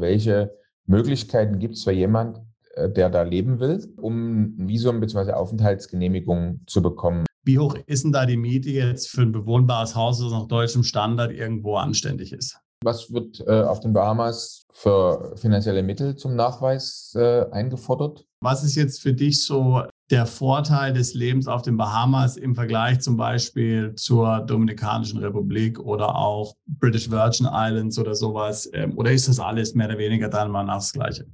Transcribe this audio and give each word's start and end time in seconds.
Welche 0.00 0.56
Möglichkeiten 0.86 1.58
gibt 1.58 1.74
es 1.74 1.84
für 1.84 1.92
jemand, 1.92 2.40
äh, 2.74 2.88
der 2.90 3.10
da 3.10 3.22
leben 3.22 3.60
will, 3.60 3.92
um 3.96 4.56
ein 4.58 4.68
Visum 4.68 5.00
bzw. 5.00 5.32
Aufenthaltsgenehmigung 5.32 6.60
zu 6.66 6.82
bekommen? 6.82 7.26
Wie 7.44 7.58
hoch 7.58 7.76
ist 7.86 8.04
denn 8.04 8.12
da 8.12 8.26
die 8.26 8.36
Miete 8.36 8.70
jetzt 8.70 9.08
für 9.08 9.22
ein 9.22 9.32
bewohnbares 9.32 9.94
Haus, 9.94 10.20
das 10.20 10.30
nach 10.30 10.48
deutschem 10.48 10.82
Standard 10.82 11.32
irgendwo 11.32 11.76
anständig 11.76 12.32
ist? 12.32 12.58
Was 12.84 13.12
wird 13.12 13.40
äh, 13.46 13.62
auf 13.62 13.80
den 13.80 13.92
Bahamas 13.92 14.66
für 14.72 15.34
finanzielle 15.36 15.82
Mittel 15.82 16.14
zum 16.16 16.36
Nachweis 16.36 17.12
äh, 17.16 17.46
eingefordert? 17.50 18.24
Was 18.40 18.62
ist 18.62 18.76
jetzt 18.76 19.00
für 19.00 19.12
dich 19.12 19.44
so 19.44 19.82
der 20.10 20.26
Vorteil 20.26 20.92
des 20.92 21.14
Lebens 21.14 21.46
auf 21.48 21.62
den 21.62 21.76
Bahamas 21.76 22.36
im 22.36 22.54
Vergleich 22.54 23.00
zum 23.00 23.16
Beispiel 23.16 23.94
zur 23.94 24.40
Dominikanischen 24.40 25.18
Republik 25.18 25.78
oder 25.78 26.16
auch 26.16 26.54
British 26.66 27.10
Virgin 27.10 27.46
Islands 27.50 27.98
oder 27.98 28.14
sowas? 28.14 28.68
Ähm, 28.72 28.96
oder 28.96 29.12
ist 29.12 29.28
das 29.28 29.38
alles 29.38 29.74
mehr 29.74 29.88
oder 29.88 29.98
weniger 29.98 30.28
dann 30.28 30.50
mal 30.50 30.66
das 30.66 30.92
Gleiche? 30.92 31.26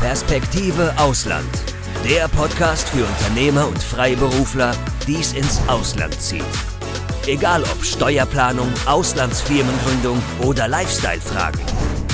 Perspektive 0.00 0.92
Ausland. 0.98 1.48
Der 2.04 2.28
Podcast 2.28 2.88
für 2.90 3.04
Unternehmer 3.04 3.66
und 3.66 3.82
Freiberufler, 3.82 4.72
die 5.06 5.16
es 5.16 5.32
ins 5.32 5.60
Ausland 5.66 6.14
zieht. 6.14 6.44
Egal 7.26 7.62
ob 7.62 7.84
Steuerplanung, 7.84 8.68
Auslandsfirmengründung 8.86 10.22
oder 10.42 10.68
Lifestyle-Fragen. 10.68 11.60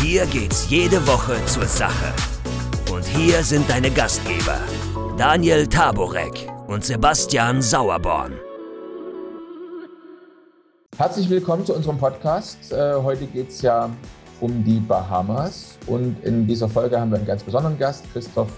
Hier 0.03 0.27
geht's 0.27 0.69
jede 0.71 1.07
Woche 1.07 1.37
zur 1.47 1.67
Sache. 1.67 2.13
Und 2.91 3.05
hier 3.05 3.43
sind 3.43 3.69
deine 3.69 3.91
Gastgeber, 3.91 4.59
Daniel 5.17 5.65
Taborek 5.69 6.51
und 6.67 6.85
Sebastian 6.85 7.63
Sauerborn. 7.63 8.33
Herzlich 10.99 11.31
willkommen 11.31 11.65
zu 11.65 11.73
unserem 11.73 11.99
Podcast. 11.99 12.73
Äh, 12.73 12.95
heute 12.95 13.27
geht 13.27 13.51
es 13.51 13.63
ja 13.63 13.91
um 14.41 14.65
die 14.65 14.81
Bahamas 14.81 15.79
und 15.87 16.17
in 16.25 16.49
dieser 16.49 16.69
Folge 16.69 16.99
haben 16.99 17.13
wir 17.13 17.19
einen 17.19 17.29
ganz 17.29 17.45
besonderen 17.45 17.79
Gast, 17.79 18.05
Christoph 18.13 18.51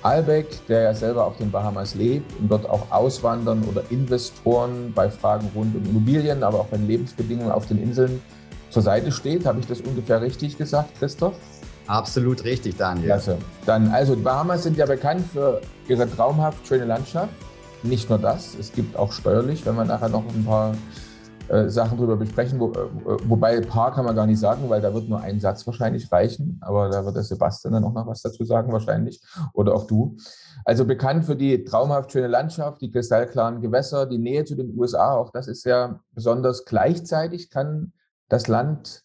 Albeck, 0.00 0.66
der 0.68 0.84
ja 0.84 0.94
selber 0.94 1.26
auf 1.26 1.36
den 1.36 1.50
Bahamas 1.50 1.94
lebt 1.94 2.32
und 2.40 2.50
dort 2.50 2.66
auch 2.66 2.90
Auswandern 2.90 3.62
oder 3.64 3.82
Investoren 3.90 4.90
bei 4.94 5.10
Fragen 5.10 5.50
rund 5.54 5.76
um 5.76 5.84
Immobilien, 5.84 6.42
aber 6.44 6.60
auch 6.60 6.68
bei 6.68 6.78
Lebensbedingungen 6.78 7.52
auf 7.52 7.66
den 7.66 7.82
Inseln 7.82 8.22
zur 8.70 8.80
Seite 8.80 9.12
steht. 9.12 9.44
Habe 9.44 9.60
ich 9.60 9.66
das 9.66 9.82
ungefähr 9.82 10.22
richtig 10.22 10.56
gesagt, 10.56 10.98
Christoph? 10.98 11.34
Absolut 11.86 12.44
richtig, 12.44 12.76
Daniel. 12.76 13.06
Klasse. 13.06 13.38
Dann, 13.66 13.88
also 13.88 14.14
die 14.14 14.22
Bahamas 14.22 14.62
sind 14.62 14.76
ja 14.76 14.86
bekannt 14.86 15.26
für 15.26 15.60
ihre 15.88 16.10
traumhaft 16.10 16.66
schöne 16.66 16.84
Landschaft. 16.86 17.32
Nicht 17.82 18.08
nur 18.08 18.18
das, 18.18 18.54
es 18.58 18.72
gibt 18.72 18.96
auch 18.96 19.12
steuerlich, 19.12 19.66
wenn 19.66 19.76
wir 19.76 19.84
nachher 19.84 20.08
noch 20.08 20.24
ein 20.34 20.44
paar 20.44 20.74
äh, 21.48 21.68
Sachen 21.68 21.98
drüber 21.98 22.16
besprechen. 22.16 22.58
Wo, 22.58 22.72
äh, 22.72 23.18
wobei 23.28 23.60
Paar 23.60 23.94
kann 23.94 24.06
man 24.06 24.16
gar 24.16 24.26
nicht 24.26 24.40
sagen, 24.40 24.70
weil 24.70 24.80
da 24.80 24.94
wird 24.94 25.10
nur 25.10 25.20
ein 25.20 25.40
Satz 25.40 25.66
wahrscheinlich 25.66 26.10
reichen. 26.10 26.58
Aber 26.62 26.88
da 26.88 27.04
wird 27.04 27.16
der 27.16 27.22
Sebastian 27.22 27.74
dann 27.74 27.84
auch 27.84 27.92
noch 27.92 28.06
was 28.06 28.22
dazu 28.22 28.44
sagen 28.44 28.72
wahrscheinlich. 28.72 29.20
Oder 29.52 29.74
auch 29.74 29.86
du. 29.86 30.16
Also 30.64 30.86
bekannt 30.86 31.26
für 31.26 31.36
die 31.36 31.64
traumhaft 31.64 32.12
schöne 32.12 32.28
Landschaft, 32.28 32.80
die 32.80 32.90
kristallklaren 32.90 33.60
Gewässer, 33.60 34.06
die 34.06 34.18
Nähe 34.18 34.46
zu 34.46 34.54
den 34.54 34.74
USA. 34.78 35.16
Auch 35.16 35.30
das 35.30 35.46
ist 35.46 35.64
ja 35.64 36.00
besonders. 36.12 36.64
Gleichzeitig 36.64 37.50
kann 37.50 37.92
das 38.30 38.48
Land 38.48 39.03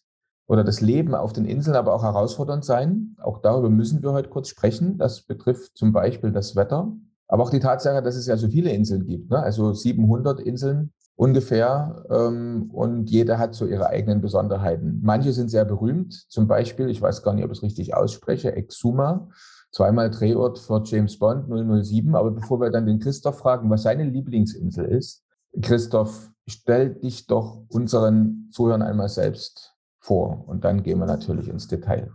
oder 0.50 0.64
das 0.64 0.80
Leben 0.80 1.14
auf 1.14 1.32
den 1.32 1.44
Inseln 1.44 1.76
aber 1.76 1.94
auch 1.94 2.02
herausfordernd 2.02 2.64
sein. 2.64 3.14
Auch 3.22 3.38
darüber 3.38 3.70
müssen 3.70 4.02
wir 4.02 4.10
heute 4.10 4.30
kurz 4.30 4.48
sprechen. 4.48 4.98
Das 4.98 5.22
betrifft 5.22 5.78
zum 5.78 5.92
Beispiel 5.92 6.32
das 6.32 6.56
Wetter, 6.56 6.92
aber 7.28 7.44
auch 7.44 7.50
die 7.50 7.60
Tatsache, 7.60 8.02
dass 8.02 8.16
es 8.16 8.26
ja 8.26 8.36
so 8.36 8.48
viele 8.48 8.72
Inseln 8.72 9.06
gibt. 9.06 9.30
Ne? 9.30 9.38
Also 9.38 9.72
700 9.72 10.40
Inseln 10.40 10.92
ungefähr 11.14 12.04
ähm, 12.10 12.68
und 12.72 13.08
jeder 13.10 13.38
hat 13.38 13.54
so 13.54 13.64
ihre 13.64 13.90
eigenen 13.90 14.20
Besonderheiten. 14.20 14.98
Manche 15.04 15.32
sind 15.32 15.52
sehr 15.52 15.64
berühmt, 15.64 16.14
zum 16.28 16.48
Beispiel, 16.48 16.90
ich 16.90 17.00
weiß 17.00 17.22
gar 17.22 17.32
nicht, 17.32 17.44
ob 17.44 17.52
ich 17.52 17.58
es 17.58 17.62
richtig 17.62 17.94
ausspreche, 17.94 18.52
Exuma, 18.56 19.28
zweimal 19.70 20.10
Drehort 20.10 20.58
für 20.58 20.82
James 20.84 21.16
Bond 21.16 21.46
007. 21.46 22.16
Aber 22.16 22.32
bevor 22.32 22.60
wir 22.60 22.70
dann 22.70 22.86
den 22.86 22.98
Christoph 22.98 23.38
fragen, 23.38 23.70
was 23.70 23.84
seine 23.84 24.02
Lieblingsinsel 24.02 24.86
ist, 24.86 25.22
Christoph, 25.62 26.32
stell 26.48 26.94
dich 26.96 27.28
doch 27.28 27.62
unseren 27.68 28.48
Zuhörern 28.50 28.82
einmal 28.82 29.08
selbst 29.08 29.69
vor. 30.00 30.48
Und 30.48 30.64
dann 30.64 30.82
gehen 30.82 30.98
wir 30.98 31.06
natürlich 31.06 31.48
ins 31.48 31.68
Detail. 31.68 32.10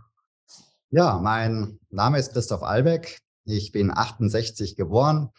Ja, 0.90 1.18
mein 1.22 1.78
Name 1.90 2.18
ist 2.18 2.32
Christoph 2.32 2.62
Albeck. 2.62 3.20
Ich 3.44 3.72
bin 3.72 3.96
68 3.96 4.76
geboren, 4.76 5.30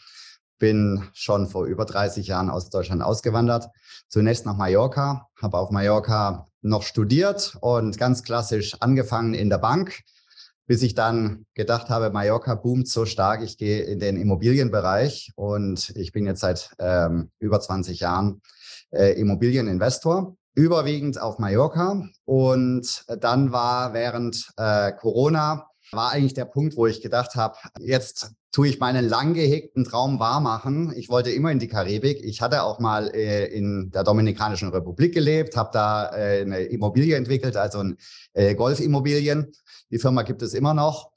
bin 0.60 1.04
schon 1.14 1.48
vor 1.48 1.66
über 1.66 1.86
30 1.86 2.28
Jahren 2.28 2.50
aus 2.50 2.70
Deutschland 2.70 3.04
ausgewandert. 3.04 3.70
Zunächst 4.10 4.46
nach 4.46 4.56
Mallorca, 4.56 5.28
habe 5.42 5.58
auf 5.58 5.72
Mallorca 5.72 6.46
noch 6.62 6.84
studiert 6.84 7.58
und 7.62 7.98
ganz 7.98 8.24
klassisch 8.24 8.76
angefangen 8.82 9.34
in 9.34 9.50
der 9.50 9.58
Bank, 9.58 10.02
bis 10.66 10.82
ich 10.84 10.96
dann 10.96 11.46
gedacht 11.54 11.90
habe, 11.90 12.12
Mallorca 12.12 12.56
boomt 12.56 12.88
so 12.88 13.06
stark, 13.06 13.42
ich 13.42 13.58
gehe 13.58 13.84
in 13.84 14.00
den 14.00 14.18
Immobilienbereich 14.18 15.32
und 15.36 15.92
ich 15.96 16.12
bin 16.12 16.26
jetzt 16.26 16.42
seit 16.42 16.72
ähm, 16.80 17.32
über 17.40 17.60
20 17.60 18.00
Jahren 18.00 18.42
äh, 18.92 19.20
Immobilieninvestor 19.20 20.36
überwiegend 20.58 21.22
auf 21.22 21.38
Mallorca. 21.38 22.04
Und 22.26 23.06
dann 23.22 23.52
war 23.52 23.94
während 23.94 24.50
äh, 24.58 24.92
Corona, 24.92 25.70
war 25.92 26.12
eigentlich 26.12 26.34
der 26.34 26.46
Punkt, 26.46 26.76
wo 26.76 26.88
ich 26.88 27.02
gedacht 27.02 27.36
habe, 27.36 27.58
jetzt 27.80 28.32
tue 28.52 28.68
ich 28.68 28.80
meinen 28.80 29.08
lang 29.08 29.36
gehegten 29.36 29.86
Traum 29.86 30.20
wahrmachen. 30.20 30.92
Ich 30.98 31.10
wollte 31.10 31.30
immer 31.30 31.52
in 31.52 31.60
die 31.60 31.68
Karibik. 31.68 32.24
Ich 32.24 32.42
hatte 32.42 32.64
auch 32.64 32.80
mal 32.80 33.14
äh, 33.14 33.46
in 33.46 33.92
der 33.92 34.04
Dominikanischen 34.04 34.70
Republik 34.70 35.14
gelebt, 35.14 35.56
habe 35.56 35.70
da 35.72 36.10
äh, 36.12 36.42
eine 36.42 36.62
Immobilie 36.62 37.16
entwickelt, 37.16 37.56
also 37.56 37.80
ein 37.80 37.98
äh, 38.34 38.56
Golfimmobilien. 38.56 39.52
Die 39.92 40.00
Firma 40.00 40.24
gibt 40.24 40.42
es 40.42 40.56
immer 40.56 40.74
noch. 40.74 41.12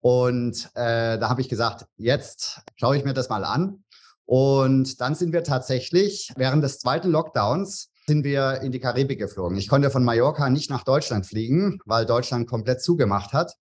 Und 0.00 0.68
äh, 0.74 1.18
da 1.18 1.30
habe 1.30 1.40
ich 1.40 1.48
gesagt, 1.48 1.86
jetzt 1.96 2.60
schaue 2.76 2.98
ich 2.98 3.04
mir 3.04 3.14
das 3.14 3.30
mal 3.30 3.44
an. 3.44 3.84
Und 4.26 5.00
dann 5.00 5.14
sind 5.14 5.32
wir 5.32 5.44
tatsächlich 5.44 6.30
während 6.36 6.62
des 6.62 6.78
zweiten 6.78 7.10
Lockdowns 7.10 7.91
sind 8.12 8.24
wir 8.24 8.60
in 8.60 8.72
die 8.72 8.78
Karibik 8.78 9.18
geflogen. 9.18 9.56
Ich 9.56 9.68
konnte 9.68 9.88
von 9.88 10.04
Mallorca 10.04 10.50
nicht 10.50 10.68
nach 10.68 10.84
Deutschland 10.84 11.24
fliegen, 11.24 11.78
weil 11.86 12.04
Deutschland 12.04 12.46
komplett 12.46 12.82
zugemacht 12.82 13.32
hat. 13.32 13.56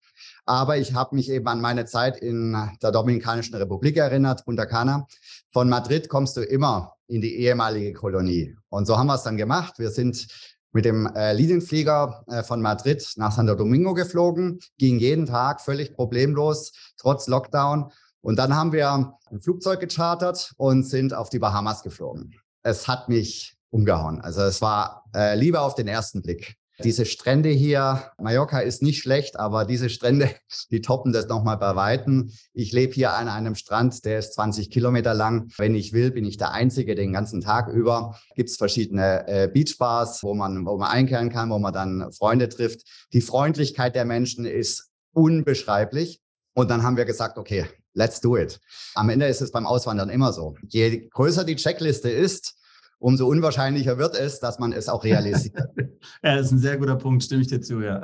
Aber 0.45 0.75
ich 0.75 0.93
habe 0.93 1.15
mich 1.15 1.29
eben 1.29 1.47
an 1.47 1.61
meine 1.61 1.85
Zeit 1.85 2.17
in 2.17 2.57
der 2.83 2.91
Dominikanischen 2.91 3.55
Republik 3.55 3.95
erinnert, 3.95 4.43
Punta 4.43 4.65
Cana. 4.65 5.07
Von 5.53 5.69
Madrid 5.69 6.09
kommst 6.09 6.35
du 6.35 6.41
immer 6.41 6.95
in 7.07 7.21
die 7.21 7.37
ehemalige 7.37 7.93
Kolonie. 7.93 8.53
Und 8.67 8.87
so 8.87 8.97
haben 8.97 9.07
wir 9.07 9.15
es 9.15 9.23
dann 9.23 9.37
gemacht. 9.37 9.79
Wir 9.79 9.89
sind 9.89 10.27
mit 10.73 10.83
dem 10.83 11.05
äh, 11.15 11.31
Linienflieger 11.31 12.25
äh, 12.27 12.43
von 12.43 12.61
Madrid 12.61 13.09
nach 13.15 13.31
Santo 13.31 13.55
Domingo 13.55 13.93
geflogen, 13.93 14.59
ging 14.77 14.99
jeden 14.99 15.27
Tag 15.27 15.61
völlig 15.61 15.93
problemlos, 15.93 16.73
trotz 16.97 17.27
Lockdown. 17.27 17.89
Und 18.19 18.35
dann 18.35 18.53
haben 18.53 18.73
wir 18.73 19.13
ein 19.31 19.41
Flugzeug 19.41 19.79
gechartert 19.79 20.51
und 20.57 20.83
sind 20.83 21.13
auf 21.13 21.29
die 21.29 21.39
Bahamas 21.39 21.83
geflogen. 21.83 22.35
Es 22.63 22.89
hat 22.89 23.07
mich 23.07 23.55
umgehauen. 23.71 24.21
Also 24.21 24.41
es 24.41 24.61
war 24.61 25.05
äh, 25.15 25.35
Liebe 25.35 25.59
auf 25.59 25.75
den 25.75 25.87
ersten 25.87 26.21
Blick. 26.21 26.57
Diese 26.83 27.05
Strände 27.05 27.49
hier, 27.49 28.11
Mallorca 28.17 28.59
ist 28.59 28.81
nicht 28.81 29.01
schlecht, 29.01 29.37
aber 29.37 29.65
diese 29.65 29.89
Strände, 29.89 30.29
die 30.71 30.81
toppen 30.81 31.13
das 31.13 31.27
nochmal 31.27 31.57
bei 31.57 31.75
Weitem. 31.75 32.31
Ich 32.53 32.71
lebe 32.71 32.93
hier 32.93 33.13
an 33.13 33.27
einem 33.27 33.55
Strand, 33.55 34.03
der 34.05 34.19
ist 34.19 34.33
20 34.33 34.71
Kilometer 34.71 35.13
lang. 35.13 35.51
Wenn 35.57 35.75
ich 35.75 35.93
will, 35.93 36.11
bin 36.11 36.25
ich 36.25 36.37
der 36.37 36.51
Einzige 36.51 36.95
den 36.95 37.13
ganzen 37.13 37.41
Tag 37.41 37.67
über. 37.67 38.17
Gibt 38.35 38.49
es 38.49 38.57
verschiedene 38.57 39.27
äh, 39.27 39.47
Beachbars, 39.47 40.23
wo 40.23 40.33
man, 40.33 40.65
wo 40.65 40.77
man 40.77 40.89
einkehren 40.89 41.29
kann, 41.29 41.49
wo 41.49 41.59
man 41.59 41.73
dann 41.73 42.11
Freunde 42.13 42.49
trifft. 42.49 42.81
Die 43.13 43.21
Freundlichkeit 43.21 43.95
der 43.95 44.05
Menschen 44.05 44.45
ist 44.45 44.89
unbeschreiblich. 45.13 46.19
Und 46.53 46.69
dann 46.69 46.83
haben 46.83 46.97
wir 46.97 47.05
gesagt, 47.05 47.37
okay, 47.37 47.65
let's 47.93 48.21
do 48.21 48.37
it. 48.37 48.59
Am 48.95 49.09
Ende 49.09 49.27
ist 49.27 49.41
es 49.41 49.51
beim 49.51 49.65
Auswandern 49.65 50.09
immer 50.09 50.33
so. 50.33 50.55
Je 50.67 51.07
größer 51.09 51.43
die 51.43 51.55
Checkliste 51.55 52.09
ist, 52.09 52.55
umso 53.01 53.27
unwahrscheinlicher 53.27 53.97
wird 53.97 54.15
es, 54.15 54.39
dass 54.39 54.59
man 54.59 54.71
es 54.71 54.87
auch 54.87 55.03
realisiert. 55.03 55.67
ja, 56.23 56.35
das 56.35 56.47
ist 56.47 56.51
ein 56.51 56.59
sehr 56.59 56.77
guter 56.77 56.95
Punkt, 56.95 57.23
stimme 57.23 57.41
ich 57.41 57.47
dir 57.47 57.59
zu, 57.59 57.81
ja. 57.81 58.01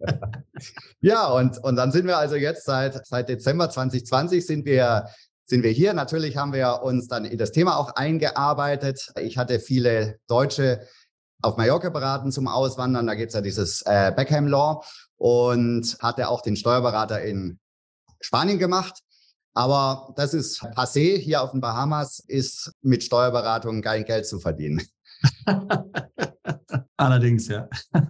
ja, 1.00 1.26
und, 1.28 1.58
und 1.62 1.76
dann 1.76 1.90
sind 1.90 2.06
wir 2.06 2.16
also 2.16 2.36
jetzt 2.36 2.64
seit, 2.64 3.06
seit 3.06 3.28
Dezember 3.28 3.68
2020 3.68 4.46
sind 4.46 4.64
wir 4.64 5.06
sind 5.48 5.62
wir 5.62 5.70
hier. 5.70 5.94
Natürlich 5.94 6.36
haben 6.36 6.52
wir 6.52 6.82
uns 6.82 7.06
dann 7.06 7.24
in 7.24 7.38
das 7.38 7.52
Thema 7.52 7.76
auch 7.76 7.94
eingearbeitet. 7.94 9.12
Ich 9.20 9.38
hatte 9.38 9.60
viele 9.60 10.18
Deutsche 10.26 10.80
auf 11.40 11.56
Mallorca 11.56 11.88
beraten 11.90 12.32
zum 12.32 12.48
Auswandern. 12.48 13.06
Da 13.06 13.14
gibt 13.14 13.28
es 13.28 13.34
ja 13.34 13.40
dieses 13.40 13.82
äh, 13.82 14.12
Beckham 14.14 14.48
Law 14.48 14.82
und 15.16 15.96
hatte 16.00 16.28
auch 16.28 16.42
den 16.42 16.56
Steuerberater 16.56 17.22
in 17.22 17.60
Spanien 18.20 18.58
gemacht. 18.58 19.02
Aber 19.56 20.12
das 20.16 20.34
ist 20.34 20.62
passé. 20.74 21.16
Hier 21.16 21.42
auf 21.42 21.52
den 21.52 21.62
Bahamas 21.62 22.20
ist 22.28 22.70
mit 22.82 23.02
Steuerberatung 23.02 23.80
kein 23.80 24.04
Geld 24.04 24.26
zu 24.26 24.38
verdienen. 24.38 24.82
Allerdings, 26.98 27.48
ja. 27.48 27.66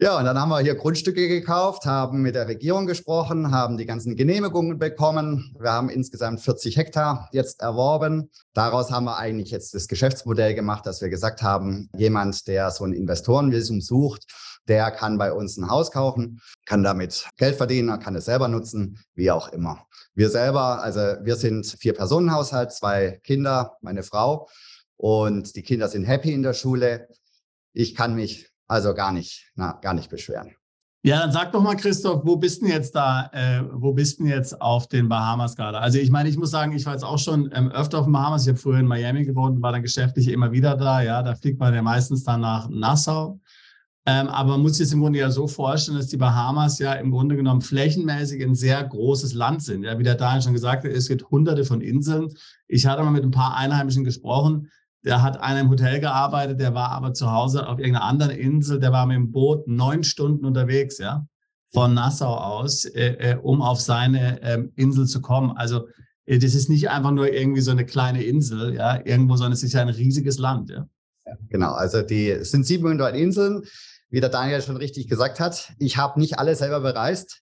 Ja, 0.00 0.18
und 0.18 0.24
dann 0.24 0.38
haben 0.38 0.50
wir 0.50 0.58
hier 0.58 0.74
Grundstücke 0.74 1.28
gekauft, 1.28 1.86
haben 1.86 2.20
mit 2.20 2.34
der 2.34 2.48
Regierung 2.48 2.84
gesprochen, 2.84 3.52
haben 3.52 3.78
die 3.78 3.86
ganzen 3.86 4.16
Genehmigungen 4.16 4.78
bekommen. 4.78 5.54
Wir 5.58 5.72
haben 5.72 5.88
insgesamt 5.88 6.40
40 6.42 6.76
Hektar 6.76 7.28
jetzt 7.32 7.62
erworben. 7.62 8.28
Daraus 8.52 8.90
haben 8.90 9.04
wir 9.04 9.16
eigentlich 9.16 9.50
jetzt 9.50 9.72
das 9.72 9.86
Geschäftsmodell 9.88 10.54
gemacht, 10.54 10.84
dass 10.84 11.00
wir 11.00 11.08
gesagt 11.08 11.42
haben, 11.42 11.88
jemand, 11.96 12.48
der 12.48 12.70
so 12.72 12.84
ein 12.84 12.92
Investorenvisum 12.92 13.80
sucht, 13.80 14.26
der 14.68 14.90
kann 14.90 15.18
bei 15.18 15.32
uns 15.32 15.56
ein 15.56 15.68
Haus 15.68 15.90
kaufen, 15.90 16.40
kann 16.66 16.82
damit 16.82 17.28
Geld 17.36 17.56
verdienen, 17.56 17.98
kann 18.00 18.16
es 18.16 18.24
selber 18.24 18.48
nutzen, 18.48 18.98
wie 19.14 19.30
auch 19.30 19.48
immer. 19.52 19.86
Wir 20.14 20.30
selber, 20.30 20.82
also 20.82 21.00
wir 21.22 21.36
sind 21.36 21.66
vier 21.66 21.94
Personen 21.94 22.32
Haushalt, 22.32 22.72
zwei 22.72 23.20
Kinder, 23.24 23.76
meine 23.80 24.02
Frau 24.02 24.48
und 24.96 25.56
die 25.56 25.62
Kinder 25.62 25.88
sind 25.88 26.04
happy 26.04 26.32
in 26.32 26.42
der 26.42 26.54
Schule. 26.54 27.08
Ich 27.72 27.94
kann 27.94 28.14
mich 28.14 28.50
also 28.66 28.94
gar 28.94 29.12
nicht, 29.12 29.50
na, 29.54 29.72
gar 29.82 29.94
nicht 29.94 30.10
beschweren. 30.10 30.54
Ja, 31.06 31.20
dann 31.20 31.32
sag 31.32 31.52
doch 31.52 31.62
mal, 31.62 31.76
Christoph, 31.76 32.22
wo 32.24 32.36
bist 32.36 32.62
du 32.62 32.66
jetzt 32.66 32.94
da, 32.94 33.28
äh, 33.34 33.62
wo 33.74 33.92
bist 33.92 34.20
du 34.20 34.24
jetzt 34.24 34.58
auf 34.62 34.88
den 34.88 35.06
Bahamas 35.06 35.54
gerade? 35.54 35.78
Also 35.78 35.98
ich 35.98 36.10
meine, 36.10 36.30
ich 36.30 36.38
muss 36.38 36.50
sagen, 36.50 36.72
ich 36.72 36.86
war 36.86 36.94
jetzt 36.94 37.04
auch 37.04 37.18
schon 37.18 37.50
ähm, 37.52 37.70
öfter 37.72 37.98
auf 37.98 38.06
den 38.06 38.12
Bahamas. 38.14 38.44
Ich 38.44 38.48
habe 38.48 38.58
früher 38.58 38.78
in 38.78 38.86
Miami 38.86 39.22
gewohnt, 39.22 39.60
war 39.60 39.72
dann 39.72 39.82
geschäftlich 39.82 40.28
immer 40.28 40.50
wieder 40.50 40.76
da. 40.76 41.02
Ja, 41.02 41.22
da 41.22 41.34
fliegt 41.34 41.60
man 41.60 41.74
ja 41.74 41.82
meistens 41.82 42.24
dann 42.24 42.40
nach 42.40 42.70
Nassau. 42.70 43.38
Ähm, 44.06 44.28
aber 44.28 44.50
man 44.50 44.60
muss 44.60 44.72
sich 44.72 44.80
jetzt 44.80 44.92
im 44.92 45.00
Grunde 45.00 45.18
ja 45.18 45.30
so 45.30 45.46
vorstellen, 45.46 45.96
dass 45.96 46.08
die 46.08 46.18
Bahamas 46.18 46.78
ja 46.78 46.92
im 46.94 47.10
Grunde 47.10 47.36
genommen 47.36 47.62
flächenmäßig 47.62 48.42
ein 48.44 48.54
sehr 48.54 48.84
großes 48.84 49.32
Land 49.32 49.62
sind. 49.62 49.84
Ja, 49.84 49.98
wie 49.98 50.02
der 50.02 50.14
Daniel 50.14 50.42
schon 50.42 50.52
gesagt 50.52 50.84
hat, 50.84 50.90
es 50.90 51.08
gibt 51.08 51.30
hunderte 51.30 51.64
von 51.64 51.80
Inseln. 51.80 52.28
Ich 52.68 52.86
hatte 52.86 53.02
mal 53.02 53.10
mit 53.10 53.24
ein 53.24 53.30
paar 53.30 53.56
Einheimischen 53.56 54.04
gesprochen 54.04 54.70
der 55.04 55.22
hat 55.22 55.40
einer 55.40 55.60
im 55.60 55.70
Hotel 55.70 56.00
gearbeitet, 56.00 56.60
der 56.60 56.74
war 56.74 56.90
aber 56.90 57.12
zu 57.12 57.30
Hause 57.30 57.68
auf 57.68 57.78
irgendeiner 57.78 58.04
anderen 58.04 58.32
Insel, 58.36 58.80
der 58.80 58.92
war 58.92 59.06
mit 59.06 59.16
dem 59.16 59.30
Boot 59.30 59.68
neun 59.68 60.02
Stunden 60.02 60.44
unterwegs, 60.44 60.98
ja, 60.98 61.26
von 61.72 61.94
Nassau 61.94 62.34
aus, 62.34 62.86
äh, 62.86 63.32
äh, 63.32 63.36
um 63.36 63.60
auf 63.60 63.80
seine 63.80 64.42
ähm, 64.42 64.72
Insel 64.76 65.06
zu 65.06 65.20
kommen. 65.20 65.52
Also 65.56 65.88
äh, 66.24 66.38
das 66.38 66.54
ist 66.54 66.70
nicht 66.70 66.88
einfach 66.88 67.10
nur 67.10 67.32
irgendwie 67.32 67.60
so 67.60 67.70
eine 67.70 67.84
kleine 67.84 68.22
Insel, 68.22 68.74
ja, 68.74 69.04
irgendwo, 69.04 69.36
sondern 69.36 69.52
es 69.52 69.62
ist 69.62 69.74
ja 69.74 69.82
ein 69.82 69.90
riesiges 69.90 70.38
Land, 70.38 70.70
ja. 70.70 70.86
genau, 71.50 71.72
also 71.72 72.00
die 72.00 72.38
sind 72.42 72.64
700 72.64 73.14
Inseln, 73.14 73.62
wie 74.14 74.20
der 74.20 74.30
Daniel 74.30 74.62
schon 74.62 74.76
richtig 74.76 75.08
gesagt 75.08 75.40
hat. 75.40 75.72
Ich 75.80 75.96
habe 75.96 76.20
nicht 76.20 76.38
alle 76.38 76.54
selber 76.54 76.78
bereist. 76.78 77.40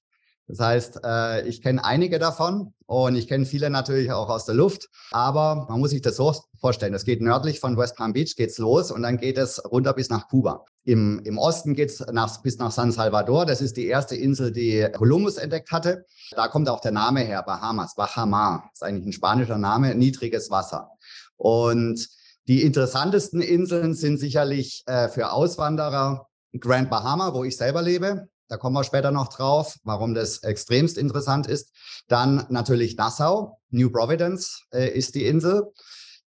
Das 0.49 0.59
heißt, 0.59 1.01
äh, 1.05 1.47
ich 1.47 1.61
kenne 1.61 1.85
einige 1.85 2.19
davon 2.19 2.73
und 2.87 3.15
ich 3.15 3.29
kenne 3.29 3.45
viele 3.45 3.69
natürlich 3.69 4.11
auch 4.11 4.31
aus 4.31 4.47
der 4.47 4.55
Luft. 4.55 4.89
Aber 5.11 5.67
man 5.69 5.81
muss 5.81 5.91
sich 5.91 6.01
das 6.01 6.17
so 6.17 6.35
vorstellen. 6.59 6.95
Es 6.95 7.05
geht 7.05 7.21
nördlich 7.21 7.61
von 7.61 7.77
West 7.77 7.97
Palm 7.97 8.15
Beach 8.15 8.37
geht's 8.37 8.57
los 8.57 8.91
und 8.91 9.03
dann 9.03 9.19
geht 9.19 9.37
es 9.37 9.63
runter 9.71 9.93
bis 9.93 10.09
nach 10.09 10.29
Kuba. 10.29 10.65
Im, 10.85 11.21
im 11.25 11.37
Osten 11.37 11.75
geht's 11.75 12.03
nach, 12.11 12.41
bis 12.41 12.57
nach 12.57 12.73
San 12.73 12.91
Salvador. 12.91 13.45
Das 13.45 13.61
ist 13.61 13.77
die 13.77 13.87
erste 13.87 14.17
Insel, 14.17 14.51
die 14.51 14.89
Kolumbus 14.95 15.37
entdeckt 15.37 15.73
hatte. 15.73 16.07
Da 16.31 16.49
kommt 16.49 16.71
auch 16.71 16.81
der 16.81 16.93
Name 16.93 17.21
her, 17.21 17.43
Bahamas. 17.43 17.97
Bahama 17.97 18.65
ist 18.73 18.83
eigentlich 18.83 19.09
ein 19.09 19.13
spanischer 19.13 19.59
Name, 19.59 19.95
niedriges 19.95 20.51
Wasser. 20.51 20.89
Und 21.37 22.09
die 22.49 22.63
interessantesten 22.63 23.43
Inseln 23.43 23.93
sind 23.93 24.19
sicherlich 24.19 24.85
äh, 24.87 25.09
für 25.09 25.33
Auswanderer 25.33 26.29
Grand 26.61 26.91
Bahama, 26.91 27.35
wo 27.35 27.45
ich 27.45 27.57
selber 27.57 27.83
lebe. 27.83 28.29
Da 28.49 28.57
kommen 28.57 28.75
wir 28.75 28.85
später 28.85 29.11
noch 29.11 29.29
drauf, 29.29 29.79
warum 29.85 30.15
das 30.15 30.43
extremst 30.43 30.99
interessant 30.99 31.47
ist. 31.47 31.73
Dann 32.09 32.47
natürlich 32.51 32.97
Nassau, 32.97 33.59
New 33.71 33.91
Providence 33.91 34.63
äh, 34.73 34.89
ist 34.89 35.15
die 35.15 35.27
Insel. 35.27 35.73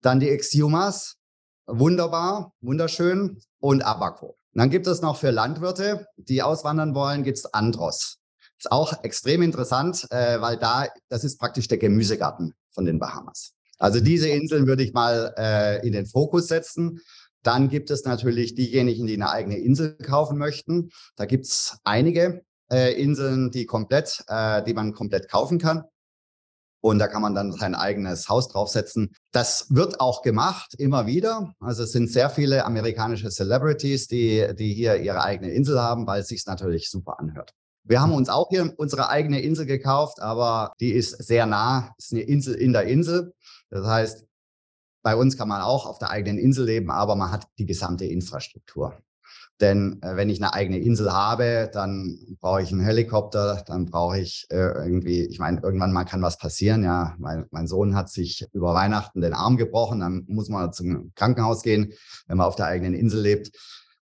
Dann 0.01 0.19
die 0.19 0.30
Exumas, 0.30 1.18
wunderbar, 1.68 2.54
wunderschön. 2.62 3.39
Und 3.60 3.83
Abaco. 3.83 4.38
Dann 4.54 4.69
gibt 4.69 4.88
es 4.88 5.01
noch 5.01 5.18
für 5.18 5.31
Landwirte, 5.31 6.07
die 6.18 6.42
auswandern 6.42 6.95
wollen, 6.95 7.24
gibt 7.24 7.39
es 7.39 7.54
Andros. 7.54 8.19
Ist 8.57 8.72
auch 8.72 9.04
extrem 9.04 9.42
interessant, 9.42 10.07
äh, 10.12 10.39
weil 10.39 10.57
da, 10.57 10.88
das 11.10 11.24
ist 11.24 11.39
praktisch 11.39 11.68
der 11.68 11.77
Gemüsegarten 11.77 12.54
von 12.72 12.86
den 12.86 13.00
Bahamas. 13.00 13.54
Also 13.77 14.00
diese 14.00 14.30
Inseln 14.30 14.68
würde 14.68 14.83
ich 14.83 14.94
mal 14.94 15.33
äh, 15.38 15.86
in 15.86 15.94
den 15.94 16.06
Fokus 16.06 16.48
setzen. 16.48 17.01
Dann 17.46 17.70
gibt 17.70 17.92
es 17.92 18.06
natürlich 18.06 18.56
diejenigen, 18.56 19.06
die 19.06 19.14
eine 19.14 19.30
eigene 19.30 19.58
Insel 19.58 19.96
kaufen 19.98 20.38
möchten. 20.40 20.90
Da 21.16 21.26
gibt 21.26 21.46
es 21.46 21.78
einige 21.84 22.44
äh, 22.72 23.00
Inseln, 23.00 23.52
die 23.52 23.68
komplett, 23.68 24.24
äh, 24.28 24.64
die 24.64 24.74
man 24.74 24.94
komplett 24.94 25.30
kaufen 25.30 25.60
kann. 25.60 25.84
Und 26.82 26.98
da 26.98 27.08
kann 27.08 27.22
man 27.22 27.36
dann 27.36 27.52
sein 27.52 27.76
eigenes 27.76 28.30
Haus 28.30 28.48
draufsetzen. 28.48 29.16
Das 29.32 29.68
wird 29.70 30.00
auch 30.00 30.24
gemacht, 30.24 30.74
immer 30.78 31.06
wieder. 31.06 31.54
Also 31.60 31.84
es 31.84 31.92
sind 31.92 32.12
sehr 32.12 32.32
viele 32.32 32.66
amerikanische 32.66 33.30
Celebrities, 33.30 34.08
die, 34.08 34.48
die 34.58 34.74
hier 34.74 34.98
ihre 34.98 35.24
eigene 35.24 35.52
Insel 35.52 35.80
haben, 35.80 36.08
weil 36.08 36.22
es 36.22 36.28
sich 36.28 36.46
natürlich 36.48 36.90
super 36.90 37.20
anhört. 37.20 37.54
Wir 37.84 38.02
haben 38.02 38.14
uns 38.14 38.30
auch 38.30 38.50
hier 38.50 38.74
unsere 38.78 39.10
eigene 39.10 39.42
Insel 39.42 39.68
gekauft, 39.68 40.20
aber 40.20 40.74
die 40.80 40.94
ist 40.94 41.12
sehr 41.24 41.46
nah. 41.46 41.94
Es 42.00 42.06
ist 42.06 42.14
eine 42.14 42.22
Insel 42.22 42.56
in 42.56 42.74
der 42.74 42.84
Insel. 42.86 43.34
Das 43.70 43.86
heißt, 43.86 44.26
bei 45.06 45.16
uns 45.16 45.38
kann 45.38 45.48
man 45.48 45.62
auch 45.62 45.86
auf 45.86 46.00
der 46.00 46.10
eigenen 46.10 46.40
Insel 46.40 46.66
leben, 46.66 46.90
aber 46.90 47.16
man 47.16 47.30
hat 47.30 47.48
die 47.60 47.68
gesamte 47.68 48.06
Infrastruktur. 48.06 48.98
Denn 49.62 50.02
äh, 50.02 50.16
wenn 50.16 50.31
ich 50.31 50.42
eine 50.42 50.54
eigene 50.54 50.80
Insel 50.80 51.13
habe, 51.13 51.69
dann 51.72 52.18
brauche 52.42 52.63
ich 52.63 52.72
einen 52.72 52.81
Helikopter, 52.81 53.63
dann 53.68 53.86
brauche 53.86 54.18
ich 54.18 54.48
äh, 54.50 54.56
irgendwie, 54.56 55.24
ich 55.25 55.38
meine, 55.38 55.62
irgendwann 55.62 55.94
mal 55.94 56.06
kann 56.06 56.24
was 56.24 56.40
passieren. 56.40 56.84
Ja, 56.84 57.13
mein, 57.19 57.46
mein 57.52 57.68
Sohn 57.68 57.96
hat 57.96 58.10
sich 58.10 58.48
über 58.52 58.74
Weihnachten 58.74 59.22
den 59.22 59.36
Arm 59.36 59.57
gebrochen, 59.57 60.00
dann 60.00 60.25
muss 60.28 60.50
man 60.50 60.74
zum 60.74 61.12
Krankenhaus 61.13 61.62
gehen, 61.62 61.94
wenn 62.25 62.38
man 62.38 62.48
auf 62.48 62.56
der 62.56 62.66
eigenen 62.66 62.96
Insel 62.96 63.22
lebt 63.22 63.56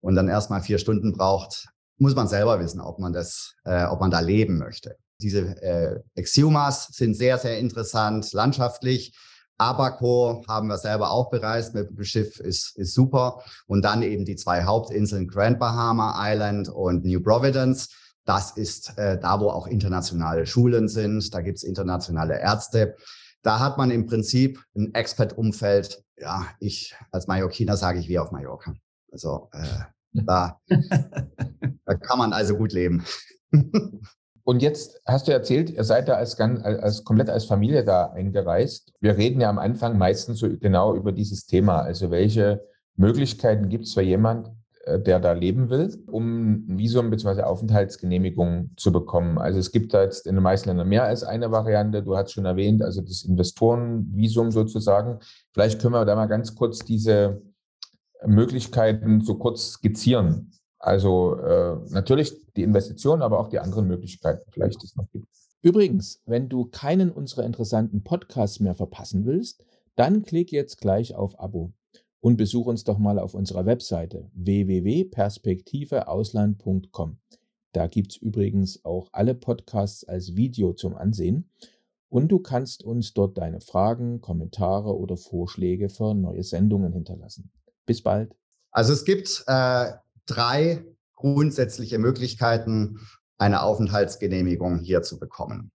und 0.01 0.17
dann 0.17 0.29
erstmal 0.29 0.61
vier 0.61 0.79
Stunden 0.79 1.15
braucht, 1.15 1.69
muss 1.97 2.15
man 2.15 2.29
selber 2.29 2.61
wissen, 2.61 2.83
ob 2.83 2.99
man 2.99 3.15
das, 3.15 3.55
äh, 3.65 3.87
ob 3.87 4.01
man 4.01 4.11
da 4.11 4.21
leben 4.21 4.59
möchte. 4.59 4.97
Diese 5.23 5.63
äh, 5.63 6.01
Exumas 6.15 6.89
sind 6.89 7.15
sehr, 7.15 7.39
sehr 7.39 7.59
interessant 7.59 8.35
landschaftlich. 8.35 9.15
Abaco 9.61 10.43
haben 10.49 10.69
wir 10.69 10.79
selber 10.79 11.11
auch 11.11 11.31
bereist 11.31 11.75
mit 11.75 11.91
dem 11.91 12.03
Schiff, 12.03 12.41
ist, 12.41 12.77
ist 12.79 12.95
super. 12.95 13.43
Und 13.67 13.85
dann 13.85 14.03
eben 14.03 14.25
die 14.25 14.37
zwei 14.37 14.65
Hauptinseln 14.65 15.29
Grand 15.29 15.59
Bahama 15.59 16.15
Island 16.19 16.69
und 16.71 17.05
New 17.05 17.21
Providence. 17.21 17.91
Das 18.25 18.53
ist 18.53 18.97
äh, 18.97 19.19
da, 19.19 19.39
wo 19.39 19.51
auch 19.51 19.67
internationale 19.67 20.47
Schulen 20.47 20.89
sind. 20.89 21.35
Da 21.35 21.43
gibt's 21.43 21.63
internationale 21.63 22.41
Ärzte. 22.41 22.97
Da 23.43 23.61
hat 23.61 23.77
man 23.77 23.91
im 23.91 24.07
Prinzip 24.07 24.63
ein 24.75 24.95
Expert-Umfeld. 24.95 26.05
Ja, 26.17 26.47
ich 26.59 26.95
als 27.11 27.27
Mallorquiner 27.27 27.77
sage 27.77 27.99
ich 27.99 28.09
wie 28.09 28.19
auf 28.19 28.31
Mallorca. 28.31 28.75
Also 29.13 29.51
äh, 29.53 29.85
da, 30.25 30.59
da 30.69 31.95
kann 31.95 32.19
man 32.19 32.33
also 32.33 32.57
gut 32.57 32.73
leben. 32.73 33.05
Und 34.45 34.63
jetzt 34.63 35.01
hast 35.07 35.29
du 35.29 35.33
erzählt, 35.33 35.71
ihr 35.71 35.85
seid 35.85 36.09
da 36.09 36.15
als, 36.15 36.37
ganz, 36.37 36.65
als 36.65 37.05
komplett 37.05 37.31
als 37.31 37.45
Familie 37.45 37.85
da 37.85 38.07
eingereist. 38.11 38.93
Wir 39.01 39.17
reden 39.17 39.41
ja 39.41 39.51
am 39.51 39.59
Anfang 39.59 39.99
meistens 39.99 40.39
so 40.39 40.49
genau 40.59 40.95
über 40.95 41.13
dieses 41.13 41.47
Thema. 41.47 41.81
Also 41.81 42.11
welche 42.11 42.63
Möglichkeiten 42.97 43.69
gibt 43.69 43.85
es 43.85 43.95
für 43.95 44.03
jemand, 44.03 44.51
äh, 44.85 44.99
der 44.99 45.21
da 45.21 45.33
leben 45.33 45.69
will, 45.69 45.95
um 46.07 46.67
ein 46.69 46.79
Visum 46.79 47.11
bzw. 47.11 47.43
Aufenthaltsgenehmigung 47.43 48.71
zu 48.77 48.93
bekommen. 48.93 49.39
Also 49.39 49.59
es 49.59 49.73
gibt 49.73 49.93
da 49.93 50.03
jetzt 50.03 50.27
in 50.27 50.37
den 50.37 50.43
meisten 50.43 50.69
Ländern 50.71 50.89
mehr 50.89 51.05
als 51.05 51.23
eine 51.23 51.51
Variante. 51.51 52.03
Du 52.03 52.17
hast 52.17 52.33
schon 52.33 52.47
erwähnt, 52.47 52.83
also 52.83 53.03
das 53.03 53.23
Investorenvisum 53.23 54.51
sozusagen. 54.51 55.19
Vielleicht 55.53 55.81
können 55.81 55.95
wir 55.95 56.05
da 56.05 56.17
mal 56.17 56.27
ganz 56.27 56.55
kurz 56.55 56.79
diese 56.79 57.43
Möglichkeiten 58.27 59.21
so 59.21 59.37
kurz 59.37 59.73
skizzieren. 59.73 60.51
Also 60.81 61.37
äh, 61.37 61.77
natürlich 61.91 62.35
die 62.57 62.63
Investition, 62.63 63.23
aber 63.23 63.39
auch 63.39 63.49
die 63.49 63.59
anderen 63.59 63.87
Möglichkeiten 63.87 64.51
vielleicht, 64.51 64.81
die 64.83 64.87
es 64.87 64.97
noch 64.97 65.07
gibt. 65.13 65.27
Übrigens, 65.63 66.23
wenn 66.25 66.49
du 66.49 66.65
keinen 66.65 67.13
unserer 67.13 67.45
interessanten 67.45 68.03
Podcasts 68.03 68.61
mehr 68.61 68.75
verpassen 68.75 69.27
willst, 69.27 69.63
dann 69.95 70.23
klick 70.23 70.53
jetzt 70.53 70.81
gleich 70.81 71.15
auf 71.15 71.39
Abo 71.39 71.75
und 72.21 72.39
besuch 72.39 72.65
uns 72.65 72.85
doch 72.85 72.97
mal 72.97 73.19
auf 73.19 73.35
unserer 73.35 73.67
Webseite 73.67 74.31
www.perspektiveausland.com. 74.33 77.19
Da 77.73 77.87
gibt's 77.87 78.17
übrigens 78.17 78.83
auch 78.85 79.11
alle 79.13 79.35
Podcasts 79.35 80.05
als 80.05 80.35
Video 80.35 80.73
zum 80.73 80.97
Ansehen 80.97 81.51
und 82.09 82.29
du 82.29 82.39
kannst 82.39 82.83
uns 82.83 83.13
dort 83.13 83.37
deine 83.37 83.61
Fragen, 83.61 84.23
Kommentare 84.23 84.99
oder 84.99 85.19
Vorschläge 85.19 85.91
für 85.91 86.15
neue 86.15 86.43
Sendungen 86.43 86.95
hinterlassen. 86.95 87.53
Bis 87.85 88.03
bald. 88.03 88.35
Also 88.73 88.95
es 88.95 89.05
gibt 89.05 89.45
äh, 89.47 89.93
drei 90.27 90.85
grundsätzliche 91.15 91.99
Möglichkeiten, 91.99 93.01
eine 93.39 93.63
Aufenthaltsgenehmigung 93.63 94.79
hier 94.79 95.03
zu 95.03 95.19
bekommen. 95.19 95.71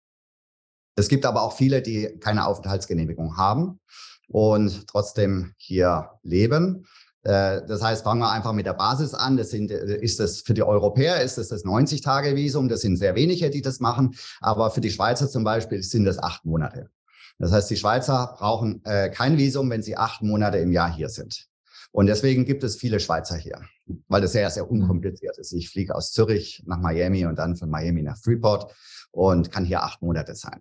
Es 0.95 1.07
gibt 1.07 1.25
aber 1.25 1.41
auch 1.41 1.55
viele, 1.55 1.81
die 1.81 2.17
keine 2.19 2.45
Aufenthaltsgenehmigung 2.45 3.37
haben 3.37 3.79
und 4.27 4.87
trotzdem 4.87 5.53
hier 5.57 6.11
leben. 6.21 6.85
Äh, 7.23 7.65
das 7.65 7.81
heißt, 7.81 8.03
fangen 8.03 8.21
wir 8.21 8.31
einfach 8.31 8.53
mit 8.53 8.65
der 8.65 8.73
Basis 8.73 9.13
an. 9.13 9.37
Das 9.37 9.49
sind, 9.49 9.71
ist 9.71 10.19
das 10.19 10.41
für 10.41 10.53
die 10.53 10.63
Europäer 10.63 11.21
ist 11.21 11.37
das 11.37 11.47
das 11.47 11.63
90-Tage-Visum. 11.65 12.69
Das 12.69 12.81
sind 12.81 12.97
sehr 12.97 13.15
wenige, 13.15 13.49
die 13.49 13.61
das 13.61 13.79
machen. 13.79 14.15
Aber 14.39 14.71
für 14.71 14.81
die 14.81 14.91
Schweizer 14.91 15.29
zum 15.29 15.43
Beispiel 15.43 15.81
sind 15.81 16.05
das 16.05 16.19
acht 16.19 16.45
Monate. 16.45 16.89
Das 17.39 17.51
heißt, 17.51 17.69
die 17.69 17.77
Schweizer 17.77 18.35
brauchen 18.37 18.83
äh, 18.85 19.09
kein 19.09 19.37
Visum, 19.37 19.69
wenn 19.69 19.81
sie 19.81 19.97
acht 19.97 20.21
Monate 20.21 20.57
im 20.57 20.71
Jahr 20.71 20.93
hier 20.93 21.09
sind. 21.09 21.47
Und 21.93 22.07
deswegen 22.07 22.43
gibt 22.43 22.63
es 22.63 22.75
viele 22.75 22.99
Schweizer 22.99 23.37
hier, 23.37 23.61
weil 24.07 24.21
das 24.21 24.31
sehr, 24.31 24.49
sehr 24.49 24.63
mhm. 24.63 24.81
unkompliziert 24.81 25.37
ist. 25.37 25.53
Ich 25.53 25.69
fliege 25.69 25.93
aus 25.93 26.11
Zürich 26.11 26.63
nach 26.65 26.79
Miami 26.79 27.25
und 27.25 27.37
dann 27.37 27.55
von 27.55 27.69
Miami 27.69 28.01
nach 28.01 28.17
Freeport 28.17 28.73
und 29.11 29.51
kann 29.51 29.63
hier 29.63 29.83
acht 29.83 30.01
Monate 30.01 30.33
sein. 30.33 30.59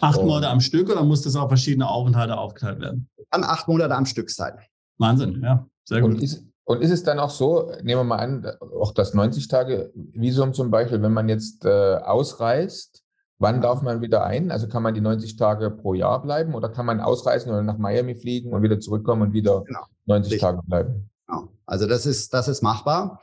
Acht 0.00 0.18
und 0.18 0.26
Monate 0.26 0.48
am 0.48 0.60
Stück 0.60 0.88
oder 0.88 1.04
muss 1.04 1.20
das 1.20 1.36
auf 1.36 1.48
verschiedene 1.48 1.86
Aufenthalte 1.86 2.36
aufgeteilt 2.36 2.80
werden? 2.80 3.10
Kann 3.30 3.44
acht 3.44 3.68
Monate 3.68 3.94
am 3.94 4.06
Stück 4.06 4.30
sein. 4.30 4.54
Wahnsinn, 4.96 5.42
ja, 5.42 5.66
sehr 5.84 6.00
gut. 6.00 6.12
Und 6.12 6.22
ist, 6.22 6.44
Und 6.64 6.80
ist 6.80 6.90
es 6.90 7.02
dann 7.02 7.18
auch 7.18 7.30
so, 7.30 7.72
nehmen 7.82 8.00
wir 8.00 8.04
mal 8.04 8.16
an, 8.16 8.46
auch 8.80 8.94
das 8.94 9.14
90-Tage-Visum 9.14 10.54
zum 10.54 10.70
Beispiel, 10.70 11.02
wenn 11.02 11.12
man 11.12 11.28
jetzt 11.28 11.66
äh, 11.66 11.96
ausreist, 11.96 13.02
wann 13.40 13.60
darf 13.60 13.82
man 13.82 14.00
wieder 14.00 14.24
ein? 14.24 14.52
Also 14.52 14.68
kann 14.68 14.82
man 14.82 14.94
die 14.94 15.00
90 15.00 15.36
Tage 15.36 15.70
pro 15.70 15.94
Jahr 15.94 16.22
bleiben 16.22 16.54
oder 16.54 16.68
kann 16.68 16.86
man 16.86 17.00
ausreisen 17.00 17.50
oder 17.50 17.62
nach 17.62 17.78
Miami 17.78 18.14
fliegen 18.14 18.52
und 18.52 18.62
wieder 18.62 18.78
zurückkommen 18.78 19.22
und 19.22 19.32
wieder 19.32 19.64
genau. 19.64 19.86
90 20.06 20.32
Richtig. 20.32 20.40
Tage 20.40 20.60
bleiben? 20.66 21.10
Genau. 21.26 21.48
Also 21.66 21.86
das 21.86 22.06
ist, 22.06 22.32
das 22.34 22.48
ist 22.48 22.62
machbar. 22.62 23.20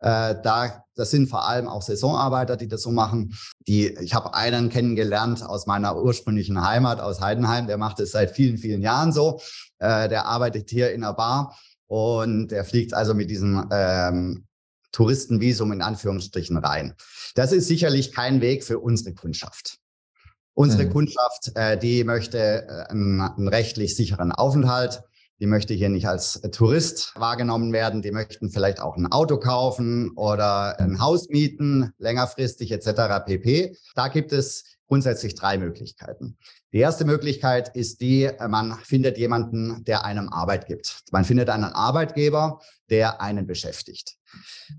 Äh, 0.00 0.36
da, 0.42 0.84
das 0.94 1.10
sind 1.10 1.28
vor 1.28 1.46
allem 1.46 1.68
auch 1.68 1.82
Saisonarbeiter, 1.82 2.56
die 2.56 2.68
das 2.68 2.82
so 2.82 2.90
machen. 2.90 3.34
Die, 3.68 3.88
ich 4.00 4.14
habe 4.14 4.34
einen 4.34 4.70
kennengelernt 4.70 5.46
aus 5.46 5.66
meiner 5.66 5.96
ursprünglichen 5.96 6.66
Heimat, 6.66 7.00
aus 7.00 7.20
Heidenheim, 7.20 7.66
der 7.66 7.78
macht 7.78 8.00
es 8.00 8.12
seit 8.12 8.30
vielen, 8.30 8.58
vielen 8.58 8.82
Jahren 8.82 9.12
so. 9.12 9.40
Äh, 9.78 10.08
der 10.08 10.26
arbeitet 10.26 10.68
hier 10.70 10.92
in 10.92 11.04
einer 11.04 11.14
Bar 11.14 11.56
und 11.86 12.48
der 12.48 12.64
fliegt 12.64 12.92
also 12.94 13.14
mit 13.14 13.30
diesem 13.30 13.68
ähm, 13.70 14.46
Touristenvisum 14.92 15.72
in 15.72 15.82
Anführungsstrichen 15.82 16.56
rein. 16.56 16.94
Das 17.34 17.52
ist 17.52 17.68
sicherlich 17.68 18.12
kein 18.12 18.40
Weg 18.40 18.64
für 18.64 18.78
unsere 18.78 19.14
Kundschaft. 19.14 19.78
Unsere 20.54 20.84
mhm. 20.84 20.90
Kundschaft, 20.90 21.52
äh, 21.54 21.78
die 21.78 22.04
möchte 22.04 22.38
äh, 22.38 22.90
einen, 22.90 23.20
einen, 23.20 23.48
rechtlich 23.48 23.96
sicheren 23.96 24.32
Aufenthalt. 24.32 25.02
Die 25.38 25.46
möchte 25.46 25.72
hier 25.72 25.88
nicht 25.88 26.06
als 26.06 26.42
Tourist 26.52 27.14
wahrgenommen 27.16 27.72
werden. 27.72 28.02
Die 28.02 28.10
möchten 28.10 28.50
vielleicht 28.50 28.80
auch 28.80 28.96
ein 28.96 29.10
Auto 29.10 29.38
kaufen 29.38 30.10
oder 30.16 30.78
ein 30.78 31.00
Haus 31.00 31.30
mieten, 31.30 31.94
längerfristig 31.96 32.72
etc. 32.72 33.24
pp. 33.24 33.74
Da 33.94 34.08
gibt 34.08 34.32
es 34.32 34.64
grundsätzlich 34.90 35.36
drei 35.36 35.56
Möglichkeiten. 35.56 36.36
Die 36.72 36.78
erste 36.78 37.04
Möglichkeit 37.04 37.68
ist 37.76 38.00
die, 38.00 38.24
äh, 38.24 38.48
man 38.48 38.76
findet 38.82 39.18
jemanden, 39.18 39.84
der 39.84 40.04
einem 40.04 40.28
Arbeit 40.28 40.66
gibt. 40.66 41.02
Man 41.12 41.24
findet 41.24 41.48
einen 41.48 41.62
Arbeitgeber, 41.62 42.60
der 42.90 43.20
einen 43.20 43.46
beschäftigt. 43.46 44.16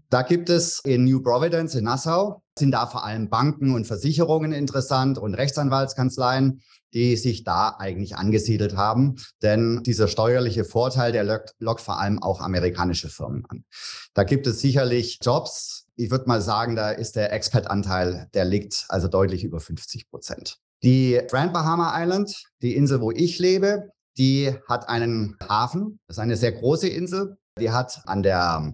Da 0.09 0.23
gibt 0.23 0.49
es 0.49 0.79
in 0.79 1.05
New 1.05 1.21
Providence 1.21 1.75
in 1.75 1.85
Nassau, 1.85 2.43
sind 2.59 2.71
da 2.71 2.87
vor 2.87 3.05
allem 3.05 3.29
Banken 3.29 3.73
und 3.73 3.87
Versicherungen 3.87 4.51
interessant 4.51 5.17
und 5.17 5.33
Rechtsanwaltskanzleien, 5.33 6.61
die 6.93 7.15
sich 7.15 7.45
da 7.45 7.77
eigentlich 7.79 8.17
angesiedelt 8.17 8.75
haben. 8.75 9.15
Denn 9.41 9.81
dieser 9.83 10.09
steuerliche 10.09 10.65
Vorteil, 10.65 11.13
der 11.13 11.23
lockt, 11.23 11.55
lockt 11.59 11.79
vor 11.79 12.01
allem 12.01 12.21
auch 12.21 12.41
amerikanische 12.41 13.07
Firmen 13.07 13.45
an. 13.47 13.63
Da 14.13 14.25
gibt 14.25 14.45
es 14.45 14.59
sicherlich 14.59 15.19
Jobs. 15.21 15.80
Ich 16.01 16.09
würde 16.09 16.25
mal 16.27 16.41
sagen, 16.41 16.75
da 16.75 16.89
ist 16.89 17.15
der 17.15 17.31
Expat-Anteil, 17.31 18.27
der 18.33 18.43
liegt 18.43 18.85
also 18.89 19.07
deutlich 19.07 19.43
über 19.43 19.59
50 19.59 20.09
Prozent. 20.09 20.57
Die 20.81 21.21
Grand 21.29 21.53
Bahama 21.53 21.93
Island, 21.95 22.43
die 22.63 22.75
Insel, 22.75 23.01
wo 23.01 23.11
ich 23.11 23.37
lebe, 23.37 23.91
die 24.17 24.51
hat 24.67 24.89
einen 24.89 25.37
Hafen. 25.47 25.99
Das 26.07 26.17
ist 26.17 26.21
eine 26.21 26.37
sehr 26.37 26.53
große 26.53 26.87
Insel. 26.87 27.37
Die 27.59 27.69
hat 27.69 28.01
an 28.05 28.23
der 28.23 28.73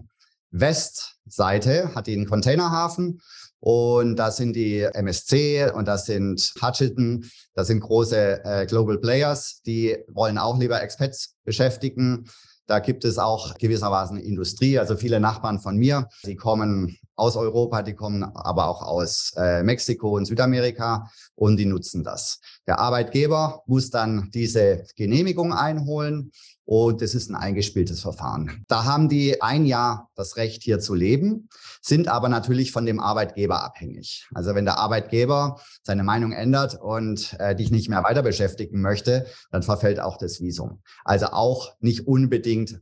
Westseite 0.50 1.94
hat 1.94 2.06
die 2.06 2.14
einen 2.14 2.24
Containerhafen 2.24 3.20
und 3.60 4.16
da 4.16 4.30
sind 4.30 4.54
die 4.56 4.80
MSC 4.80 5.70
und 5.74 5.86
das 5.86 6.06
sind 6.06 6.54
Hutchison, 6.62 7.26
das 7.52 7.66
sind 7.66 7.80
große 7.80 8.42
äh, 8.42 8.64
Global 8.64 8.96
Players, 8.96 9.60
die 9.66 9.98
wollen 10.08 10.38
auch 10.38 10.58
lieber 10.58 10.80
Expats 10.80 11.34
beschäftigen. 11.44 12.24
Da 12.68 12.80
gibt 12.80 13.06
es 13.06 13.16
auch 13.16 13.56
gewissermaßen 13.56 14.18
Industrie, 14.18 14.78
also 14.78 14.94
viele 14.94 15.20
Nachbarn 15.20 15.58
von 15.58 15.78
mir, 15.78 16.06
die 16.24 16.36
kommen 16.36 16.98
aus 17.16 17.34
Europa, 17.34 17.82
die 17.82 17.94
kommen 17.94 18.22
aber 18.22 18.68
auch 18.68 18.82
aus 18.82 19.32
äh, 19.38 19.62
Mexiko 19.62 20.10
und 20.10 20.26
Südamerika 20.26 21.10
und 21.34 21.56
die 21.56 21.64
nutzen 21.64 22.04
das. 22.04 22.40
Der 22.66 22.78
Arbeitgeber 22.78 23.62
muss 23.66 23.88
dann 23.88 24.30
diese 24.34 24.84
Genehmigung 24.96 25.54
einholen 25.54 26.30
und 26.68 27.00
es 27.00 27.14
ist 27.14 27.30
ein 27.30 27.34
eingespieltes 27.34 28.00
Verfahren. 28.00 28.64
Da 28.68 28.84
haben 28.84 29.08
die 29.08 29.40
ein 29.40 29.64
Jahr 29.64 30.10
das 30.14 30.36
Recht 30.36 30.62
hier 30.62 30.80
zu 30.80 30.94
leben, 30.94 31.48
sind 31.80 32.08
aber 32.08 32.28
natürlich 32.28 32.72
von 32.72 32.84
dem 32.84 33.00
Arbeitgeber 33.00 33.64
abhängig. 33.64 34.28
Also 34.34 34.54
wenn 34.54 34.66
der 34.66 34.78
Arbeitgeber 34.78 35.60
seine 35.82 36.04
Meinung 36.04 36.32
ändert 36.32 36.74
und 36.80 37.34
äh, 37.38 37.56
dich 37.56 37.70
nicht 37.70 37.88
mehr 37.88 38.04
weiter 38.04 38.22
beschäftigen 38.22 38.82
möchte, 38.82 39.26
dann 39.50 39.62
verfällt 39.62 39.98
auch 39.98 40.18
das 40.18 40.40
Visum. 40.40 40.82
Also 41.04 41.26
auch 41.28 41.74
nicht 41.80 42.06
unbedingt 42.06 42.80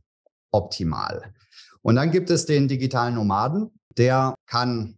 optimal. 0.51 1.33
Und 1.81 1.95
dann 1.95 2.11
gibt 2.11 2.29
es 2.29 2.45
den 2.45 2.67
digitalen 2.67 3.15
Nomaden 3.15 3.71
der 3.97 4.35
kann 4.45 4.97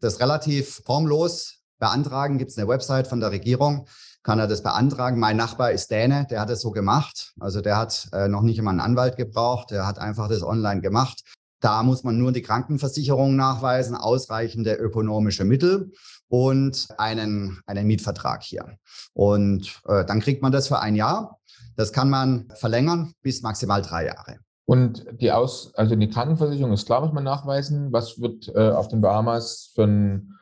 das 0.00 0.20
relativ 0.20 0.82
formlos 0.84 1.62
beantragen. 1.78 2.38
Gibt 2.38 2.50
es 2.50 2.58
eine 2.58 2.68
Website 2.68 3.06
von 3.06 3.20
der 3.20 3.30
Regierung, 3.30 3.86
kann 4.22 4.38
er 4.38 4.46
das 4.46 4.62
beantragen. 4.62 5.18
Mein 5.18 5.36
Nachbar 5.36 5.72
ist 5.72 5.90
Däne, 5.90 6.26
der 6.30 6.40
hat 6.40 6.50
es 6.50 6.60
so 6.60 6.70
gemacht. 6.70 7.32
Also 7.40 7.60
der 7.60 7.76
hat 7.78 8.08
äh, 8.12 8.28
noch 8.28 8.42
nicht 8.42 8.58
immer 8.58 8.70
einen 8.70 8.80
Anwalt 8.80 9.16
gebraucht, 9.16 9.70
der 9.70 9.86
hat 9.86 9.98
einfach 9.98 10.28
das 10.28 10.42
online 10.42 10.80
gemacht. 10.80 11.22
Da 11.60 11.82
muss 11.82 12.04
man 12.04 12.18
nur 12.18 12.32
die 12.32 12.42
Krankenversicherung 12.42 13.36
nachweisen, 13.36 13.94
ausreichende 13.94 14.74
ökonomische 14.74 15.44
Mittel 15.44 15.92
und 16.28 16.88
einen, 16.96 17.60
einen 17.66 17.86
Mietvertrag 17.86 18.42
hier. 18.42 18.76
Und 19.12 19.80
äh, 19.86 20.04
dann 20.04 20.20
kriegt 20.20 20.42
man 20.42 20.52
das 20.52 20.68
für 20.68 20.80
ein 20.80 20.96
Jahr. 20.96 21.38
Das 21.76 21.92
kann 21.92 22.08
man 22.08 22.48
verlängern 22.54 23.12
bis 23.22 23.42
maximal 23.42 23.82
drei 23.82 24.06
Jahre. 24.06 24.38
Und 24.64 25.04
die 25.20 25.32
Aus, 25.32 25.74
also 25.74 25.96
die 25.96 26.08
Krankenversicherung 26.08 26.72
ist 26.72 26.86
klar, 26.86 27.00
muss 27.00 27.12
man 27.12 27.24
nachweisen. 27.24 27.92
Was 27.92 28.20
wird 28.20 28.48
äh, 28.54 28.70
auf 28.70 28.88
den 28.88 29.00
Bahamas 29.00 29.72
für, 29.74 29.82
ein, 29.82 30.38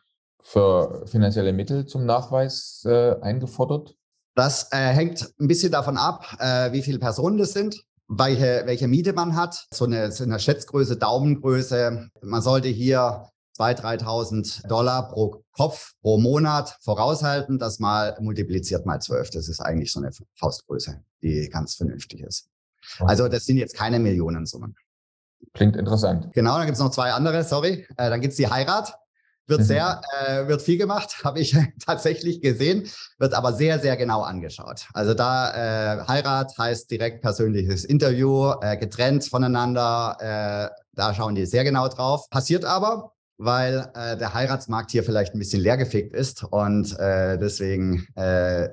für, 0.48 1.06
finanzielle 1.06 1.52
Mittel 1.52 1.86
zum 1.86 2.06
Nachweis 2.06 2.82
äh, 2.86 3.16
eingefordert? 3.20 3.94
Das 4.34 4.68
äh, 4.72 4.76
hängt 4.76 5.34
ein 5.38 5.48
bisschen 5.48 5.72
davon 5.72 5.96
ab, 5.96 6.24
äh, 6.38 6.72
wie 6.72 6.82
viele 6.82 6.98
Personen 6.98 7.38
das 7.38 7.52
sind, 7.52 7.84
welche, 8.08 8.62
welche 8.64 8.88
Miete 8.88 9.12
man 9.12 9.36
hat. 9.36 9.66
So 9.74 9.84
eine, 9.84 10.10
so 10.10 10.24
eine 10.24 10.38
Schätzgröße, 10.38 10.96
Daumengröße. 10.96 12.08
Man 12.22 12.40
sollte 12.40 12.68
hier 12.68 13.28
2.000, 13.58 14.02
3.000 14.02 14.68
Dollar 14.68 15.08
pro 15.08 15.42
Kopf 15.52 15.94
pro 16.00 16.18
Monat 16.18 16.78
voraushalten. 16.80 17.58
Das 17.58 17.78
mal 17.78 18.16
multipliziert 18.20 18.86
mal 18.86 19.00
12. 19.00 19.30
Das 19.30 19.48
ist 19.48 19.60
eigentlich 19.60 19.92
so 19.92 20.00
eine 20.00 20.12
Faustgröße, 20.36 21.02
die 21.22 21.48
ganz 21.50 21.74
vernünftig 21.74 22.20
ist. 22.20 22.48
Also 23.00 23.28
das 23.28 23.44
sind 23.44 23.58
jetzt 23.58 23.74
keine 23.74 23.98
Millionensummen. 23.98 24.76
Klingt 25.52 25.76
interessant. 25.76 26.32
Genau, 26.32 26.56
dann 26.56 26.66
gibt 26.66 26.76
es 26.76 26.82
noch 26.82 26.90
zwei 26.90 27.12
andere, 27.12 27.44
sorry. 27.44 27.86
Äh, 27.96 28.08
dann 28.10 28.20
gibt 28.20 28.32
es 28.32 28.36
die 28.36 28.48
Heirat. 28.48 28.94
Wird 29.48 29.60
mhm. 29.60 29.64
sehr, 29.64 30.02
äh, 30.26 30.46
wird 30.46 30.60
viel 30.60 30.76
gemacht, 30.76 31.20
habe 31.24 31.40
ich 31.40 31.56
tatsächlich 31.84 32.40
gesehen, 32.42 32.86
wird 33.18 33.34
aber 33.34 33.54
sehr, 33.54 33.78
sehr 33.78 33.96
genau 33.96 34.20
angeschaut. 34.20 34.86
Also 34.92 35.14
da 35.14 35.50
äh, 36.02 36.06
Heirat 36.06 36.56
heißt 36.56 36.90
direkt 36.90 37.22
persönliches 37.22 37.84
Interview, 37.84 38.52
äh, 38.60 38.76
getrennt 38.76 39.24
voneinander, 39.24 40.16
äh, 40.20 40.74
da 40.92 41.14
schauen 41.14 41.34
die 41.34 41.46
sehr 41.46 41.64
genau 41.64 41.88
drauf. 41.88 42.28
Passiert 42.28 42.66
aber, 42.66 43.12
weil 43.38 43.90
äh, 43.94 44.18
der 44.18 44.34
Heiratsmarkt 44.34 44.90
hier 44.90 45.02
vielleicht 45.02 45.34
ein 45.34 45.38
bisschen 45.38 45.62
leergefegt 45.62 46.12
ist 46.12 46.44
und 46.44 46.98
äh, 46.98 47.38
deswegen 47.38 48.06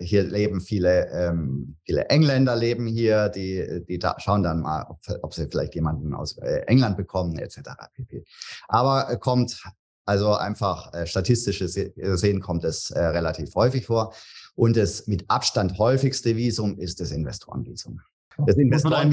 hier 0.01 0.24
leben 0.24 0.60
viele, 0.60 1.08
ähm, 1.12 1.77
viele 1.86 2.05
Engländer 2.10 2.55
leben 2.55 2.86
hier, 2.88 3.29
die, 3.29 3.86
die 3.88 4.00
da 4.00 4.15
schauen 4.17 4.44
dann 4.44 4.62
mal, 4.62 4.88
ob, 4.89 4.98
ob 5.22 5.34
sie 5.34 5.48
vielleicht 5.50 5.75
jemanden 5.75 6.13
aus 6.13 6.38
England 6.38 6.98
bekommen 6.98 7.38
etc. 7.38 7.60
pp. 7.94 8.25
Aber 8.67 9.17
kommt 9.17 9.62
also 10.05 10.33
einfach 10.35 10.93
äh, 10.93 11.07
statistische 11.07 11.67
sehen 11.67 12.41
kommt 12.41 12.63
es 12.63 12.91
äh, 12.91 13.00
relativ 13.00 13.55
häufig 13.55 13.85
vor 13.85 14.13
und 14.55 14.77
das 14.77 15.07
mit 15.07 15.25
Abstand 15.29 15.77
häufigste 15.77 16.35
Visum 16.35 16.77
ist 16.77 17.00
das 17.00 17.12
Investorenvisum. 17.12 18.00
Das 18.45 18.57
Investoren 18.57 19.12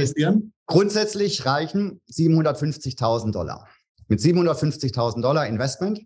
Grundsätzlich 0.66 1.46
reichen 1.46 2.00
750.000 2.10 3.32
Dollar. 3.32 3.68
Mit 4.08 4.20
750.000 4.20 5.22
Dollar 5.22 5.46
Investment 5.46 6.00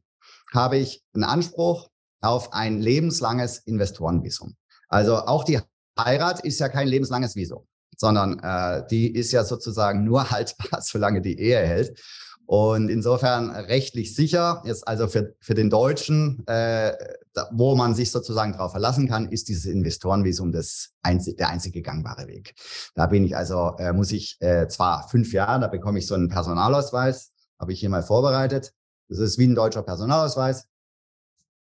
habe 0.53 0.77
ich 0.79 1.03
einen 1.15 1.25
Anspruch 1.25 1.89
auf 2.21 2.53
ein 2.53 2.81
lebenslanges 2.81 3.59
Investorenvisum. 3.59 4.55
Also 4.89 5.17
auch 5.17 5.45
die 5.45 5.61
Heirat 5.99 6.41
ist 6.41 6.61
ja 6.61 6.69
kein 6.69 6.89
lebenslanges 6.89 7.37
Visum, 7.37 7.67
sondern 7.97 8.39
äh, 8.41 8.87
die 8.89 9.15
ist 9.15 9.33
ja 9.33 9.45
sozusagen 9.45 10.05
nur 10.05 10.31
haltbar, 10.31 10.81
solange 10.83 11.21
die 11.21 11.39
Ehe 11.39 11.59
hält. 11.59 11.99
Und 12.47 12.89
insofern 12.89 13.51
rechtlich 13.51 14.15
sicher 14.15 14.63
ist 14.65 14.87
also 14.87 15.09
für, 15.09 15.35
für 15.41 15.55
den 15.55 15.69
Deutschen, 15.69 16.47
äh, 16.47 16.93
da, 17.33 17.51
wo 17.53 17.75
man 17.75 17.95
sich 17.95 18.13
sozusagen 18.13 18.53
darauf 18.53 18.71
verlassen 18.71 19.09
kann, 19.09 19.29
ist 19.29 19.49
dieses 19.49 19.67
Investorenvisum 19.67 20.53
das 20.53 20.91
einzig, 21.03 21.37
der 21.37 21.49
einzige 21.49 21.83
gangbare 21.83 22.29
Weg. 22.29 22.55
Da 22.95 23.07
bin 23.07 23.25
ich 23.25 23.37
also, 23.37 23.75
äh, 23.79 23.93
muss 23.93 24.13
ich 24.13 24.37
äh, 24.41 24.69
zwar 24.69 25.09
fünf 25.09 25.33
Jahre, 25.33 25.61
da 25.61 25.67
bekomme 25.67 25.99
ich 25.99 26.07
so 26.07 26.15
einen 26.15 26.29
Personalausweis, 26.29 27.33
habe 27.59 27.73
ich 27.73 27.81
hier 27.81 27.91
mal 27.91 28.05
vorbereitet. 28.05 28.73
Das 29.09 29.19
ist 29.19 29.39
wie 29.39 29.47
ein 29.47 29.57
deutscher 29.57 29.83
Personalausweis. 29.83 30.69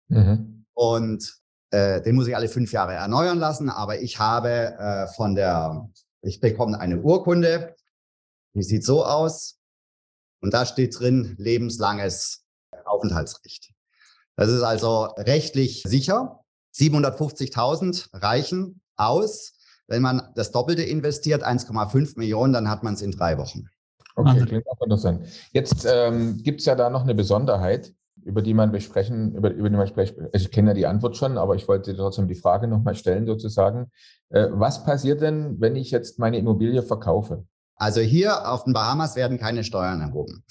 Mhm. 0.10 0.66
Und 0.74 1.34
äh, 1.72 2.02
den 2.02 2.16
muss 2.16 2.28
ich 2.28 2.36
alle 2.36 2.50
fünf 2.50 2.74
Jahre 2.74 2.94
erneuern 2.94 3.40
lassen. 3.40 3.70
Aber 3.70 4.02
ich 4.02 4.20
habe 4.20 4.50
äh, 4.78 5.08
von 5.08 5.36
der, 5.36 5.90
ich 6.22 6.42
bekomme 6.42 6.78
eine 6.80 7.02
Urkunde, 7.02 7.76
die 8.54 8.64
sieht 8.64 8.84
so 8.84 9.06
aus. 9.06 9.60
Und 10.44 10.54
da 10.54 10.66
steht 10.66 11.00
drin 11.00 11.36
lebenslanges 11.38 12.44
Aufenthaltsrecht. 12.84 13.72
Das 14.36 14.50
ist 14.50 14.62
also 14.62 15.06
rechtlich 15.18 15.84
sicher. 15.84 16.42
750.000 16.76 18.10
reichen 18.14 18.82
aus. 18.98 19.54
Wenn 19.88 20.02
man 20.02 20.34
das 20.36 20.52
Doppelte 20.52 20.84
investiert, 20.84 21.46
1,5 21.46 22.18
Millionen, 22.18 22.52
dann 22.52 22.70
hat 22.70 22.84
man 22.84 22.96
es 22.96 23.02
in 23.02 23.12
drei 23.12 23.38
Wochen. 23.38 23.70
Okay, 24.16 24.30
also, 24.32 24.46
klingt 24.46 24.68
auch 24.68 24.82
interessant. 24.82 25.28
Jetzt 25.54 25.88
ähm, 25.90 26.44
gibt 26.44 26.60
es 26.60 26.66
ja 26.66 26.76
da 26.76 26.90
noch 26.90 27.04
eine 27.04 27.16
Besonderheit, 27.16 27.94
über 28.24 28.42
die 28.42 28.54
man 28.54 28.74
besprechen, 28.74 29.36
über, 29.36 29.50
über 29.50 29.70
die 29.70 29.78
man 29.78 29.88
sprechen. 29.88 30.28
Also 30.34 30.46
ich 30.46 30.52
kenne 30.52 30.72
ja 30.72 30.74
die 30.74 30.88
Antwort 30.88 31.16
schon, 31.16 31.38
aber 31.38 31.56
ich 31.56 31.70
wollte 31.70 31.96
trotzdem 31.96 32.28
die 32.28 32.36
Frage 32.36 32.68
nochmal 32.68 32.96
stellen, 32.96 33.26
sozusagen. 33.26 33.92
Äh, 34.30 34.48
was 34.52 34.84
passiert 34.84 35.22
denn, 35.22 35.62
wenn 35.62 35.78
ich 35.78 35.90
jetzt 35.92 36.20
meine 36.20 36.38
Immobilie 36.38 36.84
verkaufe? 36.84 37.46
Also 37.76 38.02
hier 38.02 38.48
auf 38.48 38.64
den 38.64 38.74
Bahamas 38.74 39.16
werden 39.16 39.38
keine 39.40 39.64
Steuern 39.64 40.02
erhoben. 40.02 40.44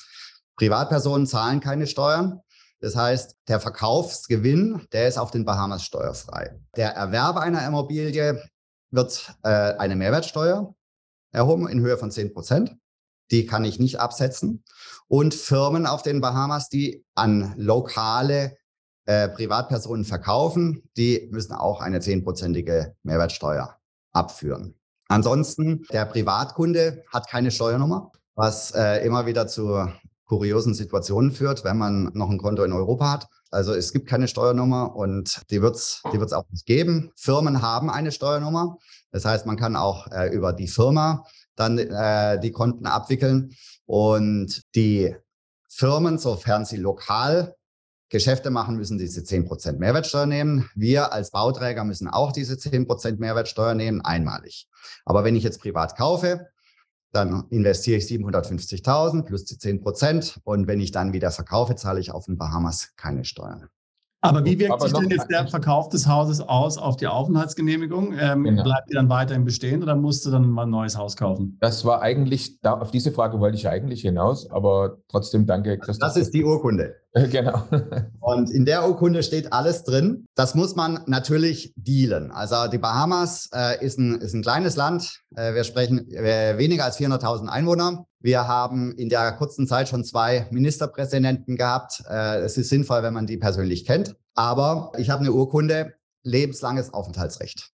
Privatpersonen 0.57 1.26
zahlen 1.26 1.61
keine 1.61 1.87
Steuern. 1.87 2.41
Das 2.81 2.97
heißt, 2.97 3.37
der 3.49 3.61
Verkaufsgewinn, 3.61 4.87
der 4.93 5.07
ist 5.09 5.19
auf 5.19 5.31
den 5.31 5.45
Bahamas 5.45 5.85
steuerfrei. 5.85 6.59
Der 6.76 6.91
Erwerb 6.95 7.37
einer 7.37 7.67
Immobilie 7.67 8.43
wird 8.91 9.35
äh, 9.45 9.49
eine 9.49 9.97
Mehrwertsteuer 9.97 10.75
erhoben 11.31 11.69
in 11.69 11.81
Höhe 11.81 11.97
von 11.97 12.11
10 12.11 12.35
Prozent. 12.35 12.76
Die 13.31 13.47
kann 13.47 13.64
ich 13.64 13.79
nicht 13.79 14.00
absetzen. 14.00 14.64
Und 15.09 15.35
Firmen 15.35 15.87
auf 15.87 16.02
den 16.02 16.21
Bahamas, 16.21 16.69
die 16.69 17.05
an 17.14 17.55
lokale 17.57 18.57
äh, 19.07 19.29
Privatpersonen 19.29 20.05
verkaufen, 20.05 20.88
die 20.97 21.29
müssen 21.31 21.55
auch 21.55 21.81
eine 21.81 22.00
zehnprozentige 22.00 22.95
Mehrwertsteuer 23.02 23.79
abführen. 24.12 24.75
Ansonsten, 25.12 25.87
der 25.92 26.07
Privatkunde 26.07 27.04
hat 27.12 27.28
keine 27.28 27.50
Steuernummer, 27.50 28.12
was 28.35 28.73
äh, 28.73 29.04
immer 29.04 29.26
wieder 29.26 29.47
zu 29.47 29.87
kuriosen 30.25 30.75
Situationen 30.75 31.33
führt, 31.33 31.64
wenn 31.64 31.76
man 31.76 32.11
noch 32.14 32.31
ein 32.31 32.38
Konto 32.38 32.64
in 32.64 32.73
Europa 32.73 33.11
hat. 33.11 33.28
Also 33.50 33.75
es 33.75 33.92
gibt 33.92 34.09
keine 34.09 34.28
Steuernummer 34.28 34.97
und 34.97 35.42
die 35.50 35.61
wird 35.61 35.76
es 35.76 36.00
die 36.12 36.19
wird's 36.19 36.33
auch 36.33 36.47
nicht 36.50 36.64
geben. 36.64 37.12
Firmen 37.16 37.61
haben 37.61 37.90
eine 37.90 38.12
Steuernummer. 38.12 38.78
Das 39.11 39.26
heißt, 39.26 39.45
man 39.45 39.59
kann 39.59 39.76
auch 39.76 40.11
äh, 40.11 40.28
über 40.28 40.54
die 40.54 40.69
Firma 40.69 41.26
dann 41.54 41.76
äh, 41.76 42.40
die 42.40 42.50
Konten 42.50 42.87
abwickeln. 42.87 43.52
Und 43.85 44.62
die 44.75 45.14
Firmen, 45.69 46.19
sofern 46.19 46.64
sie 46.64 46.76
lokal 46.76 47.54
Geschäfte 48.12 48.50
machen, 48.50 48.76
müssen 48.76 48.99
diese 48.99 49.23
10% 49.23 49.78
Mehrwertsteuer 49.78 50.26
nehmen. 50.26 50.69
Wir 50.75 51.12
als 51.12 51.31
Bauträger 51.31 51.83
müssen 51.83 52.09
auch 52.09 52.31
diese 52.31 52.54
10% 52.54 53.19
Mehrwertsteuer 53.19 53.75
nehmen, 53.75 54.02
einmalig. 54.02 54.69
Aber 55.07 55.25
wenn 55.25 55.35
ich 55.35 55.42
jetzt 55.42 55.62
privat 55.62 55.97
kaufe, 55.97 56.47
dann 57.12 57.47
investiere 57.49 57.99
ich 57.99 58.04
750.000 58.04 59.23
plus 59.23 59.47
die 59.47 59.57
10% 59.57 60.38
Und 60.45 60.66
wenn 60.66 60.81
ich 60.81 60.92
dann 60.92 61.14
wieder 61.14 61.31
verkaufe, 61.31 61.75
zahle 61.75 62.00
ich 62.00 62.12
auf 62.12 62.26
den 62.26 62.37
Bahamas 62.37 62.95
keine 62.97 63.25
Steuern. 63.25 63.69
Aber 64.25 64.45
wie 64.45 64.57
wirkt 64.59 64.73
Aber 64.73 64.85
sich 64.85 64.92
denn 64.92 65.11
jetzt 65.11 65.28
der 65.31 65.49
Verkauf 65.49 65.88
des 65.88 66.07
Hauses 66.07 66.40
aus 66.40 66.78
auf 66.78 66.97
die 66.97 67.09
Aufenthaltsgenehmigung? 67.09 68.14
Ähm, 68.16 68.45
genau. 68.45 68.62
Bleibt 68.62 68.88
die 68.88 68.95
dann 68.95 69.09
weiterhin 69.09 69.45
bestehen 69.45 69.83
oder 69.83 69.97
musst 69.97 70.25
du 70.25 70.31
dann 70.31 70.49
mal 70.49 70.62
ein 70.62 70.71
neues 70.71 70.97
Haus 70.97 71.16
kaufen? 71.16 71.59
Das 71.61 71.85
war 71.85 72.02
eigentlich, 72.02 72.61
da, 72.61 72.75
auf 72.75 72.92
diese 72.92 73.11
Frage 73.11 73.40
wollte 73.40 73.57
ich 73.57 73.69
eigentlich 73.69 74.02
hinaus, 74.02 74.49
aber 74.49 74.99
trotzdem 75.09 75.45
danke, 75.45 75.76
Christoph. 75.76 76.09
Das 76.09 76.16
ist 76.16 76.33
die 76.35 76.45
Urkunde. 76.45 76.95
genau. 77.31 77.64
Und 78.21 78.50
in 78.50 78.64
der 78.64 78.88
Urkunde 78.88 79.23
steht 79.23 79.52
alles 79.52 79.85
drin. 79.85 80.25
Das 80.35 80.54
muss 80.54 80.75
man 80.75 81.00
natürlich 81.07 81.75
dealen. 81.76 82.31
Also 82.31 82.71
die 82.71 82.78
Bahamas 82.78 83.50
äh, 83.54 83.85
ist, 83.85 83.99
ein, 83.99 84.14
ist 84.21 84.33
ein 84.33 84.40
kleines 84.40 84.76
Land. 84.76 85.21
Äh, 85.37 85.52
wir 85.52 85.64
sprechen 85.64 86.11
äh, 86.11 86.57
weniger 86.57 86.85
als 86.85 86.99
400.000 86.99 87.49
Einwohner. 87.49 88.07
Wir 88.21 88.49
haben 88.49 88.92
in 88.92 89.11
der 89.11 89.33
kurzen 89.33 89.66
Zeit 89.66 89.90
schon 89.90 90.04
zwei 90.04 90.47
Ministerpräsidenten 90.50 91.57
gehabt. 91.57 92.02
Äh, 92.09 92.38
es 92.40 92.57
ist 92.57 92.71
sinnvoll, 92.71 93.02
wenn 93.02 93.12
man 93.12 93.26
die 93.26 93.37
persönlich 93.37 93.85
kennt. 93.85 94.16
Aber 94.35 94.92
ich 94.97 95.11
habe 95.11 95.21
eine 95.21 95.33
Urkunde, 95.33 95.92
lebenslanges 96.23 96.95
Aufenthaltsrecht. 96.95 97.73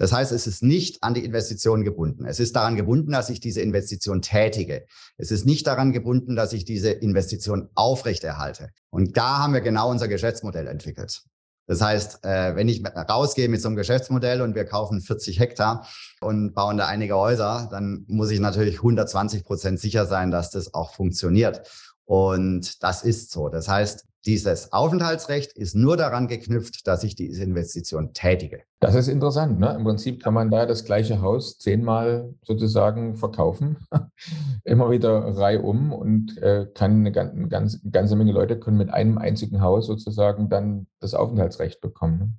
Das 0.00 0.14
heißt, 0.14 0.32
es 0.32 0.46
ist 0.46 0.62
nicht 0.62 1.02
an 1.02 1.12
die 1.12 1.26
Investition 1.26 1.84
gebunden. 1.84 2.24
Es 2.24 2.40
ist 2.40 2.56
daran 2.56 2.74
gebunden, 2.74 3.12
dass 3.12 3.28
ich 3.28 3.38
diese 3.38 3.60
Investition 3.60 4.22
tätige. 4.22 4.86
Es 5.18 5.30
ist 5.30 5.44
nicht 5.44 5.66
daran 5.66 5.92
gebunden, 5.92 6.36
dass 6.36 6.54
ich 6.54 6.64
diese 6.64 6.90
Investition 6.90 7.68
aufrechterhalte. 7.74 8.70
Und 8.88 9.18
da 9.18 9.40
haben 9.40 9.52
wir 9.52 9.60
genau 9.60 9.90
unser 9.90 10.08
Geschäftsmodell 10.08 10.68
entwickelt. 10.68 11.20
Das 11.66 11.82
heißt, 11.82 12.24
äh, 12.24 12.56
wenn 12.56 12.66
ich 12.66 12.82
rausgehe 12.82 13.50
mit 13.50 13.60
so 13.60 13.68
einem 13.68 13.76
Geschäftsmodell 13.76 14.40
und 14.40 14.54
wir 14.54 14.64
kaufen 14.64 15.02
40 15.02 15.38
Hektar 15.38 15.86
und 16.22 16.54
bauen 16.54 16.78
da 16.78 16.86
einige 16.86 17.16
Häuser, 17.16 17.68
dann 17.70 18.06
muss 18.08 18.30
ich 18.30 18.40
natürlich 18.40 18.76
120 18.76 19.44
Prozent 19.44 19.80
sicher 19.80 20.06
sein, 20.06 20.30
dass 20.30 20.48
das 20.50 20.72
auch 20.72 20.94
funktioniert. 20.94 21.68
Und 22.06 22.82
das 22.82 23.02
ist 23.02 23.32
so. 23.32 23.50
Das 23.50 23.68
heißt, 23.68 24.06
dieses 24.26 24.72
Aufenthaltsrecht 24.72 25.52
ist 25.52 25.74
nur 25.74 25.96
daran 25.96 26.28
geknüpft, 26.28 26.86
dass 26.86 27.04
ich 27.04 27.14
diese 27.14 27.42
Investition 27.42 28.12
tätige. 28.12 28.62
Das 28.78 28.94
ist 28.94 29.08
interessant. 29.08 29.58
Ne? 29.58 29.74
Im 29.74 29.84
Prinzip 29.84 30.22
kann 30.22 30.34
man 30.34 30.50
da 30.50 30.66
das 30.66 30.84
gleiche 30.84 31.22
Haus 31.22 31.58
zehnmal 31.58 32.34
sozusagen 32.42 33.16
verkaufen, 33.16 33.78
immer 34.64 34.90
wieder 34.90 35.36
reihum 35.36 35.92
und 35.92 36.36
äh, 36.38 36.66
kann 36.74 37.06
eine, 37.06 37.18
eine, 37.18 37.48
ganz, 37.48 37.80
eine 37.82 37.90
ganze 37.90 38.16
Menge 38.16 38.32
Leute 38.32 38.58
können 38.58 38.76
mit 38.76 38.90
einem 38.90 39.16
einzigen 39.16 39.62
Haus 39.62 39.86
sozusagen 39.86 40.50
dann 40.50 40.86
das 41.00 41.14
Aufenthaltsrecht 41.14 41.80
bekommen. 41.80 42.18
Ne? 42.18 42.32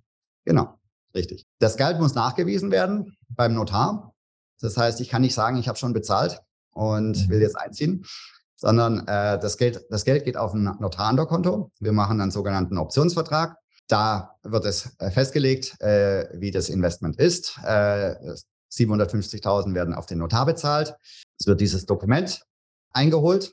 Genau, 0.45 0.75
richtig. 1.15 1.45
Das 1.59 1.77
Geld 1.77 1.99
muss 1.99 2.13
nachgewiesen 2.13 2.69
werden 2.71 3.17
beim 3.29 3.53
Notar. 3.55 4.13
Das 4.59 4.77
heißt, 4.77 5.01
ich 5.01 5.09
kann 5.09 5.23
nicht 5.23 5.33
sagen, 5.33 5.57
ich 5.57 5.67
habe 5.67 5.79
schon 5.79 5.93
bezahlt 5.93 6.41
und 6.73 7.27
mhm. 7.27 7.29
will 7.29 7.41
jetzt 7.41 7.57
einziehen 7.57 8.05
sondern 8.61 9.07
äh, 9.07 9.39
das, 9.39 9.57
Geld, 9.57 9.83
das 9.89 10.05
Geld 10.05 10.23
geht 10.23 10.37
auf 10.37 10.53
ein 10.53 10.63
Notaranderkonto. 10.79 11.71
Wir 11.79 11.91
machen 11.91 12.21
einen 12.21 12.29
sogenannten 12.29 12.77
Optionsvertrag. 12.77 13.57
Da 13.87 14.35
wird 14.43 14.65
es 14.65 14.95
äh, 14.99 15.09
festgelegt, 15.09 15.81
äh, 15.81 16.29
wie 16.33 16.51
das 16.51 16.69
Investment 16.69 17.19
ist. 17.19 17.57
Äh, 17.63 18.15
750.000 18.71 19.73
werden 19.73 19.95
auf 19.95 20.05
den 20.05 20.19
Notar 20.19 20.45
bezahlt. 20.45 20.95
Es 21.39 21.47
wird 21.47 21.59
dieses 21.59 21.87
Dokument 21.87 22.43
eingeholt. 22.91 23.51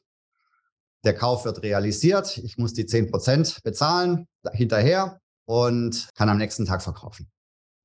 Der 1.05 1.15
Kauf 1.15 1.47
wird 1.47 1.63
realisiert. 1.63 2.37
Ich 2.37 2.59
muss 2.59 2.75
die 2.75 2.85
10 2.85 3.11
Prozent 3.11 3.63
bezahlen 3.65 4.29
hinterher 4.53 5.21
und 5.47 6.09
kann 6.15 6.29
am 6.29 6.37
nächsten 6.37 6.67
Tag 6.67 6.83
verkaufen. 6.83 7.31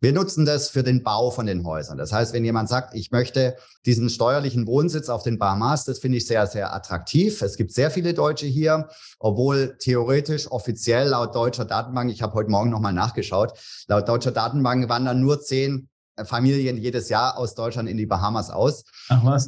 Wir 0.03 0.11
nutzen 0.11 0.43
das 0.43 0.67
für 0.67 0.83
den 0.83 1.01
Bau 1.01 1.31
von 1.31 1.45
den 1.45 1.65
Häusern. 1.65 1.97
Das 1.97 2.11
heißt, 2.11 2.33
wenn 2.33 2.43
jemand 2.43 2.67
sagt, 2.67 2.93
ich 2.93 3.11
möchte 3.11 3.55
diesen 3.85 4.09
steuerlichen 4.09 4.67
Wohnsitz 4.67 5.07
auf 5.07 5.23
den 5.23 5.39
Bahamas, 5.39 5.85
das 5.85 5.99
finde 5.99 6.17
ich 6.17 6.27
sehr, 6.27 6.45
sehr 6.45 6.75
attraktiv. 6.75 7.41
Es 7.41 7.55
gibt 7.55 7.71
sehr 7.71 7.89
viele 7.89 8.13
Deutsche 8.13 8.45
hier, 8.45 8.89
obwohl 9.17 9.77
theoretisch 9.79 10.51
offiziell 10.51 11.07
laut 11.07 11.33
deutscher 11.33 11.63
Datenbank, 11.63 12.11
ich 12.11 12.21
habe 12.21 12.33
heute 12.33 12.49
Morgen 12.49 12.69
nochmal 12.69 12.91
nachgeschaut, 12.91 13.53
laut 13.87 14.09
deutscher 14.09 14.33
Datenbank 14.33 14.89
wandern 14.89 15.21
nur 15.21 15.39
zehn 15.39 15.87
Familien 16.25 16.75
jedes 16.75 17.07
Jahr 17.07 17.37
aus 17.37 17.55
Deutschland 17.55 17.87
in 17.87 17.95
die 17.95 18.05
Bahamas 18.05 18.49
aus. 18.49 18.83
Ach 19.07 19.23
was? 19.23 19.47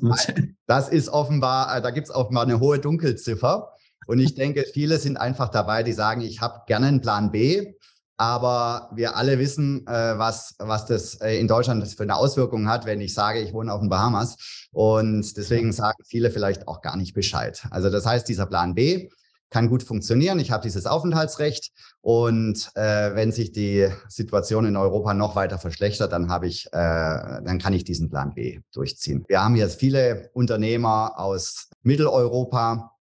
Das 0.67 0.87
ist 0.87 1.09
offenbar, 1.09 1.75
äh, 1.75 1.81
da 1.81 1.91
gibt 1.91 2.07
es 2.07 2.15
offenbar 2.15 2.43
eine 2.43 2.61
hohe 2.61 2.79
Dunkelziffer. 2.79 3.73
Und 4.07 4.19
ich 4.19 4.35
denke, 4.35 4.63
viele 4.71 4.99
sind 4.99 5.17
einfach 5.17 5.49
dabei, 5.49 5.83
die 5.83 5.91
sagen, 5.91 6.21
ich 6.21 6.39
habe 6.39 6.61
gerne 6.65 6.87
einen 6.87 7.01
Plan 7.01 7.31
B 7.31 7.73
aber 8.17 8.89
wir 8.93 9.15
alle 9.15 9.39
wissen, 9.39 9.86
äh, 9.88 10.17
was, 10.17 10.56
was 10.60 10.86
das 10.86 11.15
äh, 11.15 11.38
in 11.39 11.47
Deutschland 11.47 11.86
für 11.88 12.04
eine 12.04 12.15
Auswirkung 12.15 12.69
hat, 12.69 12.86
wenn 12.86 13.01
ich 13.01 13.13
sage, 13.13 13.39
ich 13.39 13.54
wohne 13.54 13.73
auf 13.73 13.82
den 13.82 13.89
Bahamas. 13.89 14.67
Und 14.71 15.36
deswegen 15.36 15.73
sagen 15.73 16.01
viele 16.06 16.32
vielleicht 16.32 16.67
auch 16.67 16.82
gar 16.82 16.95
nicht 16.95 17.13
Bescheid. 17.13 17.65
Also 17.71 17.89
das 17.89 18.06
heißt, 18.06 18.28
dieser 18.28 18.45
Plan 18.45 18.75
B 18.75 19.10
kann 19.49 19.69
gut 19.69 19.84
funktionieren. 19.84 20.39
Ich 20.39 20.51
habe 20.51 20.63
dieses 20.63 20.86
Aufenthaltsrecht 20.86 21.71
und 22.01 22.71
äh, 22.75 23.15
wenn 23.15 23.32
sich 23.32 23.51
die 23.51 23.89
Situation 24.08 24.65
in 24.65 24.75
Europa 24.75 25.13
noch 25.13 25.36
weiter 25.36 25.60
verschlechtert, 25.60 26.12
dann 26.12 26.30
habe 26.30 26.47
ich, 26.47 26.67
äh, 26.67 26.71
dann 26.71 27.60
kann 27.60 27.73
ich 27.73 27.84
diesen 27.84 28.10
Plan 28.10 28.34
B 28.34 28.60
durchziehen. 28.73 29.23
Wir 29.28 29.43
haben 29.43 29.56
jetzt 29.56 29.80
viele 29.80 30.30
Unternehmer 30.34 31.13
aus 31.17 31.69
Mitteleuropa, 31.84 32.91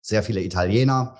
sehr 0.00 0.22
viele 0.22 0.42
Italiener, 0.42 1.18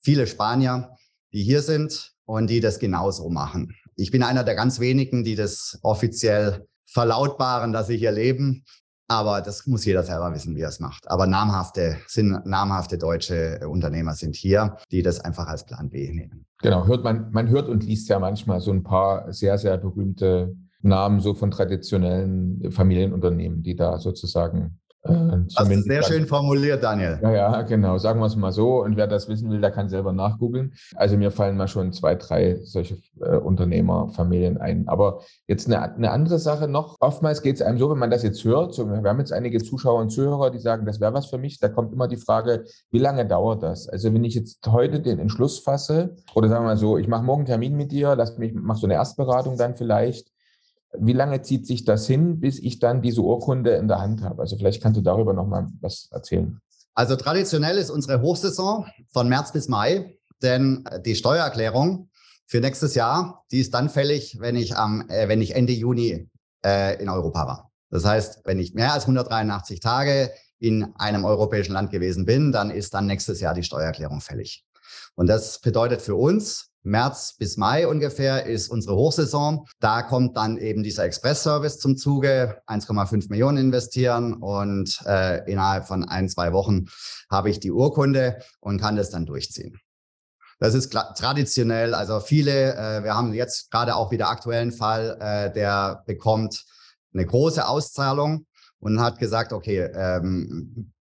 viele 0.00 0.26
Spanier, 0.26 0.96
die 1.32 1.42
hier 1.42 1.62
sind 1.62 2.13
und 2.26 2.48
die 2.48 2.60
das 2.60 2.78
genauso 2.78 3.28
machen. 3.30 3.74
Ich 3.96 4.10
bin 4.10 4.22
einer 4.22 4.44
der 4.44 4.54
ganz 4.54 4.80
wenigen, 4.80 5.24
die 5.24 5.34
das 5.34 5.78
offiziell 5.82 6.66
verlautbaren, 6.86 7.72
dass 7.72 7.86
sie 7.86 7.96
hier 7.96 8.12
leben. 8.12 8.64
Aber 9.06 9.42
das 9.42 9.66
muss 9.66 9.84
jeder 9.84 10.02
selber 10.02 10.32
wissen, 10.32 10.56
wie 10.56 10.62
er 10.62 10.70
es 10.70 10.80
macht. 10.80 11.10
Aber 11.10 11.26
namhafte, 11.26 11.98
sind 12.06 12.46
namhafte 12.46 12.96
deutsche 12.96 13.60
Unternehmer 13.68 14.14
sind 14.14 14.34
hier, 14.34 14.78
die 14.90 15.02
das 15.02 15.20
einfach 15.20 15.46
als 15.46 15.66
Plan 15.66 15.90
B 15.90 16.10
nehmen. 16.10 16.46
Genau, 16.62 16.86
hört 16.86 17.04
man, 17.04 17.30
man 17.30 17.48
hört 17.50 17.68
und 17.68 17.84
liest 17.84 18.08
ja 18.08 18.18
manchmal 18.18 18.60
so 18.60 18.72
ein 18.72 18.82
paar 18.82 19.30
sehr, 19.30 19.58
sehr 19.58 19.76
berühmte 19.76 20.56
Namen 20.80 21.20
so 21.20 21.34
von 21.34 21.50
traditionellen 21.50 22.70
Familienunternehmen, 22.70 23.62
die 23.62 23.76
da 23.76 23.98
sozusagen 23.98 24.80
äh, 25.04 25.38
das 25.54 25.68
ist 25.68 25.84
sehr 25.84 26.02
schön 26.02 26.26
formuliert, 26.26 26.82
Daniel. 26.82 27.18
Ja, 27.22 27.32
ja, 27.32 27.62
genau. 27.62 27.98
Sagen 27.98 28.20
wir 28.20 28.26
es 28.26 28.36
mal 28.36 28.52
so. 28.52 28.82
Und 28.82 28.96
wer 28.96 29.06
das 29.06 29.28
wissen 29.28 29.50
will, 29.50 29.60
der 29.60 29.70
kann 29.70 29.88
selber 29.88 30.12
nachgoogeln. 30.12 30.72
Also 30.96 31.16
mir 31.16 31.30
fallen 31.30 31.56
mal 31.56 31.68
schon 31.68 31.92
zwei, 31.92 32.14
drei 32.14 32.58
solche 32.62 32.98
äh, 33.20 33.36
Unternehmerfamilien 33.36 34.58
ein. 34.58 34.88
Aber 34.88 35.20
jetzt 35.46 35.66
eine, 35.66 35.94
eine 35.94 36.10
andere 36.10 36.38
Sache 36.38 36.68
noch. 36.68 36.96
Oftmals 37.00 37.42
geht 37.42 37.56
es 37.56 37.62
einem 37.62 37.78
so, 37.78 37.90
wenn 37.90 37.98
man 37.98 38.10
das 38.10 38.22
jetzt 38.22 38.42
hört. 38.44 38.74
So, 38.74 38.88
wir 38.88 39.08
haben 39.08 39.18
jetzt 39.18 39.32
einige 39.32 39.62
Zuschauer 39.62 40.00
und 40.00 40.10
Zuhörer, 40.10 40.50
die 40.50 40.58
sagen, 40.58 40.86
das 40.86 41.00
wäre 41.00 41.12
was 41.12 41.26
für 41.26 41.38
mich. 41.38 41.60
Da 41.60 41.68
kommt 41.68 41.92
immer 41.92 42.08
die 42.08 42.16
Frage, 42.16 42.64
wie 42.90 42.98
lange 42.98 43.26
dauert 43.26 43.62
das? 43.62 43.88
Also 43.88 44.12
wenn 44.14 44.24
ich 44.24 44.34
jetzt 44.34 44.66
heute 44.66 45.00
den 45.00 45.18
Entschluss 45.18 45.58
fasse, 45.58 46.16
oder 46.34 46.48
sagen 46.48 46.64
wir 46.64 46.68
mal 46.68 46.76
so, 46.76 46.96
ich 46.96 47.08
mache 47.08 47.24
morgen 47.24 47.40
einen 47.40 47.46
Termin 47.46 47.76
mit 47.76 47.92
dir, 47.92 48.16
lass 48.16 48.38
mich, 48.38 48.52
mach 48.54 48.76
so 48.76 48.86
eine 48.86 48.94
Erstberatung 48.94 49.58
dann 49.58 49.74
vielleicht 49.74 50.33
Wie 50.98 51.12
lange 51.12 51.42
zieht 51.42 51.66
sich 51.66 51.84
das 51.84 52.06
hin, 52.06 52.40
bis 52.40 52.58
ich 52.58 52.78
dann 52.78 53.02
diese 53.02 53.22
Urkunde 53.22 53.72
in 53.76 53.88
der 53.88 54.00
Hand 54.00 54.22
habe? 54.22 54.42
Also 54.42 54.56
vielleicht 54.56 54.82
kannst 54.82 54.98
du 54.98 55.02
darüber 55.02 55.32
noch 55.32 55.46
mal 55.46 55.66
was 55.80 56.08
erzählen. 56.12 56.60
Also 56.94 57.16
traditionell 57.16 57.76
ist 57.78 57.90
unsere 57.90 58.22
Hochsaison 58.22 58.86
von 59.12 59.28
März 59.28 59.52
bis 59.52 59.68
Mai, 59.68 60.16
denn 60.42 60.84
die 61.04 61.16
Steuererklärung 61.16 62.08
für 62.46 62.60
nächstes 62.60 62.94
Jahr, 62.94 63.44
die 63.50 63.60
ist 63.60 63.74
dann 63.74 63.88
fällig, 63.88 64.38
wenn 64.40 64.56
ich 64.56 64.76
am, 64.76 65.08
äh, 65.08 65.28
wenn 65.28 65.40
ich 65.40 65.54
Ende 65.54 65.72
Juni 65.72 66.28
äh, 66.64 67.00
in 67.02 67.08
Europa 67.08 67.46
war. 67.46 67.70
Das 67.90 68.04
heißt, 68.04 68.42
wenn 68.44 68.58
ich 68.58 68.74
mehr 68.74 68.92
als 68.92 69.04
183 69.04 69.80
Tage 69.80 70.30
in 70.58 70.94
einem 70.96 71.24
europäischen 71.24 71.72
Land 71.72 71.90
gewesen 71.90 72.26
bin, 72.26 72.52
dann 72.52 72.70
ist 72.70 72.94
dann 72.94 73.06
nächstes 73.06 73.40
Jahr 73.40 73.54
die 73.54 73.62
Steuererklärung 73.62 74.20
fällig. 74.20 74.64
Und 75.14 75.26
das 75.28 75.60
bedeutet 75.60 76.02
für 76.02 76.16
uns, 76.16 76.70
März 76.84 77.36
bis 77.38 77.56
Mai 77.56 77.88
ungefähr 77.88 78.46
ist 78.46 78.68
unsere 78.68 78.94
Hochsaison. 78.94 79.66
Da 79.80 80.02
kommt 80.02 80.36
dann 80.36 80.58
eben 80.58 80.82
dieser 80.82 81.04
Express-Service 81.04 81.78
zum 81.78 81.96
Zuge, 81.96 82.60
1,5 82.66 83.30
Millionen 83.30 83.56
investieren 83.56 84.34
und 84.34 85.00
äh, 85.06 85.50
innerhalb 85.50 85.86
von 85.86 86.04
ein, 86.04 86.28
zwei 86.28 86.52
Wochen 86.52 86.84
habe 87.30 87.48
ich 87.48 87.58
die 87.58 87.72
Urkunde 87.72 88.38
und 88.60 88.80
kann 88.80 88.96
das 88.96 89.10
dann 89.10 89.24
durchziehen. 89.24 89.80
Das 90.60 90.74
ist 90.74 90.92
traditionell, 90.92 91.94
also 91.94 92.20
viele, 92.20 92.74
äh, 92.74 93.02
wir 93.02 93.14
haben 93.14 93.32
jetzt 93.32 93.70
gerade 93.70 93.96
auch 93.96 94.10
wieder 94.10 94.28
aktuellen 94.28 94.70
Fall, 94.70 95.16
äh, 95.20 95.52
der 95.52 96.04
bekommt 96.06 96.64
eine 97.12 97.26
große 97.26 97.66
Auszahlung 97.66 98.46
und 98.78 99.00
hat 99.00 99.18
gesagt, 99.18 99.52
okay, 99.52 99.90
ähm, 99.94 100.92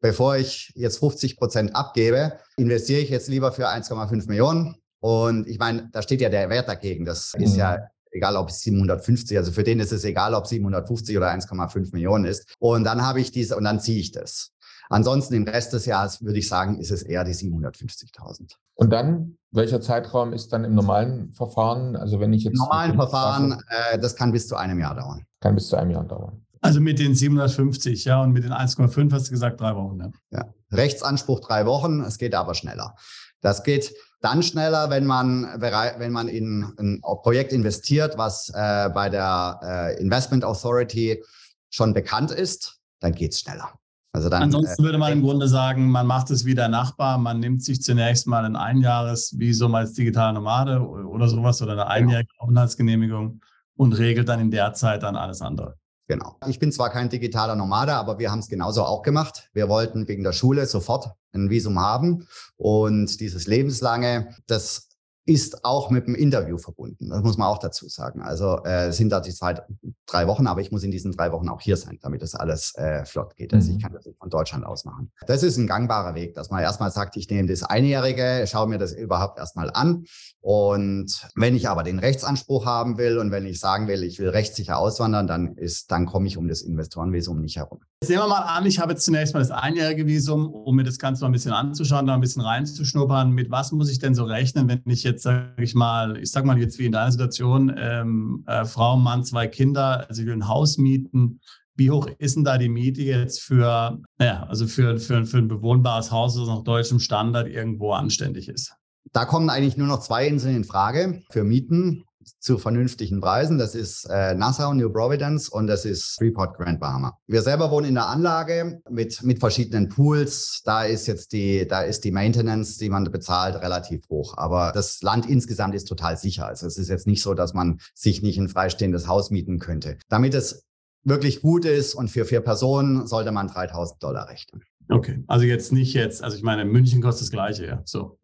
bevor 0.00 0.36
ich 0.36 0.72
jetzt 0.76 0.98
50 0.98 1.36
Prozent 1.36 1.74
abgebe, 1.74 2.38
investiere 2.56 3.00
ich 3.00 3.10
jetzt 3.10 3.28
lieber 3.28 3.50
für 3.50 3.68
1,5 3.68 4.28
Millionen. 4.28 4.76
Und 5.04 5.46
ich 5.46 5.58
meine, 5.58 5.90
da 5.92 6.00
steht 6.00 6.22
ja 6.22 6.30
der 6.30 6.48
Wert 6.48 6.66
dagegen. 6.66 7.04
Das 7.04 7.34
mhm. 7.36 7.44
ist 7.44 7.56
ja 7.56 7.78
egal 8.10 8.36
ob 8.36 8.48
es 8.48 8.60
750, 8.60 9.36
also 9.36 9.52
für 9.52 9.62
den 9.62 9.78
ist 9.78 9.92
es 9.92 10.02
egal, 10.04 10.32
ob 10.32 10.46
750 10.46 11.14
oder 11.18 11.30
1,5 11.30 11.92
Millionen 11.92 12.24
ist. 12.24 12.54
Und 12.58 12.84
dann 12.84 13.02
habe 13.02 13.20
ich 13.20 13.30
diese 13.30 13.54
und 13.56 13.64
dann 13.64 13.80
ziehe 13.80 14.00
ich 14.00 14.12
das. 14.12 14.52
Ansonsten 14.88 15.34
im 15.34 15.42
Rest 15.44 15.74
des 15.74 15.84
Jahres 15.84 16.22
würde 16.22 16.38
ich 16.38 16.48
sagen, 16.48 16.78
ist 16.78 16.90
es 16.90 17.02
eher 17.02 17.22
die 17.22 17.32
750.000. 17.32 18.54
Und 18.76 18.90
dann, 18.90 19.36
welcher 19.50 19.82
Zeitraum 19.82 20.32
ist 20.32 20.54
dann 20.54 20.64
im 20.64 20.74
normalen 20.74 21.32
Verfahren? 21.32 21.96
Also 21.96 22.18
wenn 22.18 22.32
ich 22.32 22.44
jetzt. 22.44 22.54
Im 22.54 22.60
normalen 22.60 22.94
Verfahren, 22.94 23.62
äh, 23.68 23.98
das 23.98 24.16
kann 24.16 24.32
bis 24.32 24.48
zu 24.48 24.56
einem 24.56 24.78
Jahr 24.78 24.94
dauern. 24.94 25.26
Kann 25.40 25.54
bis 25.54 25.68
zu 25.68 25.76
einem 25.76 25.90
Jahr 25.90 26.04
dauern. 26.04 26.46
Also 26.62 26.80
mit 26.80 26.98
den 26.98 27.14
750, 27.14 28.06
ja, 28.06 28.22
und 28.22 28.32
mit 28.32 28.44
den 28.44 28.52
1,5 28.52 29.12
hast 29.12 29.26
du 29.26 29.32
gesagt 29.32 29.60
drei 29.60 29.76
Wochen. 29.76 30.00
Ja. 30.00 30.10
ja. 30.30 30.54
Rechtsanspruch 30.72 31.40
drei 31.40 31.66
Wochen, 31.66 32.00
es 32.00 32.16
geht 32.16 32.34
aber 32.34 32.54
schneller. 32.54 32.94
Das 33.42 33.62
geht 33.62 33.94
dann 34.24 34.42
schneller, 34.42 34.88
wenn 34.88 35.04
man, 35.04 35.44
wenn 35.60 36.12
man 36.12 36.28
in 36.28 36.72
ein 36.78 37.00
Projekt 37.22 37.52
investiert, 37.52 38.16
was 38.16 38.48
äh, 38.54 38.88
bei 38.88 39.10
der 39.10 39.60
äh, 39.62 40.00
Investment 40.00 40.44
Authority 40.44 41.22
schon 41.70 41.92
bekannt 41.92 42.30
ist, 42.30 42.80
dann 43.00 43.12
geht 43.12 43.32
es 43.32 43.40
schneller. 43.40 43.70
Also 44.14 44.28
dann, 44.28 44.44
Ansonsten 44.44 44.82
äh, 44.82 44.86
würde 44.86 44.98
man 44.98 45.12
im 45.12 45.22
Grunde 45.22 45.48
sagen, 45.48 45.90
man 45.90 46.06
macht 46.06 46.30
es 46.30 46.44
wie 46.44 46.54
der 46.54 46.68
Nachbar, 46.68 47.18
man 47.18 47.40
nimmt 47.40 47.62
sich 47.64 47.82
zunächst 47.82 48.26
mal 48.26 48.44
ein 48.44 48.56
Einjahresvisum 48.56 49.74
als 49.74 49.92
digitaler 49.92 50.32
Nomade 50.32 50.80
oder 50.80 51.28
sowas 51.28 51.60
oder 51.60 51.72
eine 51.72 51.82
genau. 51.82 51.92
einjährige 51.92 52.30
Aufenthaltsgenehmigung 52.38 53.40
und 53.76 53.92
regelt 53.98 54.28
dann 54.28 54.40
in 54.40 54.50
der 54.50 54.72
Zeit 54.72 55.02
dann 55.02 55.16
alles 55.16 55.42
andere. 55.42 55.76
Genau. 56.06 56.36
Ich 56.46 56.58
bin 56.58 56.70
zwar 56.70 56.90
kein 56.90 57.08
digitaler 57.08 57.56
Nomade, 57.56 57.94
aber 57.94 58.18
wir 58.18 58.30
haben 58.30 58.40
es 58.40 58.48
genauso 58.48 58.84
auch 58.84 59.02
gemacht. 59.02 59.48
Wir 59.54 59.68
wollten 59.68 60.06
wegen 60.06 60.22
der 60.22 60.32
Schule 60.32 60.66
sofort 60.66 61.12
ein 61.32 61.48
Visum 61.48 61.80
haben 61.80 62.26
und 62.56 63.20
dieses 63.20 63.46
lebenslange, 63.46 64.28
das 64.46 64.88
ist 65.26 65.64
auch 65.64 65.90
mit 65.90 66.06
dem 66.06 66.14
Interview 66.14 66.58
verbunden. 66.58 67.08
Das 67.08 67.22
muss 67.22 67.38
man 67.38 67.48
auch 67.48 67.58
dazu 67.58 67.88
sagen. 67.88 68.20
Also 68.20 68.62
äh, 68.64 68.92
sind 68.92 69.10
da 69.10 69.20
die 69.20 69.32
zwei, 69.32 69.60
drei 70.06 70.26
Wochen, 70.26 70.46
aber 70.46 70.60
ich 70.60 70.70
muss 70.70 70.82
in 70.82 70.90
diesen 70.90 71.12
drei 71.12 71.32
Wochen 71.32 71.48
auch 71.48 71.62
hier 71.62 71.76
sein, 71.76 71.98
damit 72.02 72.20
das 72.20 72.34
alles 72.34 72.74
äh, 72.74 73.04
flott 73.06 73.34
geht. 73.36 73.54
Also 73.54 73.70
mhm. 73.70 73.76
ich 73.76 73.82
kann 73.82 73.92
das 73.92 74.06
von 74.18 74.28
Deutschland 74.28 74.66
aus 74.66 74.84
machen. 74.84 75.12
Das 75.26 75.42
ist 75.42 75.56
ein 75.56 75.66
gangbarer 75.66 76.14
Weg, 76.14 76.34
dass 76.34 76.50
man 76.50 76.62
erstmal 76.62 76.90
sagt, 76.90 77.16
ich 77.16 77.30
nehme 77.30 77.48
das 77.48 77.62
Einjährige, 77.62 78.44
schaue 78.46 78.68
mir 78.68 78.78
das 78.78 78.92
überhaupt 78.92 79.38
erstmal 79.38 79.70
an. 79.70 80.04
Und 80.40 81.26
wenn 81.36 81.56
ich 81.56 81.68
aber 81.68 81.84
den 81.84 81.98
Rechtsanspruch 81.98 82.66
haben 82.66 82.98
will 82.98 83.16
und 83.16 83.30
wenn 83.30 83.46
ich 83.46 83.60
sagen 83.60 83.88
will, 83.88 84.02
ich 84.02 84.18
will 84.18 84.28
rechtssicher 84.28 84.78
auswandern, 84.78 85.26
dann 85.26 85.56
ist, 85.56 85.90
dann 85.90 86.04
komme 86.04 86.26
ich 86.26 86.36
um 86.36 86.48
das 86.48 86.60
Investorenvisum 86.60 87.40
nicht 87.40 87.56
herum. 87.56 87.80
Sehen 88.04 88.18
wir 88.18 88.28
mal 88.28 88.40
an, 88.40 88.66
ich 88.66 88.78
habe 88.78 88.92
jetzt 88.92 89.06
zunächst 89.06 89.32
mal 89.32 89.40
das 89.40 89.50
einjährige 89.50 90.06
Visum, 90.06 90.50
um 90.50 90.76
mir 90.76 90.84
das 90.84 90.98
Ganze 90.98 91.22
mal 91.22 91.30
ein 91.30 91.32
bisschen 91.32 91.52
anzuschauen, 91.52 92.06
da 92.06 92.12
ein 92.12 92.20
bisschen 92.20 92.42
reinzuschnuppern. 92.42 93.30
Mit 93.30 93.50
was 93.50 93.72
muss 93.72 93.90
ich 93.90 93.98
denn 93.98 94.14
so 94.14 94.24
rechnen, 94.24 94.68
wenn 94.68 94.82
ich 94.84 95.04
jetzt, 95.04 95.22
sage 95.22 95.54
ich 95.62 95.74
mal, 95.74 96.18
ich 96.18 96.30
sage 96.30 96.46
mal 96.46 96.58
jetzt 96.58 96.78
wie 96.78 96.84
in 96.84 96.92
deiner 96.92 97.10
Situation, 97.10 97.74
ähm, 97.78 98.44
äh, 98.46 98.66
Frau, 98.66 98.98
Mann, 98.98 99.24
zwei 99.24 99.46
Kinder, 99.46 100.04
also 100.06 100.20
ich 100.20 100.26
will 100.26 100.34
ein 100.34 100.48
Haus 100.48 100.76
mieten. 100.76 101.40
Wie 101.76 101.90
hoch 101.90 102.06
ist 102.18 102.36
denn 102.36 102.44
da 102.44 102.58
die 102.58 102.68
Miete 102.68 103.00
jetzt 103.00 103.40
für, 103.40 103.98
naja, 104.18 104.44
also 104.50 104.66
für, 104.66 104.98
für, 104.98 105.24
für 105.24 105.38
ein 105.38 105.48
bewohnbares 105.48 106.10
Haus, 106.10 106.36
das 106.36 106.46
nach 106.46 106.62
deutschem 106.62 107.00
Standard 107.00 107.48
irgendwo 107.48 107.92
anständig 107.92 108.50
ist? 108.50 108.74
Da 109.12 109.24
kommen 109.24 109.48
eigentlich 109.48 109.78
nur 109.78 109.86
noch 109.86 110.00
zwei 110.00 110.26
Inseln 110.26 110.56
in 110.56 110.64
Frage 110.64 111.22
für 111.30 111.42
Mieten 111.42 112.04
zu 112.38 112.58
vernünftigen 112.58 113.20
Preisen. 113.20 113.58
Das 113.58 113.74
ist 113.74 114.04
äh, 114.10 114.34
Nassau, 114.34 114.74
New 114.74 114.90
Providence 114.90 115.48
und 115.48 115.66
das 115.66 115.84
ist 115.84 116.16
Freeport, 116.18 116.56
Grand 116.56 116.80
Bahama. 116.80 117.18
Wir 117.26 117.42
selber 117.42 117.70
wohnen 117.70 117.88
in 117.88 117.94
der 117.94 118.08
Anlage 118.08 118.80
mit, 118.90 119.22
mit 119.22 119.38
verschiedenen 119.38 119.88
Pools. 119.88 120.62
Da 120.64 120.84
ist 120.84 121.06
jetzt 121.06 121.32
die, 121.32 121.66
da 121.66 121.82
ist 121.82 122.04
die 122.04 122.10
Maintenance, 122.10 122.78
die 122.78 122.88
man 122.88 123.04
bezahlt, 123.04 123.56
relativ 123.56 124.08
hoch. 124.08 124.36
Aber 124.36 124.72
das 124.72 125.02
Land 125.02 125.26
insgesamt 125.26 125.74
ist 125.74 125.86
total 125.86 126.16
sicher. 126.16 126.46
Also 126.46 126.66
es 126.66 126.78
ist 126.78 126.88
jetzt 126.88 127.06
nicht 127.06 127.22
so, 127.22 127.34
dass 127.34 127.54
man 127.54 127.78
sich 127.94 128.22
nicht 128.22 128.38
ein 128.38 128.48
freistehendes 128.48 129.06
Haus 129.06 129.30
mieten 129.30 129.58
könnte. 129.58 129.98
Damit 130.08 130.34
es 130.34 130.64
wirklich 131.04 131.42
gut 131.42 131.64
ist 131.64 131.94
und 131.94 132.08
für 132.08 132.24
vier 132.24 132.40
Personen 132.40 133.06
sollte 133.06 133.32
man 133.32 133.48
3000 133.48 134.02
Dollar 134.02 134.28
rechnen. 134.28 134.62
Okay, 134.88 135.22
also 135.26 135.44
jetzt 135.44 135.72
nicht 135.72 135.94
jetzt, 135.94 136.22
also 136.22 136.36
ich 136.36 136.42
meine, 136.42 136.64
München 136.64 137.00
kostet 137.00 137.22
das 137.22 137.30
Gleiche, 137.30 137.66
ja. 137.66 137.82
So. 137.84 138.18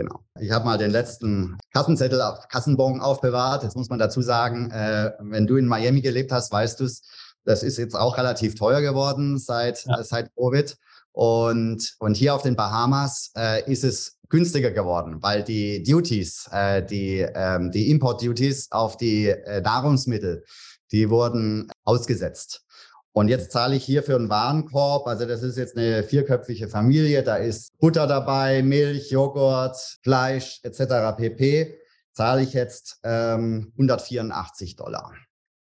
Genau. 0.00 0.24
Ich 0.40 0.50
habe 0.50 0.64
mal 0.64 0.78
den 0.78 0.90
letzten 0.90 1.58
Kassenzettel 1.74 2.22
auf 2.22 2.48
Kassenbon 2.48 3.02
aufbewahrt. 3.02 3.64
Jetzt 3.64 3.76
muss 3.76 3.90
man 3.90 3.98
dazu 3.98 4.22
sagen, 4.22 4.70
äh, 4.70 5.12
wenn 5.20 5.46
du 5.46 5.56
in 5.58 5.66
Miami 5.66 6.00
gelebt 6.00 6.32
hast, 6.32 6.50
weißt 6.50 6.80
du 6.80 6.84
es, 6.84 7.02
das 7.44 7.62
ist 7.62 7.76
jetzt 7.76 7.94
auch 7.94 8.16
relativ 8.16 8.54
teuer 8.54 8.80
geworden 8.80 9.38
seit, 9.38 9.84
ja. 9.84 10.00
äh, 10.00 10.04
seit 10.04 10.34
Covid. 10.34 10.74
Und, 11.12 11.96
und 11.98 12.16
hier 12.16 12.34
auf 12.34 12.40
den 12.40 12.56
Bahamas 12.56 13.30
äh, 13.36 13.70
ist 13.70 13.84
es 13.84 14.16
günstiger 14.30 14.70
geworden, 14.70 15.18
weil 15.20 15.44
die 15.44 15.82
Duties, 15.82 16.48
äh, 16.50 16.82
die, 16.82 17.18
ähm, 17.34 17.70
die 17.70 17.90
Import-Duties 17.90 18.68
auf 18.70 18.96
die 18.96 19.26
äh, 19.26 19.60
Nahrungsmittel, 19.60 20.44
die 20.92 21.10
wurden 21.10 21.70
ausgesetzt. 21.84 22.64
Und 23.12 23.28
jetzt 23.28 23.50
zahle 23.50 23.74
ich 23.74 23.84
hier 23.84 24.02
für 24.02 24.14
einen 24.14 24.30
Warenkorb, 24.30 25.06
also 25.06 25.26
das 25.26 25.42
ist 25.42 25.56
jetzt 25.56 25.76
eine 25.76 26.04
vierköpfige 26.04 26.68
Familie, 26.68 27.22
da 27.24 27.36
ist 27.36 27.76
Butter 27.78 28.06
dabei, 28.06 28.62
Milch, 28.62 29.10
Joghurt, 29.10 29.76
Fleisch 30.02 30.60
etc. 30.62 31.16
pp. 31.16 31.76
Zahle 32.12 32.42
ich 32.42 32.52
jetzt 32.52 33.00
ähm, 33.02 33.72
184 33.72 34.76
Dollar. 34.76 35.12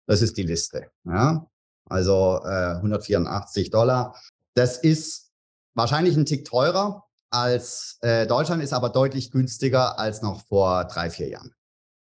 Das 0.07 0.21
ist 0.21 0.37
die 0.37 0.43
Liste. 0.43 0.91
Ja? 1.03 1.45
Also 1.89 2.39
äh, 2.43 2.75
184 2.75 3.69
Dollar. 3.69 4.15
Das 4.53 4.77
ist 4.77 5.31
wahrscheinlich 5.73 6.15
ein 6.15 6.25
Tick 6.25 6.45
teurer 6.45 7.03
als 7.31 7.97
äh, 8.01 8.27
Deutschland, 8.27 8.63
ist 8.63 8.73
aber 8.73 8.89
deutlich 8.89 9.31
günstiger 9.31 9.99
als 9.99 10.21
noch 10.21 10.45
vor 10.45 10.85
drei, 10.85 11.09
vier 11.09 11.27
Jahren. 11.27 11.53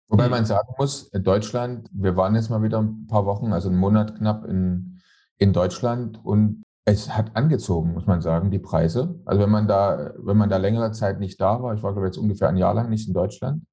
Wobei 0.07 0.27
man 0.27 0.45
sagen 0.45 0.69
muss, 0.79 1.11
Deutschland, 1.11 1.87
wir 1.91 2.15
waren 2.15 2.33
jetzt 2.33 2.49
mal 2.49 2.63
wieder 2.63 2.81
ein 2.81 3.05
paar 3.05 3.27
Wochen, 3.27 3.53
also 3.53 3.69
einen 3.69 3.77
Monat 3.77 4.17
knapp 4.17 4.43
in 4.45 4.98
in 5.39 5.53
Deutschland 5.53 6.23
und 6.23 6.63
es 6.85 7.15
hat 7.15 7.35
angezogen, 7.35 7.93
muss 7.93 8.05
man 8.05 8.21
sagen, 8.21 8.51
die 8.51 8.59
Preise. 8.59 9.19
Also 9.25 9.41
wenn 9.41 9.49
man 9.49 9.67
da, 9.67 10.11
wenn 10.17 10.37
man 10.37 10.49
da 10.49 10.57
längere 10.57 10.91
Zeit 10.91 11.19
nicht 11.19 11.39
da 11.39 11.61
war, 11.61 11.73
ich 11.73 11.83
war 11.83 11.93
glaube 11.93 12.07
jetzt 12.07 12.17
ungefähr 12.17 12.49
ein 12.49 12.57
Jahr 12.57 12.73
lang 12.73 12.89
nicht 12.89 13.07
in 13.07 13.13
Deutschland, 13.13 13.63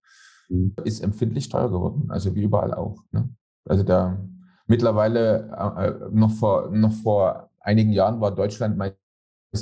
mhm. 0.48 0.74
ist 0.85 1.00
empfindlich 1.02 1.48
teuer 1.48 1.70
geworden. 1.70 2.07
Also 2.11 2.35
wie 2.35 2.42
überall 2.42 2.72
auch. 2.72 3.02
Ne? 3.11 3.29
Also 3.68 3.83
da 3.83 4.18
mittlerweile 4.66 5.50
äh, 5.79 6.09
noch 6.11 6.31
vor 6.33 6.70
noch 6.70 6.92
vor 6.92 7.50
einigen 7.61 7.92
Jahren 7.92 8.20
war 8.20 8.35
Deutschland 8.35 8.76
meist 8.76 8.96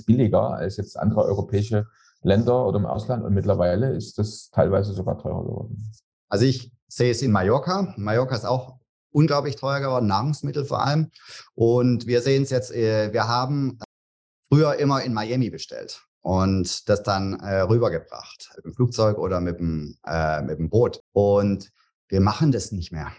billiger 0.06 0.50
als 0.50 0.76
jetzt 0.76 0.98
andere 0.98 1.22
europäische 1.22 1.86
Länder 2.22 2.66
oder 2.66 2.78
im 2.78 2.86
Ausland 2.86 3.24
und 3.24 3.34
mittlerweile 3.34 3.92
ist 3.92 4.18
das 4.18 4.50
teilweise 4.50 4.92
sogar 4.92 5.18
teurer 5.18 5.44
geworden. 5.44 5.92
Also 6.28 6.46
ich 6.46 6.72
sehe 6.88 7.10
es 7.10 7.22
in 7.22 7.30
Mallorca. 7.30 7.94
Mallorca 7.96 8.34
ist 8.34 8.46
auch 8.46 8.78
unglaublich 9.14 9.56
teuer 9.56 9.80
geworden, 9.80 10.06
Nahrungsmittel 10.06 10.64
vor 10.64 10.84
allem. 10.84 11.10
Und 11.54 12.06
wir 12.06 12.20
sehen 12.20 12.42
es 12.42 12.50
jetzt, 12.50 12.72
äh, 12.72 13.12
wir 13.12 13.28
haben 13.28 13.78
früher 14.48 14.76
immer 14.76 15.02
in 15.02 15.14
Miami 15.14 15.50
bestellt 15.50 16.02
und 16.20 16.88
das 16.88 17.02
dann 17.02 17.40
äh, 17.40 17.60
rübergebracht, 17.60 18.50
mit 18.56 18.64
dem 18.64 18.74
Flugzeug 18.74 19.18
oder 19.18 19.40
mit 19.40 19.58
dem, 19.58 19.96
äh, 20.06 20.42
mit 20.42 20.58
dem 20.58 20.68
Boot. 20.68 21.00
Und 21.12 21.70
wir 22.08 22.20
machen 22.20 22.52
das 22.52 22.72
nicht 22.72 22.92
mehr. 22.92 23.12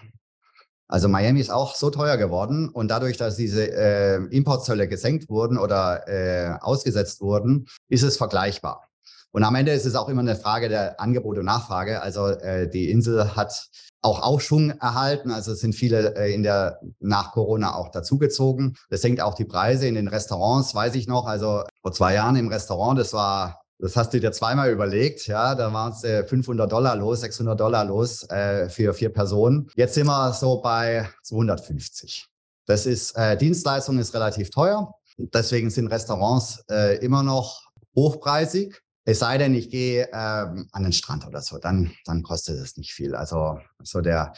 Also 0.88 1.08
Miami 1.08 1.40
ist 1.40 1.50
auch 1.50 1.74
so 1.76 1.90
teuer 1.90 2.18
geworden 2.18 2.70
und 2.70 2.90
dadurch, 2.90 3.18
dass 3.18 3.38
diese 3.38 3.72
äh, 3.72 4.18
Importzölle 4.26 4.88
gesenkt 4.88 5.30
wurden 5.30 5.58
oder 5.58 6.08
äh, 6.08 6.58
ausgesetzt 6.60 7.22
wurden, 7.22 7.68
ist 7.90 8.04
es 8.04 8.18
vergleichbar. 8.18 8.88
Und 9.36 9.43
am 9.43 9.54
Ende 9.56 9.74
ist 9.74 9.86
es 9.86 9.95
auch 9.95 10.08
immer 10.08 10.21
eine 10.21 10.38
Frage 10.38 10.69
der 10.69 10.98
Angebot 10.98 11.38
und 11.38 11.43
Nachfrage. 11.43 12.02
Also 12.02 12.30
äh, 12.30 12.69
die 12.69 12.89
Insel 12.89 13.36
hat 13.36 13.67
auch 14.02 14.21
Aufschwung 14.21 14.69
erhalten. 14.80 15.30
Also 15.30 15.52
es 15.52 15.60
sind 15.60 15.76
viele 15.76 16.15
äh, 16.15 16.34
in 16.34 16.41
der 16.41 16.80
nach 17.02 17.34
Corona 17.34 17.76
auch 17.76 17.91
dazugezogen. 17.91 18.78
Das 18.89 19.02
senkt 19.02 19.19
auch 19.19 19.34
die 19.34 19.43
Preise 19.43 19.88
in 19.88 19.95
den 19.95 20.08
Restaurants, 20.08 20.74
weiß 20.74 20.95
ich 20.95 21.08
noch. 21.08 21.26
Also 21.26 21.63
vor 21.82 21.91
zwei 21.91 22.13
Jahren 22.13 22.38
im 22.38 22.48
Restaurant, 22.48 22.98
das 22.98 23.12
war 23.12 23.60
das 23.78 23.98
hast 23.98 24.13
du 24.13 24.21
dir 24.21 24.32
zweimal 24.32 24.71
überlegt, 24.71 25.28
ja. 25.28 25.54
Da 25.54 25.74
waren 25.74 25.91
es 25.91 26.06
äh, 26.06 26.24
500 26.24 26.71
Dollar 26.71 26.95
los, 26.95 27.19
600 27.19 27.60
Dollar 27.60 27.84
los 27.84 28.24
äh, 28.30 28.69
für 28.69 28.93
vier 28.93 29.10
Personen. 29.10 29.69
Jetzt 29.76 29.95
sind 29.95 30.08
wir 30.08 30.32
so 30.32 30.62
bei 30.62 31.10
250. 31.24 32.26
Das 32.67 32.86
ist 32.86 33.12
äh, 33.17 33.36
Dienstleistung 33.36 34.00
ist 34.00 34.13
relativ 34.13 34.50
teuer. 34.50 34.93
Deswegen 35.17 35.69
sind 35.69 35.88
Restaurants 35.88 36.63
äh, 36.71 37.04
immer 37.04 37.21
noch 37.21 37.65
hochpreisig. 37.98 38.82
Es 39.06 39.20
sei 39.20 39.38
denn, 39.38 39.54
ich 39.54 39.70
gehe 39.70 40.10
ähm, 40.12 40.68
an 40.72 40.84
den 40.84 40.91
Strand 40.91 41.28
oder 41.28 41.41
so, 41.41 41.60
dann, 41.60 41.91
dann 42.06 42.24
kostet 42.24 42.58
es 42.60 42.76
nicht 42.76 42.94
viel. 42.94 43.15
Also 43.15 43.60
so 43.82 44.02
der 44.02 44.34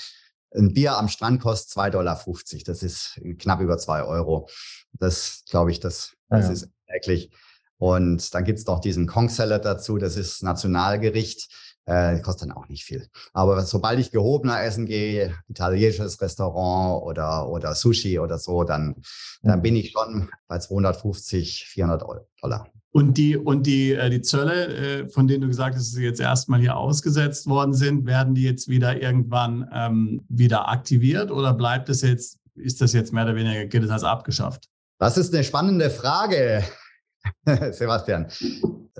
ein 0.56 0.73
Bier 0.73 0.97
am 0.97 1.08
Strand 1.08 1.41
kostet 1.41 1.77
2,50 1.77 1.91
Dollar. 1.91 2.23
Das 2.65 2.84
ist 2.84 3.19
knapp 3.39 3.60
über 3.62 3.77
zwei 3.77 4.03
Euro. 4.03 4.49
Das 4.93 5.43
glaube 5.49 5.71
ich, 5.71 5.80
das, 5.80 6.13
das 6.30 6.45
ja. 6.45 6.51
ist 6.51 6.69
wirklich. 6.88 7.32
Und 7.77 8.34
dann 8.34 8.43
gibt's 8.43 8.65
noch 8.65 8.80
diesen 8.80 9.08
Kong 9.08 9.30
Salad 9.30 9.65
dazu, 9.65 9.97
das 9.97 10.15
ist 10.15 10.41
Nationalgericht. 10.43 11.49
Äh, 11.88 12.19
kostet 12.19 12.50
dann 12.50 12.58
auch 12.58 12.67
nicht 12.67 12.84
viel. 12.84 13.08
Aber 13.32 13.62
sobald 13.62 13.97
ich 14.00 14.12
gehobener 14.12 14.62
essen 14.62 14.86
gehe, 14.86 15.34
italienisches 15.47 16.19
Restaurant 16.19 17.02
oder, 17.02 17.47
oder 17.47 17.76
Sushi 17.76 18.19
oder 18.19 18.38
so, 18.39 18.65
dann, 18.65 18.95
dann 19.41 19.62
bin 19.62 19.78
ich 19.78 19.91
schon 19.91 20.30
bei 20.50 20.60
250, 20.60 21.65
400 21.69 22.04
Dollar. 22.41 22.67
Und 22.91 23.17
die, 23.17 23.38
und 23.38 23.65
die, 23.65 23.93
äh, 23.93 24.10
die 24.10 24.21
Zölle, 24.21 25.04
äh, 25.04 25.08
von 25.08 25.28
denen 25.28 25.43
du 25.43 25.47
gesagt 25.47 25.76
hast, 25.76 25.84
dass 25.84 25.93
sie 25.93 26.04
jetzt 26.04 26.19
erstmal 26.19 26.60
hier 26.60 26.76
ausgesetzt 26.76 27.47
worden 27.47 27.73
sind, 27.73 28.06
werden 28.06 28.36
die 28.36 28.43
jetzt 28.43 28.67
wieder 28.67 29.02
irgendwann 29.02 29.69
ähm, 29.73 30.26
wieder 30.28 30.67
aktiviert 30.67 31.32
oder 31.32 31.54
bleibt 31.54 31.88
es 31.88 32.02
jetzt, 32.02 32.38
ist 32.56 32.82
das 32.82 32.91
jetzt 32.91 33.13
mehr 33.13 33.23
oder 33.23 33.36
weniger, 33.36 33.65
gilt 33.65 33.86
es 33.86 33.91
als 33.91 34.04
abgeschafft? 34.04 34.67
Das 35.00 35.17
ist 35.17 35.34
eine 35.34 35.45
spannende 35.45 35.89
Frage. 35.89 36.65
Sebastian. 37.71 38.28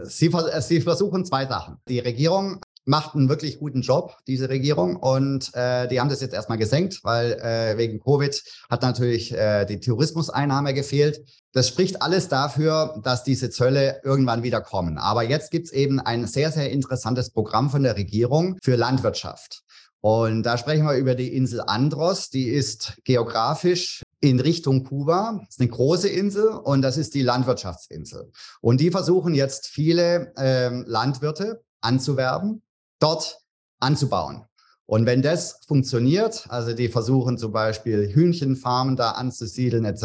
Sie, 0.04 0.32
Sie, 0.60 0.82
versuchen 0.82 1.26
zwei 1.26 1.46
Sachen. 1.48 1.78
Die 1.90 2.00
Regierung 2.00 2.62
macht 2.88 3.16
einen 3.16 3.30
wirklich 3.30 3.60
guten 3.60 3.82
Job, 3.82 4.18
diese 4.28 4.50
Regierung. 4.50 4.96
Und 4.96 5.54
äh, 5.54 5.88
die 5.88 6.00
haben 6.00 6.10
das 6.10 6.22
jetzt 6.22 6.34
erstmal 6.34 6.58
gesenkt, 6.58 7.02
weil 7.04 7.34
äh, 7.34 7.78
wegen 7.78 8.00
Covid 8.00 8.42
hat 8.70 8.82
natürlich 8.82 9.34
äh, 9.34 9.66
die 9.66 9.80
Tourismuseinnahme 9.80 10.74
gefehlt. 10.74 11.22
Das 11.52 11.68
spricht 11.68 12.02
alles 12.02 12.30
dafür, 12.30 13.00
dass 13.04 13.24
diese 13.24 13.50
Zölle 13.50 14.02
irgendwann 14.04 14.44
wieder 14.44 14.62
kommen. 14.62 14.98
Aber 14.98 15.24
jetzt 15.24 15.52
gibt 15.52 15.68
es 15.68 15.74
eben 15.74 16.00
ein 16.00 16.28
sehr, 16.28 16.52
sehr 16.52 16.72
interessantes 16.72 17.32
Programm 17.32 17.70
von 17.70 17.84
der 17.84 17.98
Regierung 17.98 18.58
für 18.64 18.76
Landwirtschaft. 18.76 19.64
Und 20.00 20.44
da 20.44 20.58
sprechen 20.58 20.86
wir 20.86 20.96
über 20.96 21.16
die 21.16 21.36
Insel 21.36 21.62
Andros. 21.62 22.30
Die 22.30 22.48
ist 22.48 22.98
geografisch 23.04 24.04
in 24.22 24.40
Richtung 24.40 24.84
Kuba. 24.84 25.40
Das 25.40 25.56
ist 25.56 25.60
eine 25.60 25.70
große 25.70 26.08
Insel 26.08 26.50
und 26.50 26.82
das 26.82 26.98
ist 26.98 27.14
die 27.14 27.22
Landwirtschaftsinsel. 27.22 28.32
Und 28.62 28.80
die 28.80 28.92
versuchen 28.92 29.34
jetzt 29.34 29.68
viele 29.68 30.34
ähm, 30.38 30.86
Landwirte 30.88 31.64
anzuwerben, 31.82 32.62
dort 33.00 33.40
anzubauen. 33.80 34.46
Und 34.88 35.06
wenn 35.06 35.22
das 35.22 35.60
funktioniert, 35.68 36.46
also 36.48 36.74
die 36.74 36.88
versuchen 36.88 37.38
zum 37.38 37.52
Beispiel 37.52 38.08
Hühnchenfarmen 38.14 38.96
da 38.96 39.12
anzusiedeln 39.12 39.84
etc., 39.84 40.04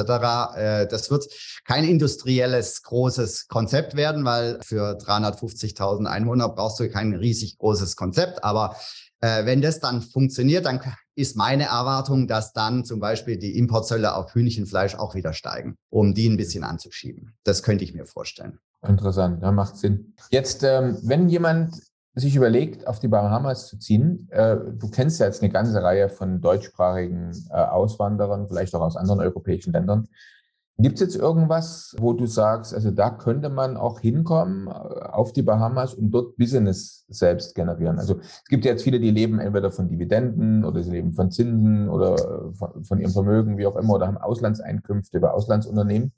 äh, 0.57 0.87
das 0.89 1.09
wird 1.09 1.29
kein 1.65 1.85
industrielles 1.85 2.83
großes 2.83 3.47
Konzept 3.47 3.95
werden, 3.95 4.25
weil 4.25 4.59
für 4.61 4.99
350.000 4.99 6.07
Einwohner 6.07 6.49
brauchst 6.49 6.81
du 6.81 6.91
kein 6.91 7.15
riesig 7.15 7.59
großes 7.59 7.95
Konzept. 7.95 8.43
Aber 8.43 8.75
äh, 9.21 9.45
wenn 9.47 9.63
das 9.63 9.79
dann 9.79 10.03
funktioniert, 10.03 10.67
dann 10.67 10.81
ist 11.15 11.37
meine 11.37 11.67
Erwartung, 11.67 12.27
dass 12.27 12.53
dann 12.53 12.85
zum 12.85 12.99
Beispiel 12.99 13.37
die 13.37 13.57
Importzölle 13.57 14.17
auf 14.17 14.35
Hühnchenfleisch 14.35 14.97
auch 14.97 15.15
wieder 15.15 15.33
steigen, 15.33 15.77
um 15.91 16.13
die 16.13 16.29
ein 16.29 16.37
bisschen 16.37 16.65
anzuschieben. 16.65 17.37
Das 17.45 17.63
könnte 17.63 17.85
ich 17.85 17.95
mir 17.95 18.07
vorstellen. 18.07 18.59
Interessant, 18.85 19.43
ja, 19.43 19.53
macht 19.53 19.77
Sinn. 19.77 20.15
Jetzt, 20.31 20.65
ähm, 20.65 20.99
wenn 21.03 21.29
jemand 21.29 21.77
sich 22.15 22.37
überlegt, 22.37 22.87
auf 22.87 22.99
die 22.99 23.09
Bahamas 23.09 23.69
zu 23.69 23.79
ziehen, 23.79 24.29
äh, 24.31 24.57
du 24.57 24.91
kennst 24.91 25.21
ja 25.21 25.27
jetzt 25.27 25.43
eine 25.43 25.53
ganze 25.53 25.83
Reihe 25.83 26.09
von 26.09 26.41
deutschsprachigen 26.41 27.33
äh, 27.51 27.55
Auswanderern, 27.55 28.49
vielleicht 28.49 28.75
auch 28.75 28.83
aus 28.83 28.97
anderen 28.97 29.21
europäischen 29.21 29.73
Ländern. 29.73 30.09
Gibt 30.79 30.95
es 30.95 31.01
jetzt 31.01 31.17
irgendwas, 31.17 31.95
wo 31.99 32.13
du 32.13 32.27
sagst, 32.27 32.75
also 32.75 32.91
da 32.91 33.11
könnte 33.11 33.51
man 33.51 33.77
auch 33.77 34.01
hinkommen 34.01 34.67
äh, 34.67 34.71
auf 34.71 35.33
die 35.33 35.43
Bahamas 35.43 35.95
und 35.95 36.11
dort 36.11 36.37
Business 36.37 37.05
selbst 37.09 37.55
generieren? 37.55 37.99
Also 37.99 38.21
es 38.21 38.45
gibt 38.49 38.65
ja 38.65 38.73
jetzt 38.73 38.83
viele, 38.83 39.01
die 39.01 39.11
leben 39.11 39.39
entweder 39.39 39.71
von 39.71 39.89
Dividenden 39.89 40.65
oder 40.65 40.83
sie 40.83 40.91
leben 40.91 41.13
von 41.13 41.31
Zinsen 41.31 41.89
oder 41.89 42.53
von, 42.55 42.85
von 42.85 43.01
ihrem 43.01 43.13
Vermögen, 43.13 43.59
wie 43.59 43.67
auch 43.67 43.77
immer, 43.77 43.95
oder 43.95 44.07
haben 44.07 44.19
Auslandseinkünfte 44.19 45.19
über 45.19 45.35
Auslandsunternehmen. 45.35 46.13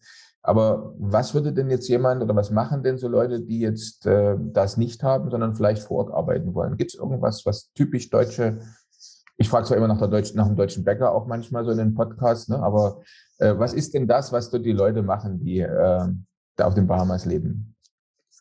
Aber 0.46 0.94
was 0.98 1.32
würde 1.32 1.54
denn 1.54 1.70
jetzt 1.70 1.88
jemand 1.88 2.22
oder 2.22 2.36
was 2.36 2.50
machen 2.50 2.82
denn 2.82 2.98
so 2.98 3.08
Leute, 3.08 3.40
die 3.40 3.60
jetzt 3.60 4.04
äh, 4.04 4.36
das 4.38 4.76
nicht 4.76 5.02
haben, 5.02 5.30
sondern 5.30 5.54
vielleicht 5.54 5.82
vor 5.82 6.04
Ort 6.04 6.12
arbeiten 6.12 6.54
wollen? 6.54 6.76
Gibt 6.76 6.92
es 6.92 7.00
irgendwas, 7.00 7.46
was 7.46 7.72
typisch 7.72 8.10
deutsche, 8.10 8.58
ich 9.38 9.48
frage 9.48 9.64
zwar 9.64 9.78
immer 9.78 9.88
nach, 9.88 9.98
der 9.98 10.08
deutschen, 10.08 10.36
nach 10.36 10.46
dem 10.46 10.54
deutschen 10.54 10.84
Bäcker 10.84 11.12
auch 11.12 11.26
manchmal 11.26 11.64
so 11.64 11.70
in 11.70 11.78
den 11.78 11.94
Podcasts, 11.94 12.48
ne, 12.48 12.62
aber 12.62 13.00
äh, 13.38 13.54
was 13.56 13.72
ist 13.72 13.94
denn 13.94 14.06
das, 14.06 14.32
was 14.32 14.50
dort 14.50 14.66
die 14.66 14.72
Leute 14.72 15.02
machen, 15.02 15.40
die 15.40 15.60
äh, 15.60 16.06
da 16.56 16.64
auf 16.66 16.74
den 16.74 16.86
Bahamas 16.86 17.24
leben? 17.24 17.74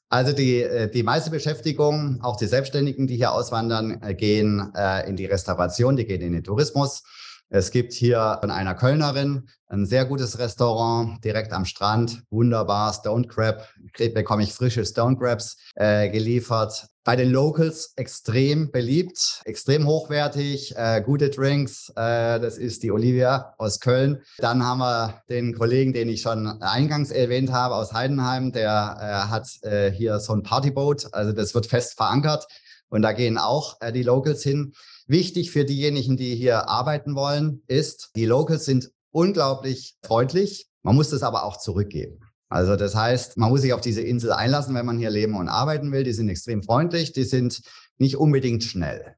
Also 0.10 0.34
die, 0.34 0.62
äh, 0.62 0.92
die 0.92 1.04
meiste 1.04 1.32
Beschäftigung, 1.32 2.20
auch 2.22 2.36
die 2.36 2.48
Selbstständigen, 2.48 3.08
die 3.08 3.16
hier 3.16 3.32
auswandern, 3.32 4.02
äh, 4.02 4.14
gehen 4.14 4.74
äh, 4.76 5.08
in 5.08 5.16
die 5.16 5.26
Restauration, 5.26 5.96
die 5.96 6.06
gehen 6.06 6.22
in 6.22 6.34
den 6.34 6.44
Tourismus. 6.44 7.04
Es 7.50 7.70
gibt 7.70 7.94
hier 7.94 8.40
von 8.42 8.50
einer 8.50 8.74
Kölnerin 8.74 9.48
ein 9.68 9.86
sehr 9.86 10.06
gutes 10.06 10.40
Restaurant 10.40 11.24
direkt 11.24 11.52
am 11.52 11.66
Strand. 11.66 12.24
Wunderbar, 12.30 12.94
Stone 12.94 13.28
Crab. 13.28 13.68
Bekomme 13.98 14.44
ich 14.44 14.54
frische 14.54 14.86
Stone 14.86 15.18
Crabs 15.18 15.58
äh, 15.76 16.10
geliefert. 16.10 16.88
Bei 17.04 17.16
den 17.16 17.32
Locals 17.32 17.94
extrem 17.96 18.72
beliebt, 18.72 19.42
extrem 19.46 19.86
hochwertig, 19.86 20.76
äh, 20.78 21.02
gute 21.02 21.30
Drinks. 21.30 21.90
Äh, 21.90 22.40
das 22.40 22.58
ist 22.58 22.82
die 22.82 22.92
Olivia 22.92 23.54
aus 23.58 23.80
Köln. 23.80 24.22
Dann 24.38 24.64
haben 24.64 24.80
wir 24.80 25.22
den 25.30 25.54
Kollegen, 25.54 25.92
den 25.92 26.10
ich 26.10 26.22
schon 26.22 26.48
eingangs 26.62 27.12
erwähnt 27.12 27.52
habe, 27.52 27.76
aus 27.76 27.94
Heidenheim. 27.94 28.52
Der 28.52 28.98
äh, 29.00 29.30
hat 29.30 29.50
äh, 29.64 29.92
hier 29.92 30.20
so 30.20 30.34
ein 30.34 30.44
Partyboat. 30.44 31.14
Also 31.14 31.34
das 31.34 31.54
wird 31.54 31.66
fest 31.66 31.96
verankert. 31.98 32.48
Und 32.90 33.02
da 33.02 33.12
gehen 33.12 33.40
auch 33.40 33.78
äh, 33.82 33.92
die 33.92 34.04
Locals 34.04 34.44
hin. 34.44 34.74
Wichtig 35.08 35.52
für 35.52 35.66
diejenigen, 35.66 36.18
die 36.18 36.36
hier 36.36 36.70
arbeiten 36.70 37.16
wollen, 37.16 37.62
ist, 37.68 38.12
die 38.16 38.26
Locals 38.26 38.66
sind 38.66 38.92
unglaublich 39.12 39.96
freundlich. 40.04 40.68
Man 40.82 40.96
muss 40.96 41.10
das 41.10 41.24
aber 41.24 41.44
auch 41.44 41.58
zurückgeben. 41.58 42.20
Also 42.50 42.76
das 42.76 42.96
heißt, 42.96 43.38
man 43.38 43.50
muss 43.50 43.62
sich 43.62 43.74
auf 43.74 43.82
diese 43.82 44.02
Insel 44.02 44.32
einlassen, 44.32 44.76
wenn 44.76 44.86
man 44.86 45.00
hier 45.00 45.10
leben 45.10 45.36
und 45.36 45.50
arbeiten 45.50 45.92
will. 45.92 46.04
Die 46.04 46.14
sind 46.14 46.30
extrem 46.30 46.62
freundlich, 46.62 47.12
die 47.12 47.24
sind 47.24 47.62
nicht 47.98 48.18
unbedingt 48.18 48.64
schnell. 48.64 49.16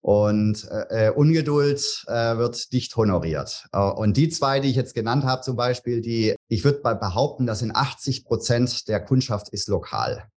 Und 0.00 0.68
äh, 0.70 1.08
äh 1.08 1.10
Ungeduld 1.10 2.04
äh, 2.06 2.36
wird 2.36 2.72
dicht 2.72 2.94
honoriert. 2.94 3.66
Äh, 3.72 3.80
und 3.80 4.16
die 4.16 4.28
zwei, 4.28 4.60
die 4.60 4.70
ich 4.70 4.76
jetzt 4.76 4.94
genannt 4.94 5.24
habe, 5.24 5.42
zum 5.42 5.56
Beispiel, 5.56 6.00
die, 6.00 6.36
ich 6.48 6.62
würde 6.62 6.78
behaupten, 6.80 7.44
dass 7.44 7.60
in 7.60 7.74
80 7.74 8.24
Prozent 8.24 8.88
der 8.88 9.04
Kundschaft 9.04 9.48
ist 9.48 9.66
lokal. 9.66 10.28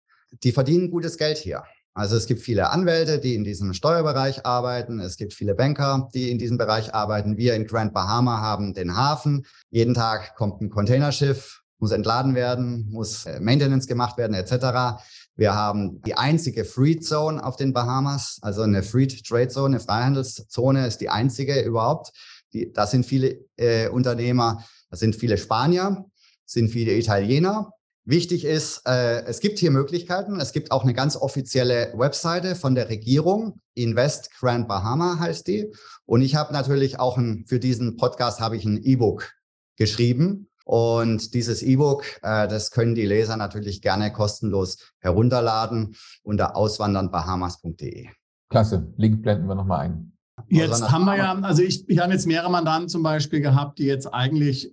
Die 0.42 0.52
verdienen 0.52 0.90
gutes 0.90 1.18
Geld 1.18 1.36
hier. 1.36 1.64
Also 1.98 2.14
es 2.14 2.26
gibt 2.26 2.42
viele 2.42 2.70
Anwälte, 2.70 3.18
die 3.18 3.34
in 3.34 3.42
diesem 3.42 3.74
Steuerbereich 3.74 4.46
arbeiten. 4.46 5.00
Es 5.00 5.16
gibt 5.16 5.34
viele 5.34 5.56
Banker, 5.56 6.08
die 6.14 6.30
in 6.30 6.38
diesem 6.38 6.56
Bereich 6.56 6.94
arbeiten. 6.94 7.36
Wir 7.36 7.56
in 7.56 7.66
Grand 7.66 7.92
Bahama 7.92 8.40
haben 8.40 8.72
den 8.72 8.96
Hafen. 8.96 9.44
Jeden 9.70 9.94
Tag 9.94 10.36
kommt 10.36 10.60
ein 10.60 10.70
Containerschiff, 10.70 11.60
muss 11.80 11.90
entladen 11.90 12.36
werden, 12.36 12.86
muss 12.88 13.26
äh, 13.26 13.40
Maintenance 13.40 13.88
gemacht 13.88 14.16
werden 14.16 14.34
etc. 14.34 15.02
Wir 15.34 15.56
haben 15.56 16.00
die 16.02 16.14
einzige 16.14 16.64
Free 16.64 17.00
Zone 17.00 17.44
auf 17.44 17.56
den 17.56 17.72
Bahamas, 17.72 18.38
also 18.42 18.62
eine 18.62 18.84
Free 18.84 19.08
Trade 19.08 19.48
Zone, 19.48 19.74
eine 19.74 19.80
Freihandelszone 19.80 20.86
ist 20.86 20.98
die 20.98 21.08
einzige 21.08 21.60
überhaupt. 21.62 22.12
Die, 22.52 22.72
da 22.72 22.86
sind 22.86 23.06
viele 23.06 23.40
äh, 23.56 23.88
Unternehmer, 23.88 24.64
da 24.88 24.96
sind 24.96 25.16
viele 25.16 25.36
Spanier, 25.36 26.04
sind 26.44 26.68
viele 26.68 26.92
Italiener 26.92 27.72
Wichtig 28.08 28.46
ist, 28.46 28.86
äh, 28.86 29.22
es 29.26 29.38
gibt 29.38 29.58
hier 29.58 29.70
Möglichkeiten. 29.70 30.40
Es 30.40 30.54
gibt 30.54 30.70
auch 30.70 30.82
eine 30.82 30.94
ganz 30.94 31.14
offizielle 31.14 31.92
Webseite 31.94 32.54
von 32.54 32.74
der 32.74 32.88
Regierung. 32.88 33.60
Invest 33.74 34.30
Grand 34.32 34.66
Bahama 34.66 35.18
heißt 35.18 35.46
die. 35.46 35.70
Und 36.06 36.22
ich 36.22 36.34
habe 36.34 36.54
natürlich 36.54 36.98
auch 36.98 37.18
ein, 37.18 37.44
für 37.46 37.60
diesen 37.60 37.98
Podcast 37.98 38.40
habe 38.40 38.56
ich 38.56 38.64
ein 38.64 38.82
E-Book 38.82 39.34
geschrieben. 39.76 40.48
Und 40.64 41.34
dieses 41.34 41.62
E-Book, 41.62 42.06
äh, 42.22 42.48
das 42.48 42.70
können 42.70 42.94
die 42.94 43.04
Leser 43.04 43.36
natürlich 43.36 43.82
gerne 43.82 44.10
kostenlos 44.10 44.78
herunterladen 45.00 45.94
unter 46.22 46.56
auswandernbahamas.de. 46.56 48.06
Klasse. 48.48 48.90
Link 48.96 49.20
blenden 49.20 49.48
wir 49.48 49.54
nochmal 49.54 49.80
ein. 49.80 50.12
Jetzt 50.48 50.90
haben 50.90 51.04
wir 51.04 51.18
ja, 51.18 51.34
also 51.40 51.62
ich, 51.62 51.86
ich 51.86 51.98
habe 51.98 52.14
jetzt 52.14 52.26
mehrere 52.26 52.50
Mandanten 52.50 52.88
zum 52.88 53.02
Beispiel 53.02 53.42
gehabt, 53.42 53.78
die 53.78 53.84
jetzt 53.84 54.06
eigentlich 54.06 54.72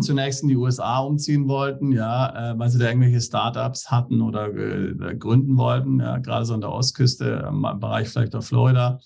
zunächst 0.00 0.42
in 0.42 0.48
die 0.48 0.56
USA 0.56 1.00
umziehen 1.00 1.48
wollten, 1.48 1.92
ja, 1.92 2.52
äh, 2.52 2.58
weil 2.58 2.70
sie 2.70 2.78
da 2.78 2.86
irgendwelche 2.86 3.20
Startups 3.20 3.90
hatten 3.90 4.20
oder 4.22 4.48
äh, 4.54 5.14
gründen 5.16 5.56
wollten, 5.56 6.00
ja, 6.00 6.18
gerade 6.18 6.46
so 6.46 6.54
an 6.54 6.60
der 6.60 6.72
Ostküste, 6.72 7.46
im 7.48 7.62
Bereich 7.78 8.08
vielleicht 8.08 8.34
auch 8.34 8.42
Florida, 8.42 8.98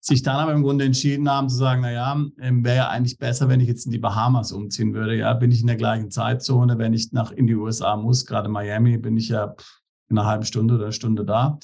sich 0.00 0.22
dann 0.22 0.36
aber 0.36 0.52
im 0.52 0.62
Grunde 0.62 0.84
entschieden 0.84 1.28
haben 1.28 1.48
zu 1.48 1.56
sagen, 1.56 1.82
na 1.82 1.92
ja, 1.92 2.24
ähm, 2.40 2.64
wäre 2.64 2.76
ja 2.76 2.88
eigentlich 2.88 3.18
besser, 3.18 3.48
wenn 3.48 3.60
ich 3.60 3.68
jetzt 3.68 3.84
in 3.84 3.92
die 3.92 3.98
Bahamas 3.98 4.52
umziehen 4.52 4.94
würde. 4.94 5.16
Ja, 5.16 5.34
bin 5.34 5.50
ich 5.50 5.60
in 5.60 5.66
der 5.66 5.76
gleichen 5.76 6.10
Zeitzone, 6.10 6.78
wenn 6.78 6.94
ich 6.94 7.12
nach 7.12 7.30
in 7.30 7.46
die 7.46 7.56
USA 7.56 7.96
muss, 7.96 8.24
gerade 8.24 8.48
Miami, 8.48 8.96
bin 8.96 9.16
ich 9.16 9.28
ja 9.28 9.54
in 10.08 10.18
einer 10.18 10.26
halben 10.26 10.44
Stunde 10.44 10.76
oder 10.76 10.92
Stunde 10.92 11.24
da. 11.24 11.58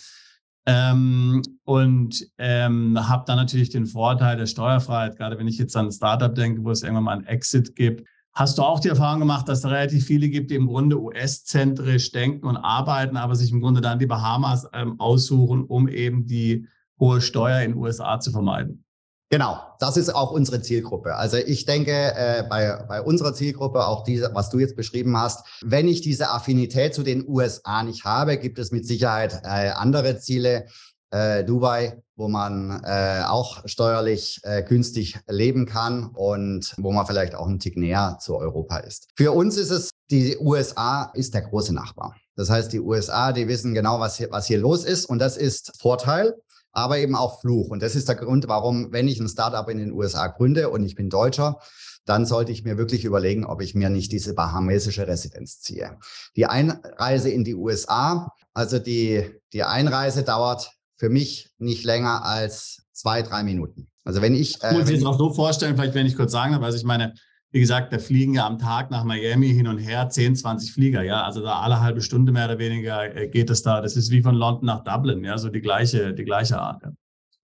Ähm, 0.66 1.42
und 1.64 2.26
ähm, 2.38 3.09
habe 3.09 3.24
dann 3.26 3.37
natürlich 3.37 3.70
den 3.70 3.87
Vorteil 3.87 4.37
der 4.37 4.46
Steuerfreiheit, 4.46 5.16
gerade 5.16 5.38
wenn 5.38 5.48
ich 5.48 5.59
jetzt 5.59 5.76
an 5.76 5.87
ein 5.87 5.92
Startup 5.92 6.35
denke, 6.35 6.64
wo 6.64 6.70
es 6.70 6.83
irgendwann 6.83 7.04
mal 7.04 7.12
einen 7.12 7.26
Exit 7.26 7.76
gibt, 7.76 8.07
Hast 8.35 8.59
du 8.59 8.62
auch 8.62 8.81
die 8.81 8.88
Erfahrung 8.88 9.20
gemacht, 9.20 9.49
dass 9.49 9.61
es 9.61 9.64
relativ 9.66 10.07
viele 10.07 10.29
gibt, 10.29 10.51
die 10.51 10.57
im 10.57 10.66
Grunde 10.66 11.01
US-zentrisch 11.01 12.11
denken 12.11 12.47
und 12.47 12.57
arbeiten, 12.57 13.16
aber 13.16 13.37
sich 13.37 13.53
im 13.53 13.61
Grunde 13.61 13.81
dann 13.81 14.01
die 14.01 14.07
Bahamas 14.07 14.66
ähm, 14.73 14.99
aussuchen, 14.99 15.64
um 15.64 15.87
eben 15.87 16.27
die 16.27 16.66
hohe 16.99 17.20
Steuer 17.20 17.61
in 17.61 17.73
den 17.73 17.81
USA 17.81 18.18
zu 18.18 18.33
vermeiden? 18.33 18.85
Genau, 19.31 19.61
das 19.79 19.97
ist 19.97 20.14
auch 20.14 20.33
unsere 20.33 20.62
Zielgruppe. 20.62 21.14
Also 21.14 21.37
ich 21.37 21.64
denke, 21.64 21.92
äh, 21.92 22.44
bei, 22.49 22.85
bei 22.88 23.03
unserer 23.03 23.35
Zielgruppe, 23.35 23.87
auch 23.87 24.05
diese, 24.05 24.31
was 24.35 24.51
du 24.51 24.59
jetzt 24.59 24.77
beschrieben 24.77 25.16
hast, 25.16 25.47
wenn 25.62 25.88
ich 25.88 26.03
diese 26.03 26.31
Affinität 26.31 26.94
zu 26.94 27.03
den 27.03 27.27
USA 27.29 27.83
nicht 27.83 28.05
habe, 28.05 28.37
gibt 28.37 28.59
es 28.59 28.70
mit 28.70 28.87
Sicherheit 28.87 29.40
äh, 29.44 29.70
andere 29.70 30.18
Ziele, 30.18 30.66
äh, 31.14 31.44
Dubai, 31.44 32.03
wo 32.16 32.29
man 32.29 32.83
äh, 32.85 33.22
auch 33.27 33.66
steuerlich 33.66 34.40
äh, 34.42 34.62
günstig 34.62 35.18
leben 35.29 35.64
kann 35.64 36.07
und 36.07 36.74
wo 36.77 36.90
man 36.90 37.07
vielleicht 37.07 37.37
auch 37.37 37.46
ein 37.46 37.61
Tick 37.61 37.77
näher 37.77 38.18
zu 38.20 38.37
Europa 38.37 38.79
ist. 38.79 39.09
Für 39.16 39.33
uns 39.33 39.57
ist 39.57 39.70
es, 39.70 39.90
die 40.11 40.37
USA 40.38 41.11
ist 41.14 41.35
der 41.35 41.42
große 41.42 41.72
Nachbar. 41.72 42.16
Das 42.37 42.50
heißt, 42.50 42.72
die 42.72 42.81
USA, 42.81 43.33
die 43.33 43.46
wissen 43.46 43.74
genau, 43.74 44.00
was 44.00 44.16
hier, 44.16 44.31
was 44.33 44.46
hier 44.46 44.59
los 44.59 44.85
ist 44.85 45.07
und 45.07 45.20
das 45.20 45.37
ist 45.37 45.72
Vorteil, 45.81 46.35
aber 46.72 46.98
eben 46.98 47.14
auch 47.14 47.40
Fluch. 47.40 47.68
Und 47.68 47.81
das 47.81 47.94
ist 47.94 48.09
der 48.09 48.16
Grund, 48.16 48.48
warum, 48.48 48.92
wenn 48.92 49.07
ich 49.07 49.20
ein 49.20 49.29
Startup 49.29 49.68
in 49.68 49.79
den 49.79 49.92
USA 49.92 50.27
gründe 50.27 50.70
und 50.70 50.85
ich 50.85 50.96
bin 50.96 51.11
Deutscher, 51.11 51.61
dann 52.05 52.27
sollte 52.27 52.50
ich 52.50 52.64
mir 52.64 52.77
wirklich 52.77 53.05
überlegen, 53.05 53.46
ob 53.46 53.62
ich 53.62 53.74
mir 53.74 53.88
nicht 53.88 54.11
diese 54.11 54.35
bahamesische 54.35 55.07
Residenz 55.07 55.61
ziehe. 55.61 55.96
Die 56.37 56.46
Einreise 56.46 57.31
in 57.31 57.44
die 57.44 57.55
USA, 57.55 58.33
also 58.53 58.81
die, 58.81 59.31
die 59.53 59.62
Einreise 59.62 60.24
dauert 60.24 60.72
für 61.05 61.11
mich 61.11 61.51
nicht 61.59 61.85
länger 61.85 62.25
als 62.25 62.87
zwei, 62.93 63.21
drei 63.21 63.43
Minuten. 63.43 63.88
Also 64.05 64.23
wenn 64.23 64.35
ich. 64.35 64.62
Äh, 64.62 64.73
muss 64.73 64.88
ich 64.88 64.97
jetzt 64.97 65.05
auch 65.05 65.19
so 65.19 65.35
vorstellen, 65.35 65.77
vielleicht 65.77 65.93
wenn 65.93 66.07
ich 66.07 66.17
kurz 66.17 66.33
sagen 66.33 66.53
darf, 66.53 66.62
also 66.62 66.79
ich 66.79 66.85
meine, 66.85 67.12
wie 67.51 67.61
gesagt, 67.61 67.93
da 67.93 67.99
fliegen 67.99 68.33
ja 68.33 68.47
am 68.47 68.59
Tag 68.59 68.90
nach 68.90 69.05
Miami 69.05 69.49
hin 69.49 69.69
und 69.69 69.77
her 69.77 70.09
10, 70.09 70.35
20 70.37 70.73
Flieger, 70.73 71.03
ja. 71.03 71.23
Also 71.23 71.43
da 71.43 71.61
alle 71.61 71.81
halbe 71.81 72.01
Stunde 72.01 72.33
mehr 72.33 72.47
oder 72.47 72.59
weniger 72.59 73.14
äh, 73.14 73.29
geht 73.29 73.51
es 73.51 73.62
da. 73.62 73.83
Das 73.83 73.97
ist 73.97 74.11
wie 74.12 74.23
von 74.23 74.35
London 74.35 74.64
nach 74.64 74.83
Dublin, 74.83 75.23
ja, 75.25 75.37
so 75.37 75.51
die 75.51 75.61
gleiche, 75.61 76.14
die 76.14 76.25
gleiche 76.25 76.59
Art. 76.59 76.83
Ja. 76.83 76.93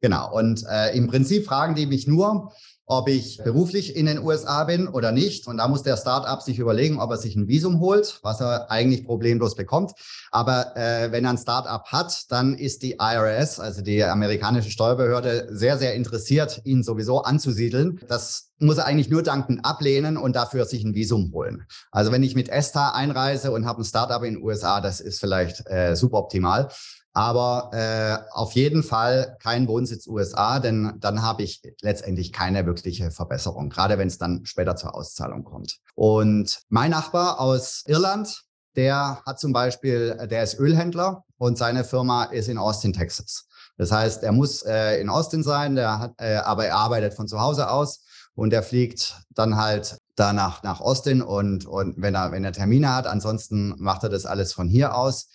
Genau. 0.00 0.34
Und 0.34 0.64
äh, 0.66 0.96
im 0.96 1.06
Prinzip 1.06 1.44
fragen 1.44 1.74
die 1.74 1.84
mich 1.84 2.06
nur, 2.06 2.50
ob 2.90 3.08
ich 3.08 3.38
beruflich 3.44 3.94
in 3.94 4.06
den 4.06 4.18
USA 4.18 4.64
bin 4.64 4.88
oder 4.88 5.12
nicht. 5.12 5.46
Und 5.46 5.58
da 5.58 5.68
muss 5.68 5.84
der 5.84 5.96
Startup 5.96 6.42
sich 6.42 6.58
überlegen, 6.58 6.98
ob 6.98 7.12
er 7.12 7.18
sich 7.18 7.36
ein 7.36 7.46
Visum 7.46 7.78
holt, 7.78 8.18
was 8.22 8.40
er 8.40 8.68
eigentlich 8.68 9.04
problemlos 9.04 9.54
bekommt. 9.54 9.92
Aber 10.32 10.76
äh, 10.76 11.12
wenn 11.12 11.24
er 11.24 11.30
ein 11.30 11.38
Startup 11.38 11.84
hat, 11.86 12.24
dann 12.32 12.54
ist 12.54 12.82
die 12.82 12.96
IRS, 13.00 13.60
also 13.60 13.80
die 13.80 14.02
amerikanische 14.02 14.72
Steuerbehörde, 14.72 15.50
sehr, 15.52 15.78
sehr 15.78 15.94
interessiert, 15.94 16.62
ihn 16.64 16.82
sowieso 16.82 17.22
anzusiedeln. 17.22 18.00
Das 18.08 18.50
muss 18.58 18.78
er 18.78 18.86
eigentlich 18.86 19.08
nur 19.08 19.22
dankend 19.22 19.64
ablehnen 19.64 20.16
und 20.16 20.34
dafür 20.34 20.64
sich 20.64 20.82
ein 20.82 20.94
Visum 20.94 21.30
holen. 21.32 21.66
Also 21.92 22.10
wenn 22.10 22.24
ich 22.24 22.34
mit 22.34 22.48
ESTA 22.48 22.90
einreise 22.90 23.52
und 23.52 23.66
habe 23.66 23.82
ein 23.82 23.84
Startup 23.84 24.22
in 24.24 24.34
den 24.34 24.42
USA, 24.42 24.80
das 24.80 25.00
ist 25.00 25.20
vielleicht 25.20 25.64
äh, 25.70 25.94
super 25.94 26.18
optimal. 26.18 26.68
Aber 27.12 27.70
äh, 27.72 28.18
auf 28.32 28.52
jeden 28.52 28.82
Fall 28.82 29.36
kein 29.40 29.66
Wohnsitz 29.66 30.06
USA, 30.06 30.60
denn 30.60 30.94
dann 31.00 31.22
habe 31.22 31.42
ich 31.42 31.60
letztendlich 31.82 32.32
keine 32.32 32.66
wirkliche 32.66 33.10
Verbesserung, 33.10 33.68
gerade 33.68 33.98
wenn 33.98 34.08
es 34.08 34.18
dann 34.18 34.46
später 34.46 34.76
zur 34.76 34.94
Auszahlung 34.94 35.44
kommt. 35.44 35.78
Und 35.94 36.60
mein 36.68 36.92
Nachbar 36.92 37.40
aus 37.40 37.82
Irland, 37.86 38.44
der 38.76 39.20
hat 39.26 39.40
zum 39.40 39.52
Beispiel, 39.52 40.28
der 40.30 40.44
ist 40.44 40.58
Ölhändler 40.58 41.24
und 41.38 41.58
seine 41.58 41.82
Firma 41.84 42.24
ist 42.24 42.48
in 42.48 42.58
Austin, 42.58 42.92
Texas. 42.92 43.46
Das 43.76 43.90
heißt, 43.90 44.22
er 44.22 44.32
muss 44.32 44.62
äh, 44.62 45.00
in 45.00 45.08
Austin 45.08 45.42
sein, 45.42 45.74
der 45.74 45.98
hat, 45.98 46.12
äh, 46.18 46.36
aber 46.36 46.66
er 46.66 46.76
arbeitet 46.76 47.14
von 47.14 47.26
zu 47.26 47.40
Hause 47.40 47.70
aus 47.70 48.04
und 48.34 48.52
er 48.52 48.62
fliegt 48.62 49.16
dann 49.30 49.56
halt 49.56 49.98
danach 50.16 50.62
nach 50.62 50.80
Austin 50.80 51.22
und, 51.22 51.66
und 51.66 51.94
wenn 51.96 52.14
er, 52.14 52.30
wenn 52.30 52.44
er 52.44 52.52
Termine 52.52 52.94
hat, 52.94 53.06
ansonsten 53.06 53.74
macht 53.78 54.02
er 54.02 54.10
das 54.10 54.26
alles 54.26 54.52
von 54.52 54.68
hier 54.68 54.94
aus. 54.94 55.28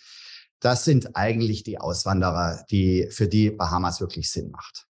Das 0.60 0.84
sind 0.84 1.16
eigentlich 1.16 1.62
die 1.62 1.78
Auswanderer, 1.78 2.64
die 2.70 3.08
für 3.10 3.28
die 3.28 3.50
Bahamas 3.50 4.00
wirklich 4.00 4.30
Sinn 4.30 4.50
macht. 4.50 4.86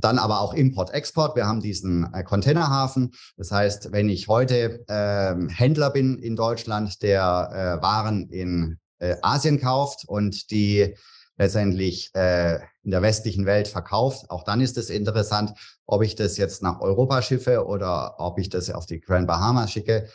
Dann 0.00 0.18
aber 0.18 0.40
auch 0.40 0.54
Import-Export. 0.54 1.36
Wir 1.36 1.46
haben 1.46 1.60
diesen 1.60 2.12
äh, 2.14 2.24
Containerhafen. 2.24 3.12
Das 3.36 3.52
heißt, 3.52 3.92
wenn 3.92 4.08
ich 4.08 4.28
heute 4.28 4.84
äh, 4.88 5.34
Händler 5.52 5.90
bin 5.90 6.18
in 6.18 6.36
Deutschland, 6.36 7.02
der 7.02 7.50
äh, 7.52 7.82
Waren 7.82 8.30
in 8.30 8.78
äh, 8.98 9.16
Asien 9.20 9.60
kauft 9.60 10.04
und 10.06 10.50
die 10.50 10.96
letztendlich 11.36 12.10
äh, 12.14 12.56
in 12.82 12.90
der 12.90 13.02
westlichen 13.02 13.46
Welt 13.46 13.68
verkauft, 13.68 14.30
auch 14.30 14.44
dann 14.44 14.60
ist 14.60 14.78
es 14.78 14.90
interessant, 14.90 15.52
ob 15.86 16.02
ich 16.02 16.14
das 16.14 16.36
jetzt 16.38 16.62
nach 16.62 16.80
Europa 16.80 17.20
schiffe 17.22 17.66
oder 17.66 18.18
ob 18.18 18.38
ich 18.38 18.48
das 18.48 18.70
auf 18.70 18.86
die 18.86 19.00
Grand 19.00 19.26
Bahamas 19.26 19.72
schicke. 19.72 20.08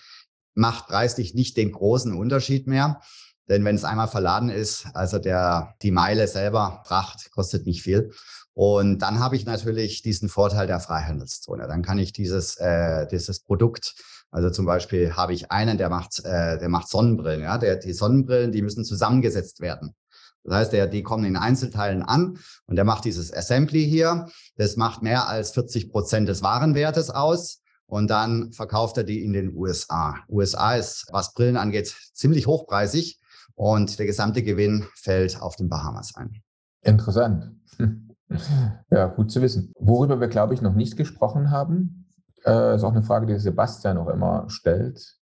Macht 0.55 0.87
preislich 0.87 1.33
nicht 1.35 1.57
den 1.57 1.71
großen 1.71 2.13
Unterschied 2.13 2.65
mehr. 2.65 3.01
Denn 3.47 3.63
wenn 3.63 3.75
es 3.75 3.83
einmal 3.83 4.07
verladen 4.07 4.49
ist, 4.49 4.87
also 4.93 5.19
der, 5.19 5.75
die 5.81 5.91
Meile 5.91 6.27
selber, 6.27 6.81
Fracht, 6.85 7.31
kostet 7.31 7.65
nicht 7.65 7.83
viel. 7.83 8.11
Und 8.53 8.99
dann 8.99 9.19
habe 9.19 9.35
ich 9.35 9.45
natürlich 9.45 10.01
diesen 10.01 10.29
Vorteil 10.29 10.65
der 10.65 10.79
Freihandelszone. 10.79 11.67
Dann 11.67 11.81
kann 11.81 11.99
ich 11.99 12.13
dieses, 12.13 12.55
äh, 12.57 13.05
dieses 13.07 13.41
Produkt, 13.41 13.95
also 14.31 14.49
zum 14.49 14.65
Beispiel 14.65 15.15
habe 15.15 15.33
ich 15.33 15.51
einen, 15.51 15.77
der 15.77 15.89
macht, 15.89 16.23
äh, 16.25 16.57
der 16.57 16.69
macht 16.69 16.89
Sonnenbrillen. 16.89 17.41
Ja? 17.41 17.57
Der, 17.57 17.75
die 17.75 17.93
Sonnenbrillen, 17.93 18.51
die 18.51 18.61
müssen 18.61 18.83
zusammengesetzt 18.83 19.59
werden. 19.59 19.95
Das 20.43 20.55
heißt, 20.55 20.73
der, 20.73 20.87
die 20.87 21.03
kommen 21.03 21.25
in 21.25 21.37
Einzelteilen 21.37 22.03
an 22.03 22.37
und 22.67 22.75
der 22.75 22.85
macht 22.85 23.05
dieses 23.05 23.33
Assembly 23.33 23.83
hier. 23.83 24.27
Das 24.57 24.75
macht 24.77 25.01
mehr 25.01 25.27
als 25.27 25.51
40 25.51 25.91
Prozent 25.91 26.29
des 26.29 26.41
Warenwertes 26.41 27.09
aus. 27.09 27.61
Und 27.87 28.09
dann 28.09 28.51
verkauft 28.51 28.97
er 28.97 29.03
die 29.03 29.23
in 29.23 29.33
den 29.33 29.55
USA. 29.55 30.15
USA 30.27 30.75
ist, 30.75 31.07
was 31.11 31.33
Brillen 31.33 31.57
angeht, 31.57 31.95
ziemlich 32.13 32.47
hochpreisig 32.47 33.19
und 33.55 33.97
der 33.97 34.05
gesamte 34.05 34.43
Gewinn 34.43 34.85
fällt 34.95 35.41
auf 35.41 35.55
den 35.55 35.69
Bahamas 35.69 36.15
ein. 36.15 36.41
Interessant. 36.81 37.51
Ja, 38.89 39.05
gut 39.05 39.29
zu 39.29 39.39
wissen. 39.43 39.71
Worüber 39.77 40.19
wir, 40.19 40.27
glaube 40.27 40.55
ich, 40.55 40.61
noch 40.61 40.73
nicht 40.73 40.97
gesprochen 40.97 41.51
haben, 41.51 42.07
äh, 42.43 42.75
ist 42.75 42.83
auch 42.83 42.91
eine 42.91 43.03
Frage, 43.03 43.27
die 43.27 43.37
Sebastian 43.37 43.99
auch 43.99 44.07
immer 44.07 44.45
stellt. 44.47 45.15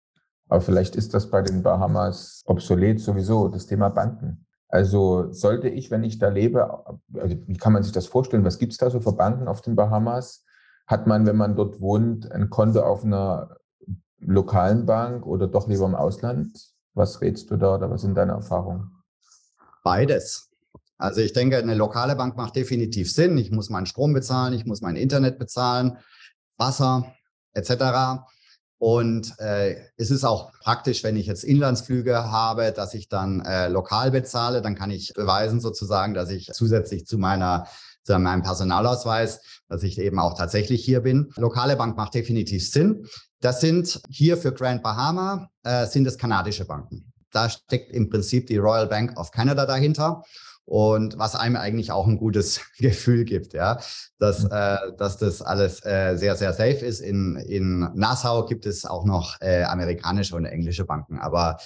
Aber 0.49 0.61
vielleicht 0.61 0.95
ist 0.95 1.13
das 1.13 1.29
bei 1.29 1.41
den 1.41 1.63
Bahamas 1.63 2.41
obsolet 2.45 2.99
sowieso, 2.99 3.47
das 3.47 3.65
Thema 3.65 3.89
Banken. 3.89 4.45
Also 4.67 5.31
sollte 5.31 5.67
ich, 5.67 5.91
wenn 5.91 6.03
ich 6.03 6.19
da 6.19 6.29
lebe, 6.29 6.85
also 7.13 7.35
wie 7.47 7.57
kann 7.57 7.73
man 7.73 7.83
sich 7.83 7.91
das 7.91 8.07
vorstellen? 8.07 8.45
Was 8.45 8.59
gibt 8.59 8.73
es 8.73 8.77
da 8.77 8.89
so 8.89 8.99
für 8.99 9.13
Banken 9.13 9.47
auf 9.47 9.61
den 9.61 9.75
Bahamas? 9.75 10.45
Hat 10.87 11.07
man, 11.07 11.25
wenn 11.25 11.37
man 11.37 11.55
dort 11.55 11.81
wohnt, 11.81 12.31
ein 12.31 12.49
Konto 12.49 12.81
auf 12.81 13.03
einer 13.03 13.57
lokalen 14.19 14.85
Bank 14.85 15.25
oder 15.25 15.47
doch 15.47 15.67
lieber 15.67 15.85
im 15.85 15.95
Ausland? 15.95 16.70
Was 16.93 17.21
rätst 17.21 17.49
du 17.51 17.57
da 17.57 17.75
oder 17.75 17.89
was 17.89 18.01
sind 18.01 18.15
deine 18.15 18.33
Erfahrungen? 18.33 18.91
Beides. 19.83 20.49
Also 20.97 21.21
ich 21.21 21.33
denke, 21.33 21.57
eine 21.57 21.73
lokale 21.73 22.15
Bank 22.15 22.37
macht 22.37 22.55
definitiv 22.55 23.11
Sinn. 23.11 23.37
Ich 23.37 23.51
muss 23.51 23.69
meinen 23.69 23.87
Strom 23.87 24.13
bezahlen, 24.13 24.53
ich 24.53 24.65
muss 24.65 24.81
mein 24.81 24.95
Internet 24.95 25.39
bezahlen, 25.39 25.97
Wasser 26.57 27.15
etc. 27.53 28.21
Und 28.77 29.39
äh, 29.39 29.77
es 29.97 30.11
ist 30.11 30.23
auch 30.23 30.51
praktisch, 30.59 31.03
wenn 31.03 31.15
ich 31.15 31.25
jetzt 31.25 31.43
Inlandsflüge 31.43 32.31
habe, 32.31 32.71
dass 32.71 32.93
ich 32.93 33.09
dann 33.09 33.41
äh, 33.41 33.67
lokal 33.67 34.11
bezahle. 34.11 34.61
Dann 34.61 34.75
kann 34.75 34.91
ich 34.91 35.13
beweisen 35.15 35.59
sozusagen, 35.59 36.13
dass 36.13 36.29
ich 36.29 36.49
zusätzlich 36.53 37.05
zu 37.07 37.17
meiner 37.17 37.67
zu 38.03 38.17
meinem 38.19 38.41
Personalausweis, 38.41 39.41
dass 39.67 39.83
ich 39.83 39.99
eben 39.99 40.19
auch 40.19 40.37
tatsächlich 40.37 40.83
hier 40.83 41.01
bin. 41.01 41.31
Lokale 41.37 41.75
Bank 41.75 41.97
macht 41.97 42.13
definitiv 42.13 42.69
Sinn. 42.69 43.05
Das 43.39 43.61
sind 43.61 44.01
hier 44.09 44.37
für 44.37 44.53
Grand 44.53 44.83
Bahama, 44.83 45.49
äh, 45.63 45.85
sind 45.85 46.07
es 46.07 46.17
kanadische 46.17 46.65
Banken. 46.65 47.11
Da 47.31 47.49
steckt 47.49 47.91
im 47.91 48.09
Prinzip 48.09 48.47
die 48.47 48.57
Royal 48.57 48.87
Bank 48.87 49.17
of 49.17 49.31
Canada 49.31 49.65
dahinter 49.65 50.23
und 50.65 51.17
was 51.17 51.35
einem 51.35 51.55
eigentlich 51.55 51.91
auch 51.91 52.07
ein 52.07 52.17
gutes 52.17 52.61
Gefühl 52.77 53.25
gibt, 53.25 53.53
ja, 53.53 53.79
dass, 54.19 54.43
mhm. 54.43 54.49
äh, 54.51 54.77
dass 54.97 55.17
das 55.17 55.41
alles 55.41 55.83
äh, 55.85 56.15
sehr, 56.15 56.35
sehr 56.35 56.53
safe 56.53 56.85
ist. 56.85 56.99
In, 56.99 57.35
in 57.35 57.89
Nassau 57.95 58.45
gibt 58.45 58.65
es 58.65 58.85
auch 58.85 59.05
noch 59.05 59.39
äh, 59.41 59.63
amerikanische 59.63 60.35
und 60.35 60.45
englische 60.45 60.85
Banken, 60.85 61.19
aber 61.19 61.57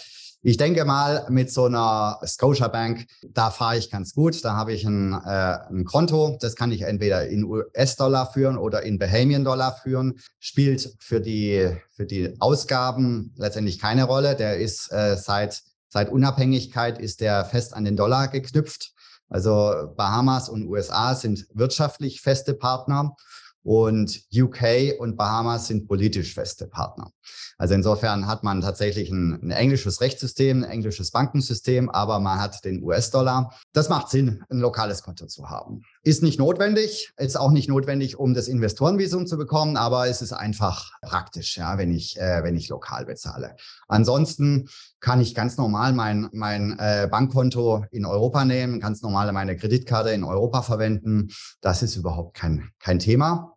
Ich 0.47 0.57
denke 0.57 0.85
mal, 0.85 1.25
mit 1.29 1.51
so 1.51 1.65
einer 1.65 2.19
Scotiabank, 2.23 3.07
da 3.33 3.49
fahre 3.49 3.79
ich 3.79 3.89
ganz 3.89 4.13
gut. 4.13 4.45
Da 4.45 4.53
habe 4.55 4.73
ich 4.73 4.85
ein, 4.85 5.13
äh, 5.13 5.57
ein 5.71 5.85
Konto, 5.85 6.37
das 6.39 6.55
kann 6.55 6.71
ich 6.71 6.83
entweder 6.83 7.27
in 7.27 7.45
US-Dollar 7.45 8.31
führen 8.31 8.55
oder 8.55 8.83
in 8.83 8.99
Bahamian-Dollar 8.99 9.77
führen. 9.81 10.19
Spielt 10.37 10.97
für 10.99 11.19
die, 11.19 11.75
für 11.89 12.05
die 12.05 12.35
Ausgaben 12.39 13.33
letztendlich 13.37 13.79
keine 13.79 14.03
Rolle. 14.03 14.35
Der 14.35 14.59
ist 14.59 14.91
äh, 14.91 15.17
seit, 15.17 15.63
seit 15.89 16.09
Unabhängigkeit 16.09 16.99
ist 16.99 17.21
der 17.21 17.45
fest 17.45 17.73
an 17.73 17.85
den 17.85 17.95
Dollar 17.95 18.27
geknüpft. 18.27 18.93
Also 19.29 19.93
Bahamas 19.95 20.49
und 20.49 20.67
USA 20.67 21.15
sind 21.15 21.47
wirtschaftlich 21.53 22.21
feste 22.21 22.53
Partner 22.53 23.15
und 23.63 24.21
UK 24.33 24.99
und 24.99 25.15
Bahamas 25.17 25.67
sind 25.67 25.87
politisch 25.87 26.33
feste 26.33 26.67
Partner. 26.67 27.11
Also 27.57 27.73
insofern 27.73 28.27
hat 28.27 28.43
man 28.43 28.61
tatsächlich 28.61 29.09
ein, 29.09 29.41
ein, 29.41 29.51
englisches 29.51 30.01
Rechtssystem, 30.01 30.63
ein 30.63 30.69
englisches 30.69 31.11
Bankensystem, 31.11 31.89
aber 31.89 32.19
man 32.19 32.39
hat 32.39 32.65
den 32.65 32.83
US-Dollar. 32.83 33.53
Das 33.73 33.89
macht 33.89 34.09
Sinn, 34.09 34.43
ein 34.49 34.59
lokales 34.59 35.03
Konto 35.03 35.25
zu 35.27 35.49
haben. 35.49 35.83
Ist 36.03 36.23
nicht 36.23 36.39
notwendig, 36.39 37.11
ist 37.17 37.37
auch 37.37 37.51
nicht 37.51 37.69
notwendig, 37.69 38.19
um 38.19 38.33
das 38.33 38.47
Investorenvisum 38.47 39.27
zu 39.27 39.37
bekommen, 39.37 39.77
aber 39.77 40.07
es 40.07 40.21
ist 40.21 40.33
einfach 40.33 40.91
praktisch, 41.01 41.57
ja, 41.57 41.77
wenn 41.77 41.91
ich, 41.91 42.19
äh, 42.19 42.43
wenn 42.43 42.55
ich 42.55 42.69
lokal 42.69 43.05
bezahle. 43.05 43.55
Ansonsten 43.87 44.69
kann 44.99 45.21
ich 45.21 45.35
ganz 45.35 45.57
normal 45.57 45.93
mein, 45.93 46.29
mein 46.33 46.77
äh, 46.79 47.07
Bankkonto 47.09 47.85
in 47.91 48.05
Europa 48.05 48.43
nehmen, 48.43 48.79
ganz 48.79 49.01
normal 49.01 49.31
meine 49.31 49.55
Kreditkarte 49.55 50.09
in 50.09 50.23
Europa 50.23 50.61
verwenden. 50.61 51.29
Das 51.61 51.83
ist 51.83 51.95
überhaupt 51.95 52.35
kein, 52.35 52.69
kein 52.79 52.99
Thema. 52.99 53.54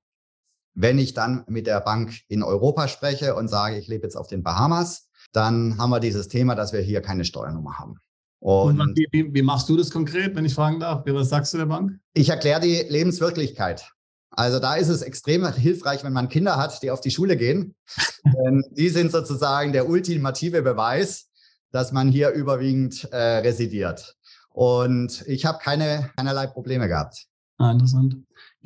Wenn 0.80 1.00
ich 1.00 1.12
dann 1.12 1.42
mit 1.48 1.66
der 1.66 1.80
Bank 1.80 2.20
in 2.28 2.44
Europa 2.44 2.86
spreche 2.86 3.34
und 3.34 3.48
sage, 3.48 3.76
ich 3.78 3.88
lebe 3.88 4.04
jetzt 4.04 4.14
auf 4.14 4.28
den 4.28 4.44
Bahamas, 4.44 5.08
dann 5.32 5.76
haben 5.76 5.90
wir 5.90 5.98
dieses 5.98 6.28
Thema, 6.28 6.54
dass 6.54 6.72
wir 6.72 6.78
hier 6.78 7.02
keine 7.02 7.24
Steuernummer 7.24 7.80
haben. 7.80 7.96
Und, 8.38 8.80
und 8.80 8.96
wie, 8.96 9.08
wie, 9.10 9.34
wie, 9.34 9.42
machst 9.42 9.68
du 9.68 9.76
das 9.76 9.90
konkret, 9.90 10.36
wenn 10.36 10.44
ich 10.44 10.54
fragen 10.54 10.78
darf? 10.78 11.02
Was 11.04 11.30
sagst 11.30 11.52
du 11.52 11.58
der 11.58 11.66
Bank? 11.66 11.98
Ich 12.14 12.28
erkläre 12.28 12.60
die 12.60 12.86
Lebenswirklichkeit. 12.88 13.90
Also 14.30 14.60
da 14.60 14.76
ist 14.76 14.86
es 14.86 15.02
extrem 15.02 15.52
hilfreich, 15.52 16.04
wenn 16.04 16.12
man 16.12 16.28
Kinder 16.28 16.56
hat, 16.56 16.80
die 16.84 16.92
auf 16.92 17.00
die 17.00 17.10
Schule 17.10 17.36
gehen. 17.36 17.74
Denn 18.24 18.62
die 18.70 18.88
sind 18.88 19.10
sozusagen 19.10 19.72
der 19.72 19.88
ultimative 19.88 20.62
Beweis, 20.62 21.28
dass 21.72 21.90
man 21.90 22.06
hier 22.06 22.30
überwiegend 22.30 23.02
äh, 23.10 23.38
residiert. 23.38 24.14
Und 24.50 25.24
ich 25.26 25.44
habe 25.44 25.58
keine, 25.60 26.12
keinerlei 26.16 26.46
Probleme 26.46 26.86
gehabt. 26.86 27.26
Ah, 27.58 27.72
interessant. 27.72 28.14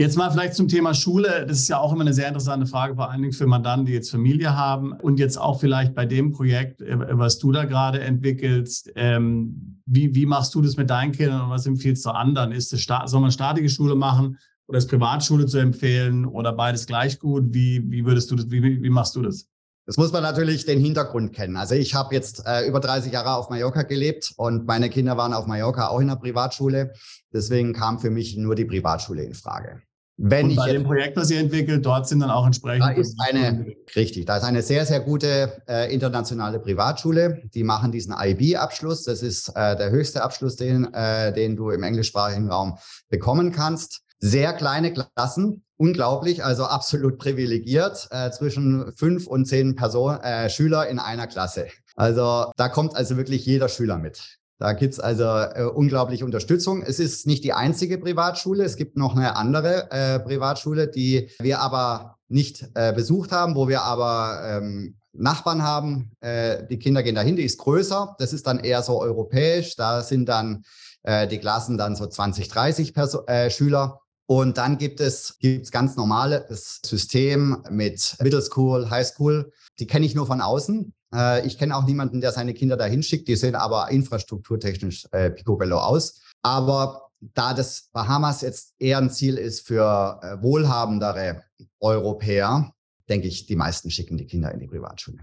Jetzt 0.03 0.17
mal 0.17 0.33
vielleicht 0.33 0.55
zum 0.55 0.67
Thema 0.67 0.95
Schule. 0.95 1.47
Das 1.47 1.59
ist 1.59 1.69
ja 1.69 1.79
auch 1.79 1.93
immer 1.93 2.01
eine 2.01 2.13
sehr 2.13 2.27
interessante 2.27 2.67
Frage, 2.67 2.97
vor 2.97 3.09
allen 3.09 3.23
Dingen 3.23 3.33
für 3.33 3.47
Mandanten, 3.47 3.87
die 3.87 3.93
jetzt 3.93 4.11
Familie 4.11 4.57
haben. 4.57 4.95
Und 4.95 5.21
jetzt 5.21 5.37
auch 5.37 5.61
vielleicht 5.61 5.95
bei 5.95 6.07
dem 6.07 6.33
Projekt, 6.33 6.83
äh, 6.83 6.97
was 7.17 7.39
du 7.39 7.53
da 7.53 7.67
gerade 7.67 8.01
entwickelst. 8.01 8.91
Ähm, 8.97 9.81
wie, 9.87 10.13
wie 10.13 10.27
machst 10.27 10.57
du 10.57 10.61
das 10.61 10.77
mit 10.77 10.91
deinen 10.91 11.13
Kindern 11.13 11.43
und 11.43 11.51
was 11.51 11.67
empfiehlst 11.67 12.05
du 12.05 12.11
anderen? 12.11 12.51
Ist 12.51 12.73
es, 12.73 12.85
soll 12.85 13.21
man 13.21 13.31
staatliche 13.31 13.69
Schule 13.69 13.95
machen 13.95 14.39
oder 14.67 14.79
ist 14.79 14.89
Privatschule 14.89 15.47
zu 15.47 15.59
empfehlen 15.59 16.27
oder 16.27 16.53
beides 16.53 16.85
gleich 16.85 17.21
gut? 17.21 17.55
Wie, 17.55 17.89
wie 17.89 18.05
würdest 18.05 18.29
du 18.33 18.35
das, 18.35 18.51
wie, 18.51 18.83
wie 18.83 18.91
machst 18.91 19.15
du 19.15 19.23
das? 19.23 19.47
Das 19.87 19.99
muss 19.99 20.11
man 20.11 20.25
natürlich 20.25 20.65
den 20.65 20.81
Hintergrund 20.81 21.33
kennen. 21.33 21.57
Also 21.57 21.77
ich 21.77 21.95
habe 21.95 22.13
jetzt 22.13 22.43
äh, 22.45 22.67
über 22.67 22.81
30 22.81 23.13
Jahre 23.13 23.37
auf 23.37 23.51
Mallorca 23.51 23.83
gelebt 23.83 24.33
und 24.37 24.67
meine 24.67 24.91
Kinder 24.91 25.17
waren 25.17 25.33
auf 25.33 25.47
Mallorca 25.47 25.87
auch 25.87 26.01
in 26.01 26.09
der 26.09 26.17
Privatschule. 26.17 26.93
Deswegen 27.33 27.73
kam 27.73 28.01
für 28.01 28.11
mich 28.11 28.37
nur 28.37 28.57
die 28.57 28.65
Privatschule 28.65 29.23
in 29.23 29.35
Frage. 29.35 29.81
Wenn 30.25 30.51
und 30.51 30.57
bei 30.57 30.71
dem 30.71 30.85
Projekt, 30.85 31.17
das 31.17 31.33
ihr 31.33 31.41
entwickelt, 31.41 31.85
dort 31.85 32.07
sind 32.07 32.21
dann 32.21 32.31
auch 32.31 32.47
entsprechend. 32.47 32.87
Da 32.87 32.91
ist 32.93 33.19
eine, 33.19 33.67
richtig, 33.97 34.25
da 34.27 34.37
ist 34.37 34.45
eine 34.45 34.63
sehr, 34.63 34.87
sehr 34.87 35.01
gute 35.01 35.61
äh, 35.67 35.93
internationale 35.93 36.61
Privatschule. 36.61 37.43
Die 37.53 37.65
machen 37.65 37.91
diesen 37.91 38.15
IB-Abschluss. 38.17 39.03
Das 39.03 39.21
ist 39.21 39.49
äh, 39.57 39.75
der 39.75 39.91
höchste 39.91 40.23
Abschluss, 40.23 40.55
den, 40.55 40.95
äh, 40.95 41.33
den 41.33 41.57
du 41.57 41.71
im 41.71 41.83
englischsprachigen 41.83 42.49
Raum 42.49 42.79
bekommen 43.09 43.51
kannst. 43.51 44.03
Sehr 44.21 44.53
kleine 44.53 44.93
Klassen, 44.93 45.65
unglaublich, 45.77 46.45
also 46.45 46.67
absolut 46.67 47.19
privilegiert, 47.19 48.07
äh, 48.13 48.31
zwischen 48.31 48.93
fünf 48.97 49.27
und 49.27 49.47
zehn 49.47 49.75
Personen, 49.75 50.21
äh, 50.21 50.49
Schüler 50.49 50.89
in 50.89 51.01
einer 51.01 51.27
Klasse. 51.27 51.67
Also 51.97 52.53
da 52.57 52.69
kommt 52.69 52.95
also 52.95 53.17
wirklich 53.17 53.45
jeder 53.45 53.69
Schüler 53.69 53.99
mit. 53.99 54.39
Da 54.63 54.75
gibt's 54.75 55.01
also 55.01 55.25
äh, 55.25 55.65
unglaublich 55.65 56.23
Unterstützung. 56.23 56.83
Es 56.83 57.01
ist 57.01 57.27
nicht 57.27 57.43
die 57.43 57.53
einzige 57.53 57.99
Privatschule. 57.99 58.63
Es 58.63 58.77
gibt 58.77 58.97
noch 58.97 59.17
eine 59.17 59.35
andere 59.35 59.91
äh, 59.91 60.21
Privatschule, 60.21 60.87
die 60.87 61.31
wir 61.41 61.59
aber 61.59 62.19
nicht 62.29 62.69
äh, 62.75 62.93
besucht 62.93 63.33
haben, 63.33 63.57
wo 63.57 63.67
wir 63.67 63.83
aber 63.83 64.41
ähm, 64.45 64.99
Nachbarn 65.13 65.65
haben. 65.65 66.13
Äh, 66.21 66.65
die 66.69 66.79
Kinder 66.79 67.03
gehen 67.03 67.17
dahin, 67.17 67.35
die 67.35 67.43
ist 67.43 67.59
größer. 67.59 68.15
Das 68.21 68.33
ist 68.33 68.47
dann 68.47 68.61
eher 68.61 68.85
so 68.85 69.01
europäisch. 69.01 69.75
Da 69.75 70.01
sind 70.03 70.27
dann 70.27 70.63
äh, 71.03 71.27
die 71.27 71.39
Klassen 71.39 71.77
dann 71.77 71.97
so 71.97 72.07
20, 72.07 72.47
30 72.47 72.95
Perso 72.95 73.27
äh, 73.27 73.51
Schüler. 73.51 73.99
Und 74.27 74.59
dann 74.59 74.79
gibt 74.79 75.01
es 75.01 75.39
gibt's 75.41 75.73
ganz 75.73 75.97
normales 75.97 76.79
System 76.87 77.65
mit 77.69 78.15
Middle 78.21 78.43
School, 78.43 78.91
High 78.91 79.09
School. 79.09 79.51
Die 79.81 79.89
kenne 79.89 80.07
ich 80.07 80.15
nur 80.15 80.29
von 80.29 80.41
außen. 80.41 80.95
Äh, 81.15 81.47
ich 81.47 81.59
kenne 81.59 81.77
auch 81.77 81.85
niemanden, 81.85 82.21
der 82.21 82.33
seine 82.33 82.55
Kinder 82.55 82.77
dahin 82.77 83.03
schickt. 83.03 83.29
Die 83.29 83.37
sehen 83.37 83.55
aber 83.55 83.91
infrastrukturtechnisch 83.91 85.07
äh, 85.13 85.31
picobello 85.31 85.79
aus. 85.79 86.21
Aber 86.43 87.11
da 87.21 87.55
das 87.55 87.89
Bahamas 87.93 88.41
jetzt 88.43 88.75
eher 88.79 88.99
ein 88.99 89.11
Ziel 89.11 89.37
ist 89.37 89.67
für 89.67 90.21
äh, 90.23 90.43
wohlhabendere 90.43 91.45
Europäer, 91.81 92.73
denke 93.09 93.29
ich, 93.29 93.47
die 93.47 93.57
meisten 93.57 93.91
schicken 93.91 94.17
die 94.17 94.27
Kinder 94.27 94.53
in 94.53 94.61
die 94.61 94.67
Privatschule. 94.67 95.19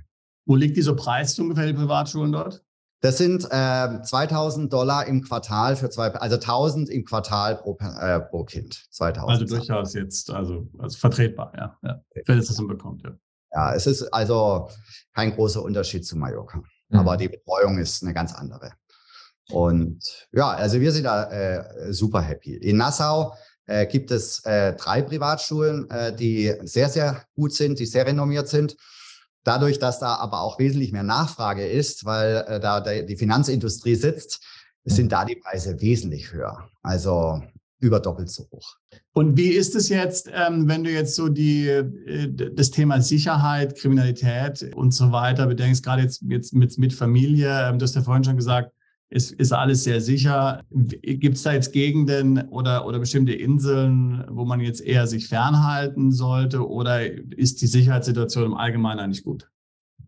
Wo 0.45 0.55
liegt 0.55 0.77
dieser 0.77 0.95
Preis 0.95 1.37
ungefähr, 1.37 1.67
die 1.67 1.73
Privatschulen 1.73 2.31
dort? 2.31 2.63
Das 3.01 3.17
sind 3.17 3.47
äh, 3.49 4.01
2000 4.01 4.73
Dollar 4.73 5.05
im 5.07 5.21
Quartal 5.21 5.77
für 5.77 5.89
zwei, 5.89 6.11
also 6.15 6.35
1000 6.35 6.89
im 6.89 7.05
Quartal 7.05 7.55
pro, 7.55 7.77
äh, 7.79 8.19
pro 8.19 8.43
Kind. 8.43 8.87
2000. 8.89 9.29
Also 9.29 9.55
durchaus 9.55 9.93
jetzt, 9.93 10.29
also, 10.31 10.67
also 10.77 10.97
vertretbar, 10.97 11.53
ja. 11.55 11.77
ja. 11.81 12.01
Wenn 12.25 12.39
es 12.39 12.47
das 12.47 12.57
bekommt, 12.57 13.03
ja. 13.03 13.15
Ja, 13.52 13.74
es 13.74 13.88
ist 13.88 14.04
also 14.14 14.70
kein 15.14 15.34
großer 15.34 15.62
Unterschied 15.62 16.06
zu 16.06 16.18
Mallorca. 16.18 16.62
Mhm. 16.89 17.00
Aber 17.00 17.18
die 17.18 17.30
Betreuung 17.30 17.78
ist 17.78 18.04
eine 18.04 18.14
ganz 18.14 18.34
andere. 18.34 18.72
Und 19.52 20.28
ja, 20.32 20.50
also 20.50 20.80
wir 20.80 20.91
sind 20.91 21.06
da 21.06 21.24
äh, 21.32 21.93
super 21.93 22.22
happy. 22.22 22.56
In 22.56 22.78
Nassau 22.78 23.34
äh, 23.66 23.88
gibt 23.88 24.12
es 24.12 24.43
äh, 24.45 24.74
drei 24.76 25.02
Privatschulen, 25.02 25.89
äh, 25.89 26.16
die 26.16 26.54
sehr, 26.64 26.89
sehr 26.89 27.24
gut 27.36 27.54
sind, 27.54 27.80
die 27.80 27.86
sehr 27.86 28.06
renommiert 28.06 28.47
sind. 28.47 28.76
Dadurch, 29.43 29.80
dass 29.80 30.00
da 30.00 30.16
aber 30.16 30.41
auch 30.41 30.60
wesentlich 30.60 30.91
mehr 30.91 31.04
Nachfrage 31.04 31.68
ist, 31.68 32.06
weil 32.06 32.45
äh, 32.47 32.60
da 32.60 32.82
die 32.82 33.16
Finanzindustrie 33.16 33.95
sitzt, 33.95 34.43
sind 34.86 35.12
da 35.12 35.26
die 35.26 35.36
Preise 35.36 35.80
wesentlich 35.82 36.32
höher. 36.32 36.70
Also 36.82 37.41
über 37.80 37.99
doppelt 37.99 38.30
so 38.30 38.43
hoch. 38.51 38.75
Und 39.13 39.38
wie 39.38 39.49
ist 39.49 39.75
es 39.75 39.89
jetzt, 39.89 40.30
ähm, 40.34 40.67
wenn 40.67 40.84
du 40.84 40.91
jetzt 40.91 41.15
so 41.15 41.30
die, 41.30 41.67
äh, 41.67 42.51
das 42.53 42.71
Thema 42.71 43.01
Sicherheit, 43.01 43.77
Kriminalität 43.77 44.73
und 44.75 44.93
so 44.93 45.11
weiter 45.11 45.47
bedenkst, 45.47 45.84
gerade 45.84 46.03
jetzt, 46.03 46.23
jetzt 46.27 46.53
mit, 46.53 46.77
mit 46.77 46.93
Familie, 46.93 47.67
ähm, 47.67 47.80
du 47.80 47.84
hast 47.84 47.95
ja 47.95 48.01
vorhin 48.01 48.23
schon 48.23 48.38
gesagt, 48.38 48.71
ist, 49.09 49.32
ist 49.32 49.51
alles 49.51 49.84
sehr 49.84 50.01
sicher. 50.01 50.61
Gibt 50.69 51.36
es 51.36 51.43
da 51.43 51.53
jetzt 51.53 51.73
Gegenden 51.73 52.47
oder, 52.49 52.86
oder 52.86 52.99
bestimmte 52.99 53.34
Inseln, 53.34 54.23
wo 54.30 54.45
man 54.45 54.59
jetzt 54.59 54.82
eher 54.82 55.07
sich 55.07 55.27
fernhalten 55.27 56.11
sollte 56.11 56.67
oder 56.67 57.01
ist 57.36 57.61
die 57.61 57.67
Sicherheitssituation 57.67 58.45
im 58.45 58.53
Allgemeinen 58.53 58.99
eigentlich 58.99 59.23
gut? 59.23 59.49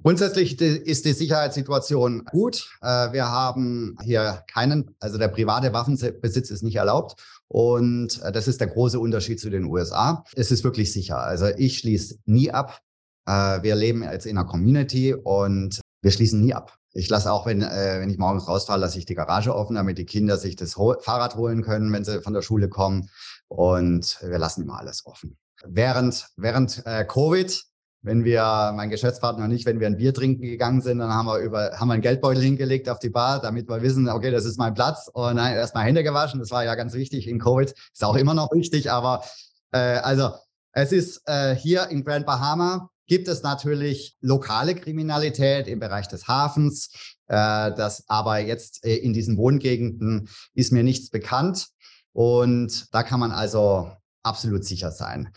Grundsätzlich 0.03 0.59
ist 0.59 1.05
die 1.05 1.13
Sicherheitssituation 1.13 2.25
gut. 2.31 2.69
Äh, 2.81 3.13
wir 3.13 3.29
haben 3.29 3.95
hier 4.03 4.43
keinen, 4.51 4.95
also 4.99 5.17
der 5.17 5.27
private 5.27 5.73
Waffenbesitz 5.73 6.49
ist 6.49 6.63
nicht 6.63 6.75
erlaubt. 6.75 7.21
Und 7.47 8.21
äh, 8.23 8.31
das 8.31 8.47
ist 8.47 8.61
der 8.61 8.67
große 8.67 8.99
Unterschied 8.99 9.39
zu 9.39 9.49
den 9.49 9.65
USA. 9.65 10.23
Es 10.35 10.51
ist 10.51 10.63
wirklich 10.63 10.91
sicher. 10.91 11.19
Also 11.19 11.47
ich 11.57 11.77
schließe 11.77 12.17
nie 12.25 12.51
ab. 12.51 12.79
Äh, 13.27 13.61
wir 13.61 13.75
leben 13.75 14.03
jetzt 14.03 14.25
in 14.25 14.37
einer 14.37 14.47
Community 14.47 15.13
und 15.13 15.79
wir 16.01 16.11
schließen 16.11 16.41
nie 16.41 16.53
ab. 16.53 16.75
Ich 16.93 17.07
lasse 17.07 17.31
auch, 17.31 17.45
wenn, 17.45 17.61
wenn 17.61 18.09
ich 18.09 18.17
morgens 18.17 18.49
rausfahre, 18.49 18.77
lasse 18.77 18.99
ich 18.99 19.05
die 19.05 19.15
Garage 19.15 19.55
offen, 19.55 19.77
damit 19.77 19.97
die 19.97 20.03
Kinder 20.03 20.35
sich 20.35 20.57
das 20.57 20.73
Fahrrad 20.73 21.35
holen 21.37 21.61
können, 21.61 21.93
wenn 21.93 22.03
sie 22.03 22.21
von 22.21 22.33
der 22.33 22.41
Schule 22.41 22.67
kommen. 22.67 23.09
Und 23.47 24.17
wir 24.21 24.37
lassen 24.37 24.63
immer 24.63 24.77
alles 24.77 25.05
offen. 25.05 25.37
Während, 25.63 26.27
während 26.35 26.85
äh, 26.85 27.05
Covid, 27.05 27.63
wenn 28.03 28.23
wir, 28.23 28.73
mein 28.75 28.89
Geschäftspartner 28.89 29.45
und 29.45 29.51
ich, 29.51 29.65
wenn 29.65 29.79
wir 29.79 29.87
ein 29.87 29.97
Bier 29.97 30.13
trinken 30.13 30.41
gegangen 30.41 30.81
sind, 30.81 30.99
dann 30.99 31.13
haben 31.13 31.27
wir 31.27 31.37
über, 31.37 31.71
haben 31.77 31.87
wir 31.87 31.93
einen 31.93 32.01
Geldbeutel 32.01 32.41
hingelegt 32.41 32.89
auf 32.89 32.99
die 32.99 33.09
Bar, 33.09 33.41
damit 33.41 33.69
wir 33.69 33.81
wissen, 33.81 34.09
okay, 34.09 34.31
das 34.31 34.45
ist 34.45 34.57
mein 34.57 34.73
Platz. 34.73 35.09
Und 35.13 35.35
dann 35.35 35.53
erstmal 35.53 35.85
Hände 35.85 36.03
gewaschen. 36.03 36.39
Das 36.39 36.51
war 36.51 36.63
ja 36.63 36.75
ganz 36.75 36.93
wichtig 36.93 37.27
in 37.27 37.39
Covid. 37.39 37.69
Ist 37.71 38.03
auch 38.03 38.15
immer 38.15 38.33
noch 38.33 38.51
wichtig, 38.51 38.91
aber 38.91 39.23
äh, 39.71 39.77
also 39.77 40.31
es 40.73 40.91
ist 40.91 41.21
äh, 41.27 41.55
hier 41.55 41.89
in 41.89 42.03
Grand 42.03 42.25
Bahama 42.25 42.89
gibt 43.07 43.27
es 43.27 43.43
natürlich 43.43 44.17
lokale 44.21 44.73
Kriminalität 44.73 45.67
im 45.67 45.79
Bereich 45.79 46.07
des 46.07 46.27
Hafens. 46.27 47.17
Äh, 47.27 47.71
das 47.73 48.05
aber 48.07 48.39
jetzt 48.39 48.85
äh, 48.85 48.95
in 48.95 49.13
diesen 49.13 49.37
Wohngegenden 49.37 50.29
ist 50.53 50.71
mir 50.71 50.83
nichts 50.83 51.09
bekannt. 51.09 51.67
Und 52.13 52.93
da 52.93 53.03
kann 53.03 53.19
man 53.19 53.31
also 53.31 53.91
absolut 54.23 54.65
sicher 54.65 54.91
sein. 54.91 55.29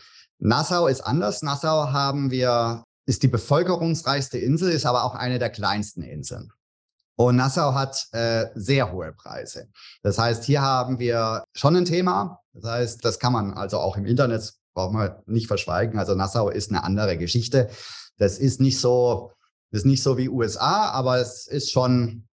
Nassau 0.45 0.89
ist 0.89 1.01
anders. 1.01 1.41
Nassau 1.41 1.91
haben 1.91 2.31
wir, 2.31 2.85
ist 3.07 3.23
die 3.23 3.29
bevölkerungsreichste 3.29 4.37
Insel, 4.37 4.73
ist 4.73 4.85
aber 4.85 5.05
auch 5.05 5.15
eine 5.15 5.39
der 5.39 5.49
kleinsten 5.49 6.03
Inseln. 6.03 6.53
Und 7.17 7.37
Nassau 7.37 7.73
hat 7.73 8.09
äh, 8.13 8.49
sehr 8.55 8.93
hohe 8.93 9.15
Preise. 9.15 9.69
Das 10.03 10.19
heißt, 10.19 10.45
hier 10.45 10.61
haben 10.61 10.99
wir 10.99 11.45
schon 11.55 11.77
ein 11.77 11.87
Thema. 11.87 12.41
Das 12.53 12.71
heißt, 12.71 13.05
das 13.05 13.19
kann 13.19 13.33
man 13.33 13.55
also 13.55 13.79
auch 13.79 13.97
im 13.97 14.05
Internet, 14.05 14.53
braucht 14.75 14.93
man 14.93 15.17
nicht 15.25 15.47
verschweigen. 15.47 15.99
Also 15.99 16.15
Nassau 16.15 16.51
ist 16.51 16.71
eine 16.71 16.85
andere 16.85 17.17
Geschichte. 17.17 17.71
Das 18.19 18.39
ist 18.39 18.61
nicht 18.61 18.79
so, 18.79 19.33
ist 19.71 19.87
nicht 19.87 20.03
so 20.03 20.19
wie 20.19 20.29
USA, 20.29 20.91
aber 20.91 21.21
es 21.21 21.47
ist 21.47 21.73
schon 21.73 22.29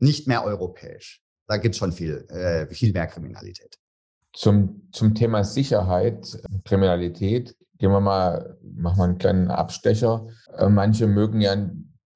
nicht 0.00 0.26
mehr 0.26 0.44
europäisch. 0.44 1.22
Da 1.46 1.58
gibt 1.58 1.76
es 1.76 1.78
schon 1.78 1.92
viel, 1.92 2.26
äh, 2.28 2.66
viel 2.74 2.92
mehr 2.92 3.06
Kriminalität. 3.06 3.78
Zum, 4.32 4.88
zum 4.92 5.14
Thema 5.14 5.44
Sicherheit, 5.44 6.40
Kriminalität, 6.64 7.56
gehen 7.78 7.90
wir 7.90 8.00
mal, 8.00 8.56
machen 8.62 8.98
wir 8.98 9.04
einen 9.04 9.18
kleinen 9.18 9.50
Abstecher. 9.50 10.26
Äh, 10.56 10.68
manche 10.68 11.06
mögen 11.06 11.40
ja 11.40 11.54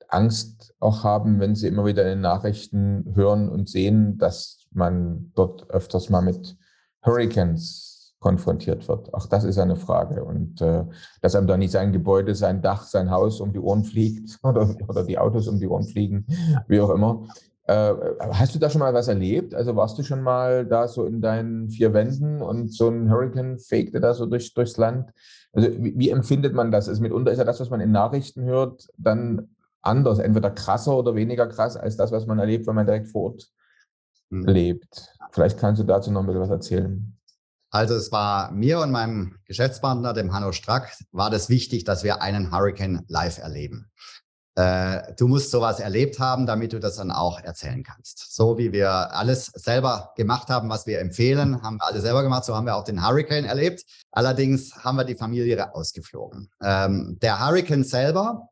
Angst 0.08 0.74
auch 0.80 1.04
haben, 1.04 1.40
wenn 1.40 1.54
sie 1.54 1.66
immer 1.66 1.84
wieder 1.84 2.02
in 2.02 2.08
den 2.08 2.20
Nachrichten 2.20 3.12
hören 3.14 3.48
und 3.48 3.68
sehen, 3.68 4.18
dass 4.18 4.66
man 4.70 5.32
dort 5.34 5.68
öfters 5.70 6.08
mal 6.10 6.22
mit 6.22 6.56
Hurricanes 7.04 8.14
konfrontiert 8.18 8.88
wird. 8.88 9.12
Auch 9.14 9.26
das 9.26 9.44
ist 9.44 9.58
eine 9.58 9.76
Frage. 9.76 10.24
Und 10.24 10.60
äh, 10.60 10.84
dass 11.20 11.34
einem 11.34 11.46
da 11.46 11.56
nicht 11.56 11.70
sein 11.70 11.92
Gebäude, 11.92 12.34
sein 12.34 12.62
Dach, 12.62 12.82
sein 12.84 13.10
Haus 13.10 13.40
um 13.40 13.52
die 13.52 13.58
Ohren 13.58 13.84
fliegt 13.84 14.38
oder, 14.42 14.74
oder 14.88 15.04
die 15.04 15.18
Autos 15.18 15.48
um 15.48 15.58
die 15.58 15.68
Ohren 15.68 15.84
fliegen, 15.84 16.26
wie 16.68 16.80
auch 16.80 16.90
immer. 16.90 17.28
Äh, 17.66 17.94
hast 18.20 18.54
du 18.54 18.58
da 18.60 18.70
schon 18.70 18.78
mal 18.78 18.94
was 18.94 19.08
erlebt? 19.08 19.54
Also 19.54 19.74
warst 19.74 19.98
du 19.98 20.04
schon 20.04 20.22
mal 20.22 20.64
da 20.64 20.86
so 20.86 21.04
in 21.04 21.20
deinen 21.20 21.68
vier 21.68 21.92
Wänden 21.92 22.40
und 22.40 22.72
so 22.72 22.88
ein 22.88 23.10
Hurricane 23.10 23.58
fegte 23.58 24.00
da 24.00 24.14
so 24.14 24.26
durch, 24.26 24.54
durchs 24.54 24.76
Land? 24.76 25.10
Also 25.52 25.70
wie, 25.82 25.98
wie 25.98 26.10
empfindet 26.10 26.54
man 26.54 26.70
das? 26.70 26.88
Also 26.88 27.02
mitunter 27.02 27.32
ist 27.32 27.38
ja 27.38 27.44
das, 27.44 27.58
was 27.58 27.70
man 27.70 27.80
in 27.80 27.90
Nachrichten 27.90 28.44
hört, 28.44 28.88
dann 28.96 29.48
anders, 29.82 30.20
entweder 30.20 30.50
krasser 30.50 30.96
oder 30.96 31.14
weniger 31.16 31.46
krass 31.48 31.76
als 31.76 31.96
das, 31.96 32.12
was 32.12 32.26
man 32.26 32.38
erlebt, 32.38 32.66
wenn 32.66 32.74
man 32.74 32.86
direkt 32.86 33.08
vor 33.08 33.32
Ort 33.32 33.48
mhm. 34.30 34.46
lebt. 34.46 35.08
Vielleicht 35.32 35.58
kannst 35.58 35.80
du 35.80 35.84
dazu 35.84 36.12
noch 36.12 36.20
ein 36.20 36.26
bisschen 36.26 36.42
was 36.42 36.50
erzählen. 36.50 37.16
Also 37.70 37.94
es 37.94 38.12
war 38.12 38.52
mir 38.52 38.80
und 38.80 38.92
meinem 38.92 39.38
Geschäftspartner, 39.44 40.12
dem 40.12 40.32
Hanno 40.32 40.52
Strack, 40.52 40.96
war 41.10 41.30
das 41.30 41.48
wichtig, 41.48 41.84
dass 41.84 42.04
wir 42.04 42.22
einen 42.22 42.52
Hurricane 42.52 43.04
live 43.08 43.38
erleben. 43.38 43.90
Äh, 44.56 45.14
du 45.18 45.28
musst 45.28 45.50
sowas 45.50 45.80
erlebt 45.80 46.18
haben, 46.18 46.46
damit 46.46 46.72
du 46.72 46.80
das 46.80 46.96
dann 46.96 47.10
auch 47.10 47.40
erzählen 47.40 47.82
kannst. 47.82 48.34
So 48.34 48.56
wie 48.56 48.72
wir 48.72 48.90
alles 49.14 49.46
selber 49.46 50.12
gemacht 50.16 50.48
haben, 50.48 50.70
was 50.70 50.86
wir 50.86 50.98
empfehlen, 50.98 51.62
haben 51.62 51.76
wir 51.76 51.86
alle 51.86 52.00
selber 52.00 52.22
gemacht. 52.22 52.44
So 52.44 52.56
haben 52.56 52.66
wir 52.66 52.74
auch 52.74 52.84
den 52.84 53.06
Hurricane 53.06 53.44
erlebt. 53.44 53.84
Allerdings 54.12 54.74
haben 54.76 54.96
wir 54.96 55.04
die 55.04 55.14
Familie 55.14 55.74
ausgeflogen. 55.74 56.50
Ähm, 56.62 57.18
der 57.20 57.38
Hurricane 57.38 57.84
selber 57.84 58.48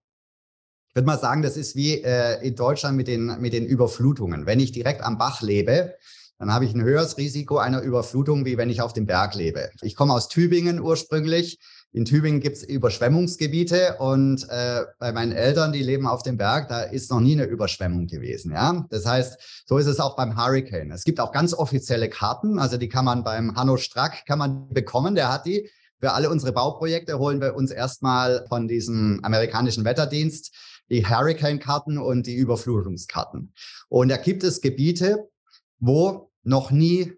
ich 0.94 0.96
würde 0.96 1.06
mal 1.06 1.18
sagen, 1.18 1.42
das 1.42 1.56
ist 1.56 1.74
wie 1.74 2.04
äh, 2.04 2.40
in 2.46 2.54
Deutschland 2.54 2.96
mit 2.96 3.08
den, 3.08 3.40
mit 3.40 3.52
den 3.52 3.66
Überflutungen. 3.66 4.46
Wenn 4.46 4.60
ich 4.60 4.70
direkt 4.70 5.02
am 5.02 5.18
Bach 5.18 5.42
lebe, 5.42 5.96
dann 6.38 6.52
habe 6.52 6.66
ich 6.66 6.72
ein 6.72 6.84
höheres 6.84 7.18
Risiko 7.18 7.58
einer 7.58 7.80
Überflutung, 7.80 8.44
wie 8.44 8.56
wenn 8.58 8.70
ich 8.70 8.80
auf 8.80 8.92
dem 8.92 9.04
Berg 9.04 9.34
lebe. 9.34 9.70
Ich 9.82 9.96
komme 9.96 10.12
aus 10.12 10.28
Tübingen 10.28 10.78
ursprünglich. 10.78 11.58
In 11.94 12.04
Tübingen 12.04 12.40
gibt 12.40 12.56
es 12.56 12.64
Überschwemmungsgebiete 12.64 13.98
und 14.00 14.48
äh, 14.50 14.82
bei 14.98 15.12
meinen 15.12 15.30
Eltern, 15.30 15.72
die 15.72 15.80
leben 15.80 16.08
auf 16.08 16.24
dem 16.24 16.36
Berg, 16.36 16.66
da 16.68 16.82
ist 16.82 17.08
noch 17.08 17.20
nie 17.20 17.34
eine 17.34 17.44
Überschwemmung 17.44 18.08
gewesen. 18.08 18.50
Ja, 18.50 18.84
das 18.90 19.06
heißt, 19.06 19.64
so 19.64 19.78
ist 19.78 19.86
es 19.86 20.00
auch 20.00 20.16
beim 20.16 20.36
Hurricane. 20.36 20.90
Es 20.90 21.04
gibt 21.04 21.20
auch 21.20 21.30
ganz 21.30 21.54
offizielle 21.54 22.10
Karten, 22.10 22.58
also 22.58 22.78
die 22.78 22.88
kann 22.88 23.04
man 23.04 23.22
beim 23.22 23.54
Hanno 23.54 23.76
Strack 23.76 24.26
kann 24.26 24.40
man 24.40 24.68
bekommen. 24.70 25.14
Der 25.14 25.32
hat 25.32 25.46
die. 25.46 25.70
Für 26.00 26.14
alle 26.14 26.30
unsere 26.30 26.50
Bauprojekte 26.50 27.20
holen 27.20 27.40
wir 27.40 27.54
uns 27.54 27.70
erstmal 27.70 28.44
von 28.48 28.66
diesem 28.66 29.20
amerikanischen 29.22 29.84
Wetterdienst 29.84 30.52
die 30.90 31.06
Hurricane-Karten 31.06 31.98
und 31.98 32.26
die 32.26 32.34
Überflutungskarten. 32.34 33.54
Und 33.88 34.08
da 34.08 34.16
gibt 34.16 34.42
es 34.42 34.60
Gebiete, 34.60 35.30
wo 35.78 36.32
noch 36.42 36.72
nie 36.72 37.12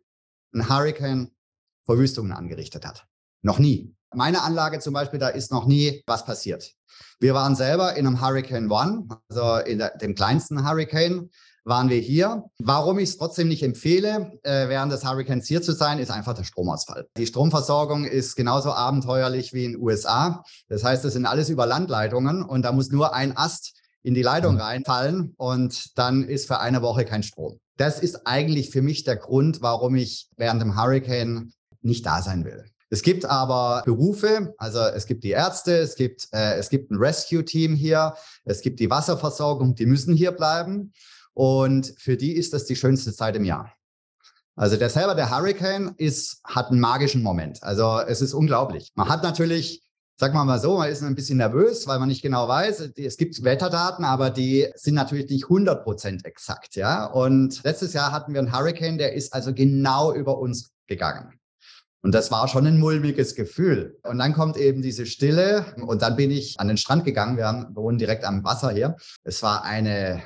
ein 0.52 0.68
Hurricane 0.68 1.30
Verwüstungen 1.86 2.32
angerichtet 2.32 2.84
hat. 2.84 3.06
Noch 3.40 3.58
nie. 3.58 3.95
Meine 4.16 4.42
Anlage 4.42 4.78
zum 4.78 4.94
Beispiel, 4.94 5.20
da 5.20 5.28
ist 5.28 5.52
noch 5.52 5.66
nie 5.66 6.02
was 6.06 6.24
passiert. 6.24 6.72
Wir 7.20 7.34
waren 7.34 7.54
selber 7.54 7.96
in 7.96 8.06
einem 8.06 8.22
Hurricane 8.22 8.70
One, 8.70 9.08
also 9.28 9.56
in 9.56 9.76
der, 9.76 9.96
dem 9.98 10.14
kleinsten 10.14 10.66
Hurricane 10.66 11.28
waren 11.64 11.90
wir 11.90 11.98
hier. 11.98 12.44
Warum 12.58 12.98
ich 12.98 13.10
es 13.10 13.18
trotzdem 13.18 13.48
nicht 13.48 13.62
empfehle, 13.62 14.32
äh, 14.42 14.70
während 14.70 14.90
des 14.90 15.04
Hurricanes 15.04 15.46
hier 15.46 15.60
zu 15.60 15.72
sein, 15.72 15.98
ist 15.98 16.10
einfach 16.10 16.32
der 16.32 16.44
Stromausfall. 16.44 17.06
Die 17.18 17.26
Stromversorgung 17.26 18.06
ist 18.06 18.36
genauso 18.36 18.72
abenteuerlich 18.72 19.52
wie 19.52 19.66
in 19.66 19.72
den 19.72 19.82
USA. 19.82 20.42
Das 20.70 20.82
heißt, 20.82 21.04
es 21.04 21.12
sind 21.12 21.26
alles 21.26 21.50
über 21.50 21.66
Landleitungen 21.66 22.42
und 22.42 22.62
da 22.62 22.72
muss 22.72 22.88
nur 22.88 23.14
ein 23.14 23.36
Ast 23.36 23.74
in 24.02 24.14
die 24.14 24.22
Leitung 24.22 24.54
mhm. 24.54 24.60
reinfallen 24.60 25.34
und 25.36 25.98
dann 25.98 26.24
ist 26.24 26.46
für 26.46 26.60
eine 26.60 26.80
Woche 26.80 27.04
kein 27.04 27.22
Strom. 27.22 27.58
Das 27.76 28.00
ist 28.00 28.26
eigentlich 28.26 28.70
für 28.70 28.80
mich 28.80 29.04
der 29.04 29.16
Grund, 29.16 29.60
warum 29.60 29.94
ich 29.94 30.30
während 30.38 30.62
dem 30.62 30.80
Hurricane 30.80 31.52
nicht 31.82 32.06
da 32.06 32.22
sein 32.22 32.46
will. 32.46 32.64
Es 32.88 33.02
gibt 33.02 33.24
aber 33.24 33.82
Berufe, 33.84 34.54
also 34.58 34.80
es 34.80 35.06
gibt 35.06 35.24
die 35.24 35.30
Ärzte, 35.30 35.76
es 35.76 35.96
gibt, 35.96 36.28
äh, 36.32 36.54
es 36.54 36.70
gibt 36.70 36.90
ein 36.90 36.98
Rescue-Team 36.98 37.74
hier, 37.74 38.14
es 38.44 38.60
gibt 38.60 38.78
die 38.78 38.90
Wasserversorgung, 38.90 39.74
die 39.74 39.86
müssen 39.86 40.14
hier 40.14 40.32
bleiben. 40.32 40.92
Und 41.34 41.94
für 41.98 42.16
die 42.16 42.32
ist 42.32 42.52
das 42.52 42.64
die 42.64 42.76
schönste 42.76 43.12
Zeit 43.12 43.36
im 43.36 43.44
Jahr. 43.44 43.72
Also 44.54 44.76
der 44.76 44.88
selber, 44.88 45.14
der 45.14 45.30
Hurricane, 45.30 45.94
ist, 45.98 46.40
hat 46.44 46.70
einen 46.70 46.80
magischen 46.80 47.22
Moment. 47.22 47.62
Also 47.62 48.00
es 48.00 48.22
ist 48.22 48.32
unglaublich. 48.32 48.92
Man 48.94 49.08
hat 49.08 49.22
natürlich, 49.22 49.82
sag 50.16 50.32
mal 50.32 50.44
mal 50.44 50.58
so, 50.58 50.78
man 50.78 50.88
ist 50.88 51.02
ein 51.02 51.14
bisschen 51.14 51.36
nervös, 51.36 51.86
weil 51.86 51.98
man 51.98 52.08
nicht 52.08 52.22
genau 52.22 52.48
weiß. 52.48 52.92
Es 52.96 53.18
gibt 53.18 53.44
Wetterdaten, 53.44 54.04
aber 54.04 54.30
die 54.30 54.68
sind 54.76 54.94
natürlich 54.94 55.28
nicht 55.28 55.44
100 55.44 55.84
Prozent 55.84 56.24
exakt. 56.24 56.74
Ja. 56.74 57.04
Und 57.04 57.62
letztes 57.64 57.92
Jahr 57.92 58.12
hatten 58.12 58.32
wir 58.32 58.40
einen 58.40 58.56
Hurricane, 58.56 58.96
der 58.96 59.12
ist 59.12 59.34
also 59.34 59.52
genau 59.52 60.14
über 60.14 60.38
uns 60.38 60.72
gegangen. 60.86 61.38
Und 62.02 62.14
das 62.14 62.30
war 62.30 62.46
schon 62.46 62.66
ein 62.66 62.78
mulmiges 62.78 63.34
Gefühl. 63.34 63.98
Und 64.04 64.18
dann 64.18 64.32
kommt 64.32 64.56
eben 64.56 64.82
diese 64.82 65.06
Stille 65.06 65.74
und 65.86 66.02
dann 66.02 66.16
bin 66.16 66.30
ich 66.30 66.60
an 66.60 66.68
den 66.68 66.76
Strand 66.76 67.04
gegangen. 67.04 67.36
Wir, 67.36 67.68
wohnen 67.74 67.98
direkt 67.98 68.24
am 68.24 68.44
Wasser 68.44 68.70
hier. 68.70 68.96
Es 69.24 69.42
war 69.42 69.64
eine 69.64 70.22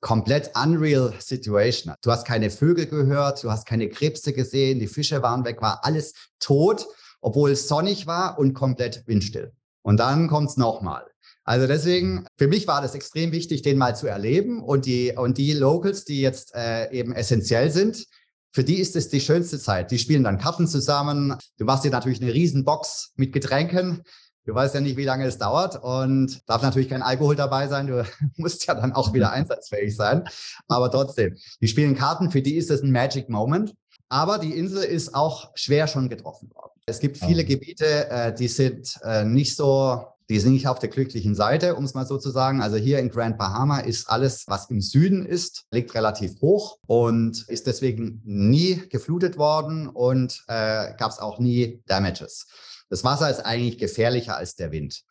komplett 0.00 0.52
unreal 0.56 1.12
Situation. 1.18 1.94
Du 2.02 2.10
hast 2.10 2.26
keine 2.26 2.50
Vögel 2.50 2.86
gehört, 2.86 3.42
du 3.42 3.50
hast 3.50 3.66
keine 3.66 3.88
Krebse 3.88 4.32
gesehen, 4.32 4.78
die 4.78 4.86
Fische 4.86 5.22
waren 5.22 5.44
weg, 5.44 5.60
war 5.60 5.84
alles 5.84 6.14
tot, 6.38 6.86
obwohl 7.20 7.50
es 7.50 7.68
sonnig 7.68 8.06
war 8.06 8.38
und 8.38 8.54
komplett 8.54 9.06
windstill. 9.06 9.52
Und 9.82 9.98
dann 9.98 10.28
kommt's 10.28 10.56
nochmal. 10.56 11.06
Also 11.44 11.66
deswegen, 11.66 12.26
für 12.38 12.48
mich 12.48 12.66
war 12.66 12.80
das 12.80 12.94
extrem 12.94 13.32
wichtig, 13.32 13.62
den 13.62 13.78
mal 13.78 13.96
zu 13.96 14.06
erleben 14.06 14.62
und 14.62 14.86
die, 14.86 15.12
und 15.16 15.38
die 15.38 15.52
Locals, 15.52 16.04
die 16.04 16.20
jetzt 16.20 16.54
äh, 16.54 16.90
eben 16.92 17.12
essentiell 17.12 17.70
sind, 17.70 18.06
für 18.52 18.64
die 18.64 18.80
ist 18.80 18.96
es 18.96 19.08
die 19.08 19.20
schönste 19.20 19.58
Zeit. 19.58 19.90
Die 19.90 19.98
spielen 19.98 20.24
dann 20.24 20.38
Karten 20.38 20.66
zusammen. 20.66 21.36
Du 21.58 21.64
machst 21.64 21.84
dir 21.84 21.90
natürlich 21.90 22.20
eine 22.20 22.34
Riesenbox 22.34 23.12
mit 23.16 23.32
Getränken. 23.32 24.02
Du 24.46 24.54
weißt 24.54 24.74
ja 24.74 24.80
nicht, 24.80 24.96
wie 24.96 25.04
lange 25.04 25.26
es 25.26 25.38
dauert 25.38 25.80
und 25.82 26.40
darf 26.48 26.62
natürlich 26.62 26.88
kein 26.88 27.02
Alkohol 27.02 27.36
dabei 27.36 27.68
sein. 27.68 27.86
Du 27.86 28.04
musst 28.36 28.66
ja 28.66 28.74
dann 28.74 28.92
auch 28.92 29.12
wieder 29.12 29.30
einsatzfähig 29.32 29.94
sein. 29.94 30.24
Aber 30.66 30.90
trotzdem, 30.90 31.36
die 31.60 31.68
spielen 31.68 31.94
Karten, 31.94 32.30
für 32.30 32.42
die 32.42 32.56
ist 32.56 32.70
es 32.70 32.82
ein 32.82 32.90
Magic 32.90 33.28
Moment. 33.28 33.74
Aber 34.08 34.38
die 34.38 34.56
Insel 34.56 34.82
ist 34.82 35.14
auch 35.14 35.52
schwer 35.54 35.86
schon 35.86 36.08
getroffen 36.08 36.50
worden. 36.52 36.72
Es 36.86 36.98
gibt 36.98 37.18
viele 37.18 37.44
Gebiete, 37.44 38.10
äh, 38.10 38.34
die 38.34 38.48
sind 38.48 38.98
äh, 39.04 39.24
nicht 39.24 39.54
so, 39.54 40.04
die 40.30 40.38
sind 40.38 40.52
nicht 40.52 40.68
auf 40.68 40.78
der 40.78 40.88
glücklichen 40.88 41.34
Seite, 41.34 41.74
um 41.74 41.84
es 41.84 41.94
mal 41.94 42.06
so 42.06 42.16
zu 42.16 42.30
sagen. 42.30 42.62
Also 42.62 42.76
hier 42.76 43.00
in 43.00 43.10
Grand 43.10 43.36
Bahama 43.36 43.80
ist 43.80 44.08
alles, 44.08 44.44
was 44.46 44.70
im 44.70 44.80
Süden 44.80 45.26
ist, 45.26 45.64
liegt 45.72 45.92
relativ 45.92 46.40
hoch 46.40 46.78
und 46.86 47.48
ist 47.48 47.66
deswegen 47.66 48.22
nie 48.24 48.80
geflutet 48.88 49.38
worden 49.38 49.88
und 49.88 50.44
äh, 50.46 50.94
gab 50.96 51.10
es 51.10 51.18
auch 51.18 51.40
nie 51.40 51.82
Damages. 51.86 52.46
Das 52.88 53.02
Wasser 53.02 53.28
ist 53.28 53.40
eigentlich 53.40 53.78
gefährlicher 53.78 54.36
als 54.36 54.54
der 54.54 54.70
Wind. 54.70 55.02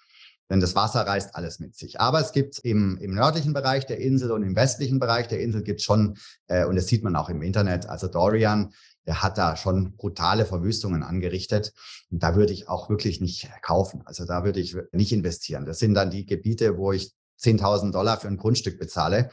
Denn 0.50 0.62
das 0.62 0.74
Wasser 0.74 1.02
reißt 1.02 1.36
alles 1.36 1.60
mit 1.60 1.76
sich. 1.76 2.00
Aber 2.00 2.22
es 2.22 2.32
gibt 2.32 2.60
im, 2.60 2.98
im 3.00 3.14
nördlichen 3.14 3.54
Bereich 3.54 3.86
der 3.86 4.00
Insel 4.00 4.32
und 4.32 4.42
im 4.42 4.56
westlichen 4.56 5.00
Bereich 5.00 5.28
der 5.28 5.42
Insel 5.42 5.64
gibt 5.64 5.82
schon, 5.82 6.18
äh, 6.48 6.66
und 6.66 6.78
das 6.78 6.88
sieht 6.88 7.04
man 7.04 7.18
auch 7.18 7.30
im 7.30 7.42
Internet, 7.42 7.88
also 7.88 8.08
Dorian, 8.08 8.74
der 9.10 9.24
hat 9.24 9.40
da 9.40 9.56
schon 9.56 9.96
brutale 9.98 10.46
Verwüstungen 10.46 11.02
angerichtet. 11.02 11.74
Und 12.12 12.22
da 12.22 12.36
würde 12.36 12.54
ich 12.54 12.70
auch 12.70 12.92
wirklich 12.92 13.22
nicht 13.22 13.50
kaufen. 13.64 14.04
Also 14.06 14.24
da 14.24 14.44
würde 14.44 14.60
ich 14.60 14.78
nicht 14.92 15.12
investieren. 15.12 15.66
Das 15.66 15.80
sind 15.80 15.96
dann 15.96 16.12
die 16.12 16.28
Gebiete, 16.28 16.78
wo 16.78 16.92
ich 16.92 17.12
10.000 17.42 17.92
Dollar 17.92 18.20
für 18.20 18.28
ein 18.28 18.38
Grundstück 18.38 18.78
bezahle. 18.78 19.32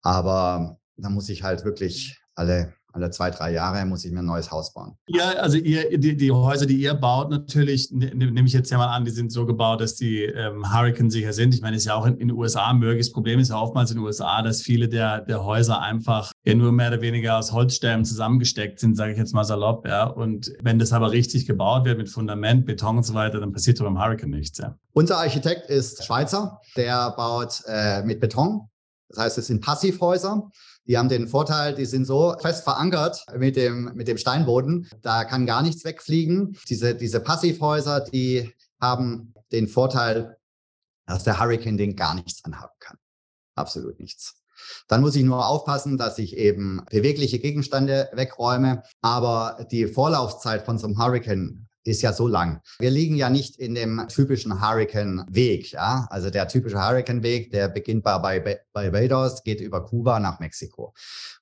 Aber 0.00 0.78
da 0.96 1.10
muss 1.10 1.28
ich 1.28 1.42
halt 1.42 1.62
wirklich 1.66 2.22
alle 2.34 2.72
alle 2.92 3.10
zwei, 3.10 3.30
drei 3.30 3.52
Jahre 3.52 3.84
muss 3.84 4.04
ich 4.04 4.12
mir 4.12 4.20
ein 4.20 4.26
neues 4.26 4.50
Haus 4.50 4.72
bauen. 4.72 4.96
Ja, 5.08 5.30
also 5.32 5.58
ihr, 5.58 5.98
die, 5.98 6.16
die 6.16 6.32
Häuser, 6.32 6.66
die 6.66 6.76
ihr 6.76 6.94
baut, 6.94 7.30
natürlich, 7.30 7.90
ne, 7.90 8.14
ne, 8.14 8.30
nehme 8.30 8.46
ich 8.46 8.52
jetzt 8.52 8.70
ja 8.70 8.78
mal 8.78 8.94
an, 8.94 9.04
die 9.04 9.10
sind 9.10 9.32
so 9.32 9.46
gebaut, 9.46 9.80
dass 9.80 9.96
die 9.96 10.24
ähm, 10.24 10.72
Hurricane 10.72 11.10
sicher 11.10 11.32
sind. 11.32 11.54
Ich 11.54 11.62
meine, 11.62 11.76
es 11.76 11.82
ist 11.82 11.88
ja 11.88 11.94
auch 11.94 12.06
in, 12.06 12.14
in 12.14 12.28
den 12.28 12.36
USA 12.36 12.72
möglich. 12.72 13.06
Das 13.06 13.12
Problem 13.12 13.38
ist 13.38 13.50
ja 13.50 13.60
oftmals 13.60 13.90
in 13.90 13.98
den 13.98 14.04
USA, 14.04 14.42
dass 14.42 14.62
viele 14.62 14.88
der, 14.88 15.20
der 15.22 15.44
Häuser 15.44 15.80
einfach 15.80 16.32
ja 16.44 16.54
nur 16.54 16.72
mehr 16.72 16.88
oder 16.88 17.00
weniger 17.00 17.38
aus 17.38 17.52
Holzstämmen 17.52 18.04
zusammengesteckt 18.04 18.80
sind, 18.80 18.96
sage 18.96 19.12
ich 19.12 19.18
jetzt 19.18 19.34
mal 19.34 19.44
salopp. 19.44 19.86
Ja. 19.86 20.04
Und 20.04 20.52
wenn 20.62 20.78
das 20.78 20.92
aber 20.92 21.12
richtig 21.12 21.46
gebaut 21.46 21.84
wird 21.84 21.98
mit 21.98 22.08
Fundament, 22.08 22.66
Beton 22.66 22.98
und 22.98 23.04
so 23.04 23.14
weiter, 23.14 23.40
dann 23.40 23.52
passiert 23.52 23.78
beim 23.78 23.98
Hurricane 23.98 24.30
nichts. 24.30 24.58
Ja. 24.58 24.76
Unser 24.92 25.18
Architekt 25.18 25.68
ist 25.68 26.04
Schweizer, 26.04 26.60
der 26.76 27.12
baut 27.16 27.62
äh, 27.66 28.02
mit 28.02 28.20
Beton 28.20 28.68
Das 29.08 29.18
heißt, 29.18 29.38
es 29.38 29.46
sind 29.46 29.62
Passivhäuser. 29.62 30.50
Die 30.86 30.98
haben 30.98 31.08
den 31.08 31.28
Vorteil, 31.28 31.74
die 31.74 31.84
sind 31.84 32.06
so 32.06 32.34
fest 32.40 32.64
verankert 32.64 33.24
mit 33.36 33.56
dem, 33.56 33.92
mit 33.94 34.08
dem 34.08 34.18
Steinboden. 34.18 34.88
Da 35.00 35.24
kann 35.24 35.46
gar 35.46 35.62
nichts 35.62 35.84
wegfliegen. 35.84 36.56
Diese, 36.68 36.94
diese 36.94 37.20
Passivhäuser, 37.20 38.00
die 38.00 38.52
haben 38.80 39.32
den 39.52 39.68
Vorteil, 39.68 40.36
dass 41.06 41.24
der 41.24 41.38
Hurricane 41.38 41.76
den 41.76 41.94
gar 41.94 42.14
nichts 42.14 42.44
anhaben 42.44 42.74
kann. 42.80 42.96
Absolut 43.54 44.00
nichts. 44.00 44.42
Dann 44.88 45.00
muss 45.00 45.16
ich 45.16 45.24
nur 45.24 45.46
aufpassen, 45.46 45.98
dass 45.98 46.18
ich 46.18 46.36
eben 46.36 46.82
bewegliche 46.90 47.38
Gegenstände 47.38 48.08
wegräume. 48.12 48.82
Aber 49.00 49.66
die 49.70 49.86
Vorlaufzeit 49.86 50.64
von 50.64 50.78
so 50.78 50.86
einem 50.86 50.98
Hurricane 50.98 51.68
ist 51.84 52.02
ja 52.02 52.12
so 52.12 52.28
lang. 52.28 52.60
Wir 52.78 52.90
liegen 52.90 53.16
ja 53.16 53.30
nicht 53.30 53.56
in 53.56 53.74
dem 53.74 54.06
typischen 54.08 54.60
Hurricane-Weg. 54.60 55.72
Ja? 55.72 56.06
Also 56.10 56.30
der 56.30 56.48
typische 56.48 56.80
Hurricane-Weg, 56.80 57.50
der 57.50 57.68
beginnt 57.68 58.04
bei 58.04 58.18
Barbados, 58.72 59.42
geht 59.42 59.60
über 59.60 59.84
Kuba 59.84 60.20
nach 60.20 60.40
Mexiko. 60.40 60.94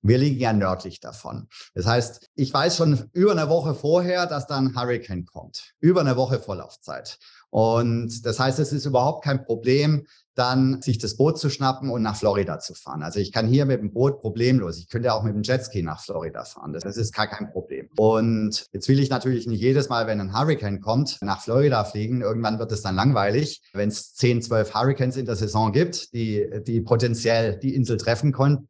Wir 0.03 0.19
liegen 0.19 0.41
ja 0.41 0.53
nördlich 0.53 1.01
davon. 1.01 1.49
Das 1.75 1.87
heißt, 1.87 2.31
ich 2.35 2.53
weiß 2.53 2.77
schon 2.77 3.11
über 3.13 3.33
eine 3.33 3.49
Woche 3.49 3.75
vorher, 3.75 4.27
dass 4.27 4.47
da 4.47 4.57
ein 4.57 4.75
Hurricane 4.75 5.27
kommt. 5.27 5.75
Über 5.81 6.01
eine 6.01 6.17
Woche 6.17 6.39
Vorlaufzeit. 6.39 7.19
Und 7.51 8.25
das 8.25 8.39
heißt, 8.39 8.59
es 8.61 8.73
ist 8.73 8.87
überhaupt 8.87 9.25
kein 9.25 9.45
Problem, 9.45 10.07
dann 10.41 10.81
sich 10.81 10.97
das 10.97 11.17
Boot 11.17 11.39
zu 11.39 11.51
schnappen 11.51 11.91
und 11.91 12.01
nach 12.01 12.17
Florida 12.17 12.59
zu 12.59 12.75
fahren. 12.75 13.03
Also 13.03 13.21
ich 13.21 13.31
kann 13.31 13.47
hier 13.47 13.67
mit 13.67 13.81
dem 13.81 13.93
Boot 13.93 14.21
problemlos, 14.23 14.79
ich 14.79 14.89
könnte 14.89 15.13
auch 15.13 15.23
mit 15.23 15.35
dem 15.35 15.43
Jetski 15.43 15.83
nach 15.83 16.03
Florida 16.03 16.45
fahren. 16.45 16.73
Das, 16.73 16.97
ist 16.97 17.15
gar 17.15 17.27
kein 17.27 17.53
Problem. 17.53 17.91
Und 17.99 18.67
jetzt 18.73 18.89
will 18.89 18.99
ich 18.99 19.11
natürlich 19.11 19.47
nicht 19.47 19.61
jedes 19.61 19.91
Mal, 19.91 20.07
wenn 20.07 20.19
ein 20.19 20.33
Hurricane 20.33 20.81
kommt, 20.81 21.19
nach 21.21 21.43
Florida 21.43 21.85
fliegen. 21.85 22.23
Irgendwann 22.23 22.59
wird 22.59 22.73
es 22.73 22.81
dann 22.81 22.95
langweilig. 22.95 23.63
Wenn 23.75 23.91
es 23.91 24.15
10, 24.15 24.41
12 24.43 24.75
Hurricanes 24.75 25.17
in 25.19 25.27
der 25.27 25.37
Saison 25.37 25.73
gibt, 25.73 26.15
die, 26.15 26.49
die 26.67 26.81
potenziell 26.81 27.59
die 27.59 27.75
Insel 27.75 27.99
treffen 27.99 28.33
können, 28.33 28.67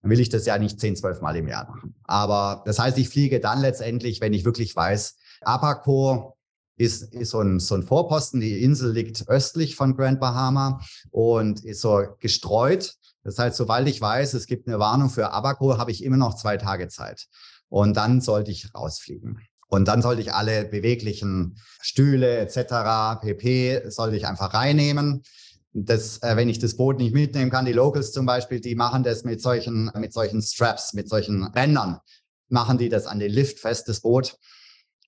dann 0.00 0.10
will 0.10 0.20
ich 0.20 0.30
das 0.30 0.46
ja 0.46 0.56
nicht 0.56 0.80
10, 0.80 0.96
12 0.96 1.20
Mal 1.20 1.36
im 1.36 1.48
Jahr 1.48 1.68
machen. 1.68 1.94
Aber 2.04 2.62
das 2.64 2.78
heißt, 2.78 2.96
ich 2.96 3.10
fliege 3.10 3.40
dann 3.40 3.60
letztendlich, 3.60 4.22
wenn 4.22 4.32
ich 4.32 4.46
wirklich 4.46 4.74
weiß, 4.74 5.16
Abaco 5.42 6.36
ist, 6.80 7.14
ist 7.14 7.30
so, 7.30 7.40
ein, 7.40 7.60
so 7.60 7.74
ein 7.74 7.82
Vorposten. 7.82 8.40
Die 8.40 8.62
Insel 8.62 8.92
liegt 8.92 9.28
östlich 9.28 9.76
von 9.76 9.94
Grand 9.94 10.18
Bahama 10.18 10.80
und 11.10 11.62
ist 11.62 11.82
so 11.82 12.06
gestreut. 12.18 12.94
Das 13.22 13.38
heißt, 13.38 13.56
sobald 13.56 13.86
ich 13.86 14.00
weiß, 14.00 14.32
es 14.32 14.46
gibt 14.46 14.66
eine 14.66 14.78
Warnung 14.78 15.10
für 15.10 15.30
Abaco, 15.30 15.76
habe 15.76 15.90
ich 15.90 16.02
immer 16.02 16.16
noch 16.16 16.36
zwei 16.36 16.56
Tage 16.56 16.88
Zeit. 16.88 17.26
Und 17.68 17.98
dann 17.98 18.22
sollte 18.22 18.50
ich 18.50 18.74
rausfliegen. 18.74 19.40
Und 19.68 19.88
dann 19.88 20.00
sollte 20.00 20.22
ich 20.22 20.32
alle 20.32 20.64
beweglichen 20.64 21.58
Stühle 21.82 22.38
etc., 22.38 23.20
pp, 23.20 23.90
sollte 23.90 24.16
ich 24.16 24.26
einfach 24.26 24.54
reinnehmen. 24.54 25.22
Das, 25.72 26.22
äh, 26.22 26.34
wenn 26.36 26.48
ich 26.48 26.58
das 26.58 26.76
Boot 26.76 26.98
nicht 26.98 27.14
mitnehmen 27.14 27.50
kann, 27.50 27.66
die 27.66 27.72
Locals 27.72 28.10
zum 28.10 28.24
Beispiel, 28.24 28.60
die 28.60 28.74
machen 28.74 29.04
das 29.04 29.22
mit 29.22 29.40
solchen, 29.40 29.92
mit 29.94 30.12
solchen 30.12 30.40
Straps, 30.42 30.94
mit 30.94 31.08
solchen 31.08 31.52
Bändern, 31.52 31.98
machen 32.48 32.78
die 32.78 32.88
das 32.88 33.06
an 33.06 33.20
den 33.20 33.30
Lift 33.30 33.60
fest, 33.60 33.86
das 33.86 34.00
Boot. 34.00 34.36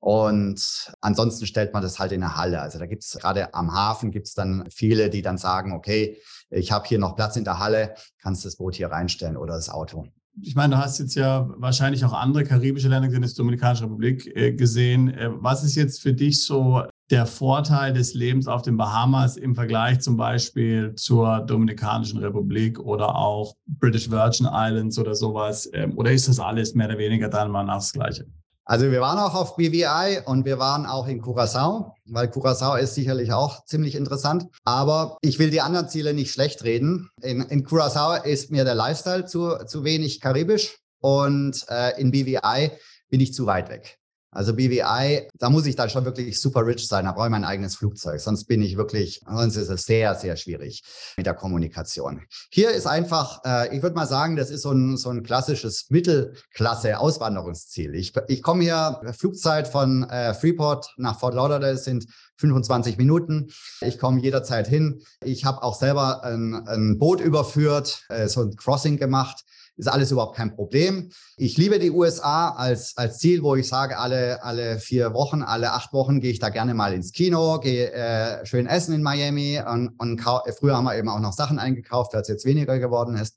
Und 0.03 0.92
ansonsten 1.00 1.46
stellt 1.46 1.72
man 1.72 1.80
das 1.80 2.00
halt 2.00 2.11
in 2.11 2.22
der 2.22 2.36
Halle. 2.36 2.61
Also 2.61 2.80
da 2.80 2.86
gibt 2.86 3.05
es 3.05 3.12
gerade 3.12 3.55
am 3.55 3.72
Hafen 3.72 4.11
gibt 4.11 4.26
es 4.26 4.34
dann 4.34 4.68
viele, 4.68 5.11
die 5.11 5.22
dann 5.22 5.38
sagen, 5.38 5.70
okay, 5.70 6.18
ich 6.50 6.72
habe 6.72 6.88
hier 6.88 6.98
noch 6.98 7.14
Platz 7.14 7.36
in 7.36 7.44
der 7.44 7.61
Halle, 7.61 7.94
kannst 8.20 8.44
das 8.44 8.57
Boot 8.57 8.74
hier 8.74 8.90
reinstellen 8.90 9.36
oder 9.36 9.55
das 9.55 9.68
Auto. 9.68 10.09
Ich 10.40 10.57
meine, 10.57 10.74
du 10.74 10.82
hast 10.82 10.98
jetzt 10.98 11.14
ja 11.14 11.48
wahrscheinlich 11.57 12.05
auch 12.05 12.14
andere 12.14 12.42
karibische 12.42 12.88
Länder 12.88 13.07
gesehen, 13.07 13.22
die 13.22 13.32
Dominikanische 13.32 13.84
Republik 13.84 14.26
äh, 14.34 14.53
gesehen. 14.53 15.14
Äh, 15.14 15.30
was 15.34 15.62
ist 15.62 15.76
jetzt 15.76 16.03
für 16.03 16.12
dich 16.12 16.44
so 16.44 16.82
der 17.12 17.26
Vorteil 17.26 17.92
des 17.92 18.14
Lebens 18.14 18.48
auf 18.48 18.62
den 18.62 18.76
Bahamas 18.76 19.36
im 19.36 19.55
Vergleich 19.55 20.00
zum 20.00 20.16
Beispiel 20.16 20.96
zur 20.96 21.42
Dominikanischen 21.42 22.18
Republik 22.18 22.80
oder 22.80 23.14
auch 23.14 23.55
British 23.66 24.11
Virgin 24.11 24.48
Islands 24.50 24.98
oder 24.98 25.14
sowas? 25.14 25.70
Ähm, 25.72 25.96
oder 25.96 26.11
ist 26.11 26.26
das 26.26 26.40
alles 26.40 26.74
mehr 26.74 26.88
oder 26.88 26.98
weniger 26.98 27.28
dann 27.28 27.53
mal 27.53 27.62
nach 27.62 27.76
das 27.76 27.92
Gleiche? 27.92 28.26
Also 28.65 28.91
wir 28.91 29.01
waren 29.01 29.19
auch 29.19 29.35
auf 29.35 29.57
BVI 29.57 30.21
und 30.25 30.45
wir 30.45 30.59
waren 30.59 30.87
auch 30.87 31.09
in 31.09 31.21
Curacao, 31.21 31.95
weil 32.05 32.31
Curacao 32.31 32.77
ist 32.77 32.95
sicherlich 32.95 33.33
auch 33.33 33.65
ziemlich 33.65 33.97
interessant. 33.97 34.47
Aber 34.65 35.19
ich 35.21 35.39
will 35.39 35.51
die 35.51 35.61
anderen 35.61 35.89
Ziele 35.89 36.15
nicht 36.15 36.33
schlecht 36.33 36.63
reden. 36.63 37.11
In, 37.23 37.43
in 37.43 37.65
Curacao 37.65 38.23
ist 38.23 38.51
mir 38.51 38.65
der 38.65 38.77
Lifestyle 38.77 39.27
zu, 39.27 39.57
zu 39.67 39.83
wenig 39.85 40.21
karibisch 40.21 40.79
und 41.01 41.65
äh, 41.69 42.01
in 42.01 42.13
BVI 42.13 42.71
bin 43.09 43.21
ich 43.21 43.35
zu 43.35 43.47
weit 43.47 43.69
weg. 43.69 43.99
Also 44.35 44.55
BVI, 44.55 45.28
da 45.39 45.51
muss 45.51 45.66
ich 45.66 45.76
dann 45.76 45.91
schon 45.91 46.07
wirklich 46.07 46.41
super 46.41 46.66
rich 46.66 46.89
sein. 46.89 47.05
Da 47.05 47.12
brauche 47.12 47.26
ich 47.26 47.30
mein 47.30 47.45
eigenes 47.45 47.76
Flugzeug. 47.76 48.18
Sonst 48.18 48.45
bin 48.45 48.62
ich 48.62 48.78
wirklich, 48.78 49.20
sonst 49.26 49.57
ist 49.57 49.68
es 49.68 49.85
sehr, 49.85 50.14
sehr 50.14 50.37
schwierig 50.37 50.83
mit 51.18 51.26
der 51.26 51.35
Kommunikation. 51.35 52.22
Hier 52.51 52.70
ist 52.70 52.87
einfach, 52.87 53.43
äh, 53.45 53.76
ich 53.76 53.83
würde 53.83 53.95
mal 53.95 54.07
sagen, 54.07 54.37
das 54.37 54.49
ist 54.49 54.62
so 54.62 54.70
ein, 54.70 54.97
so 54.97 55.11
ein 55.11 55.22
klassisches 55.22 55.91
Mittelklasse-Auswanderungsziel. 55.91 57.95
Ich, 57.95 58.14
ich 58.28 58.43
komme 58.43 58.62
hier, 58.62 59.03
Flugzeit 59.18 59.68
von 59.68 60.05
äh, 60.05 60.33
Freeport 60.33 60.95
nach 60.97 61.20
Fort 61.20 61.35
Lauderdale 61.35 61.76
sind 61.76 62.07
25 62.39 62.97
Minuten. 62.97 63.53
Ich 63.83 63.99
komme 63.99 64.22
jederzeit 64.22 64.66
hin. 64.66 65.03
Ich 65.22 65.45
habe 65.45 65.62
auch 65.62 65.78
selber 65.78 66.24
ein, 66.24 66.55
ein 66.66 66.99
Boot 66.99 67.20
überführt, 67.20 68.07
äh, 68.09 68.28
so 68.28 68.41
ein 68.41 68.57
Crossing 68.57 68.97
gemacht 68.97 69.45
ist 69.77 69.89
alles 69.89 70.11
überhaupt 70.11 70.37
kein 70.37 70.55
Problem. 70.55 71.11
Ich 71.37 71.57
liebe 71.57 71.79
die 71.79 71.91
USA 71.91 72.51
als, 72.51 72.97
als 72.97 73.18
Ziel, 73.18 73.43
wo 73.43 73.57
ich 73.57 73.68
sage, 73.68 73.99
alle, 73.99 74.43
alle 74.43 74.79
vier 74.79 75.14
Wochen, 75.14 75.43
alle 75.43 75.73
acht 75.73 75.93
Wochen 75.93 76.20
gehe 76.20 76.31
ich 76.31 76.39
da 76.39 76.51
gerne 76.51 76.75
mal 76.75 76.93
ins 76.93 77.12
Kino, 77.12 77.59
gehe 77.59 77.93
äh, 77.93 78.45
schön 78.47 78.66
essen 78.66 78.95
in 78.95 79.03
Miami 79.03 79.61
und, 79.66 79.91
und 79.99 80.20
früher 80.59 80.77
haben 80.77 80.85
wir 80.85 80.97
eben 80.97 81.09
auch 81.09 81.20
noch 81.20 81.33
Sachen 81.33 81.59
eingekauft, 81.59 82.14
als 82.14 82.29
jetzt 82.29 82.45
weniger 82.45 82.79
geworden 82.79 83.16
ist. 83.16 83.37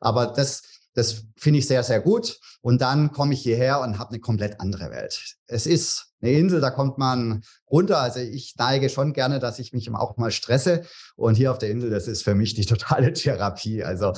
Aber 0.00 0.26
das, 0.26 0.62
das 0.94 1.24
finde 1.36 1.58
ich 1.58 1.66
sehr, 1.66 1.82
sehr 1.82 2.00
gut. 2.00 2.38
Und 2.60 2.80
dann 2.80 3.12
komme 3.12 3.34
ich 3.34 3.42
hierher 3.42 3.80
und 3.80 3.98
habe 3.98 4.10
eine 4.10 4.20
komplett 4.20 4.60
andere 4.60 4.90
Welt. 4.90 5.36
Es 5.46 5.66
ist 5.66 6.14
eine 6.22 6.32
Insel, 6.32 6.60
da 6.60 6.70
kommt 6.70 6.98
man 6.98 7.42
runter. 7.70 7.98
Also 7.98 8.20
ich 8.20 8.54
neige 8.56 8.88
schon 8.88 9.12
gerne, 9.12 9.38
dass 9.38 9.58
ich 9.58 9.72
mich 9.72 9.92
auch 9.92 10.16
mal 10.16 10.30
stresse. 10.30 10.84
Und 11.16 11.34
hier 11.34 11.50
auf 11.50 11.58
der 11.58 11.70
Insel, 11.70 11.90
das 11.90 12.08
ist 12.08 12.22
für 12.22 12.34
mich 12.34 12.54
die 12.54 12.64
totale 12.64 13.12
Therapie. 13.14 13.84
Also 13.84 14.12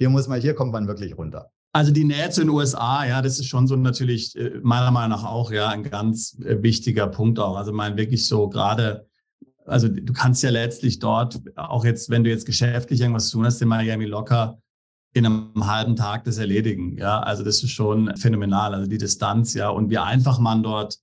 hier 0.00 0.08
muss 0.08 0.28
man, 0.28 0.40
hier 0.40 0.54
kommt 0.54 0.72
man 0.72 0.88
wirklich 0.88 1.18
runter. 1.18 1.50
Also 1.72 1.92
die 1.92 2.04
Nähe 2.04 2.30
zu 2.30 2.40
den 2.40 2.48
USA, 2.48 3.04
ja, 3.04 3.20
das 3.20 3.38
ist 3.38 3.48
schon 3.48 3.66
so 3.66 3.76
natürlich 3.76 4.34
äh, 4.34 4.58
meiner 4.62 4.90
Meinung 4.90 5.10
nach 5.10 5.26
auch 5.26 5.52
ja 5.52 5.68
ein 5.68 5.82
ganz 5.82 6.38
äh, 6.40 6.62
wichtiger 6.62 7.06
Punkt 7.06 7.38
auch. 7.38 7.54
Also 7.54 7.70
mein 7.74 7.98
wirklich 7.98 8.26
so 8.26 8.48
gerade, 8.48 9.06
also 9.66 9.88
du 9.88 10.12
kannst 10.14 10.42
ja 10.42 10.48
letztlich 10.48 11.00
dort 11.00 11.38
auch 11.56 11.84
jetzt, 11.84 12.08
wenn 12.08 12.24
du 12.24 12.30
jetzt 12.30 12.46
geschäftlich 12.46 13.02
irgendwas 13.02 13.28
tun 13.28 13.44
hast, 13.44 13.60
in 13.60 13.68
Miami 13.68 14.06
locker 14.06 14.58
in 15.12 15.26
einem 15.26 15.66
halben 15.66 15.96
Tag 15.96 16.24
das 16.24 16.38
erledigen. 16.38 16.96
Ja, 16.96 17.20
also 17.20 17.44
das 17.44 17.62
ist 17.62 17.70
schon 17.70 18.16
phänomenal. 18.16 18.74
Also 18.74 18.88
die 18.88 18.98
Distanz, 18.98 19.52
ja, 19.52 19.68
und 19.68 19.90
wie 19.90 19.98
einfach 19.98 20.38
man 20.38 20.62
dort 20.62 20.96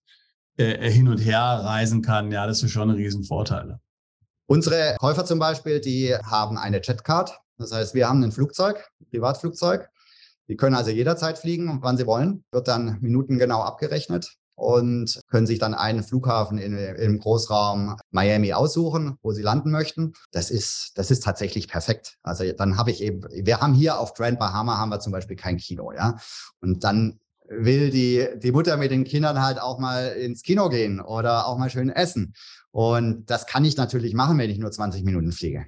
äh, 0.58 0.89
hin 0.89 1.08
und 1.08 1.20
her 1.20 1.43
reisen 1.43 2.02
kann, 2.02 2.32
ja, 2.32 2.48
das 2.48 2.64
ist 2.64 2.72
schon 2.72 2.89
ein 2.89 2.95
Riesenvorteil. 2.95 3.78
Unsere 4.48 4.95
Käufer 5.00 5.24
zum 5.24 5.38
Beispiel, 5.38 5.80
die 5.80 6.16
haben 6.16 6.58
eine 6.58 6.82
Jetcard. 6.82 7.39
Das 7.58 7.72
heißt, 7.72 7.93
wir 7.93 8.08
haben 8.08 8.24
ein 8.24 8.32
Flugzeug, 8.32 8.89
ein 9.01 9.08
Privatflugzeug. 9.10 9.89
Die 10.47 10.55
können 10.55 10.76
also 10.76 10.91
jederzeit 10.91 11.38
fliegen, 11.38 11.80
wann 11.82 11.97
sie 11.97 12.08
wollen. 12.08 12.43
Wird 12.51 12.68
dann 12.68 12.97
minutengenau 13.01 13.62
abgerechnet 13.62 14.38
und 14.58 15.22
können 15.30 15.45
sich 15.45 15.60
dann 15.60 15.76
einen 15.76 16.03
Flughafen 16.03 16.58
in, 16.58 16.76
im 16.76 17.20
Großraum 17.20 17.95
Miami 18.12 18.53
aussuchen, 18.53 19.18
wo 19.22 19.32
sie 19.32 19.43
landen 19.43 19.72
möchten. 19.72 20.14
Das 20.32 20.49
ist, 20.49 20.91
das 20.95 21.12
ist 21.12 21.24
tatsächlich 21.24 21.68
perfekt. 21.68 22.18
Also 22.24 22.43
dann 22.51 22.78
habe 22.78 22.91
ich 22.91 23.01
eben, 23.01 23.22
wir 23.30 23.62
haben 23.62 23.74
hier 23.74 23.99
auf 23.99 24.14
Grand 24.16 24.39
Bahama 24.39 24.78
haben 24.78 24.89
wir 24.89 24.99
zum 24.99 25.12
Beispiel 25.12 25.36
kein 25.36 25.58
Kino, 25.58 25.91
ja. 25.91 26.18
Und 26.60 26.84
dann 26.84 27.20
will 27.49 27.91
die, 27.91 28.28
die 28.38 28.51
Mutter 28.51 28.78
mit 28.78 28.91
den 28.91 29.03
Kindern 29.03 29.41
halt 29.41 29.62
auch 29.62 29.80
mal 29.80 30.08
ins 30.08 30.41
Kino 30.41 30.70
gehen 30.70 30.99
oder 30.99 31.47
auch 31.47 31.58
mal 31.58 31.70
schön 31.70 31.89
essen. 31.89 32.34
Und 32.72 33.30
das 33.30 33.45
kann 33.45 33.64
ich 33.64 33.78
natürlich 33.78 34.16
machen, 34.16 34.38
wenn 34.38 34.49
ich 34.49 34.58
nur 34.58 34.72
20 34.72 35.03
Minuten 35.03 35.32
fliege. 35.32 35.68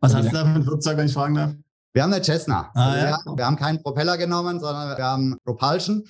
Was 0.00 0.14
hast 0.14 0.28
du 0.28 0.32
da 0.32 0.44
für 0.44 0.50
ein 0.50 0.62
Flugzeug, 0.62 0.96
wenn 0.96 1.06
ich 1.06 1.12
fragen 1.12 1.34
darf? 1.34 1.52
Wir 1.92 2.02
haben 2.02 2.12
eine 2.12 2.22
Cessna. 2.22 2.70
Ah, 2.74 2.90
also 2.90 3.06
ja. 3.06 3.18
wir, 3.24 3.36
wir, 3.38 3.46
haben 3.46 3.56
keinen 3.56 3.82
Propeller 3.82 4.16
genommen, 4.16 4.60
sondern 4.60 4.96
wir 4.96 5.04
haben 5.04 5.36
Propulsion. 5.44 6.04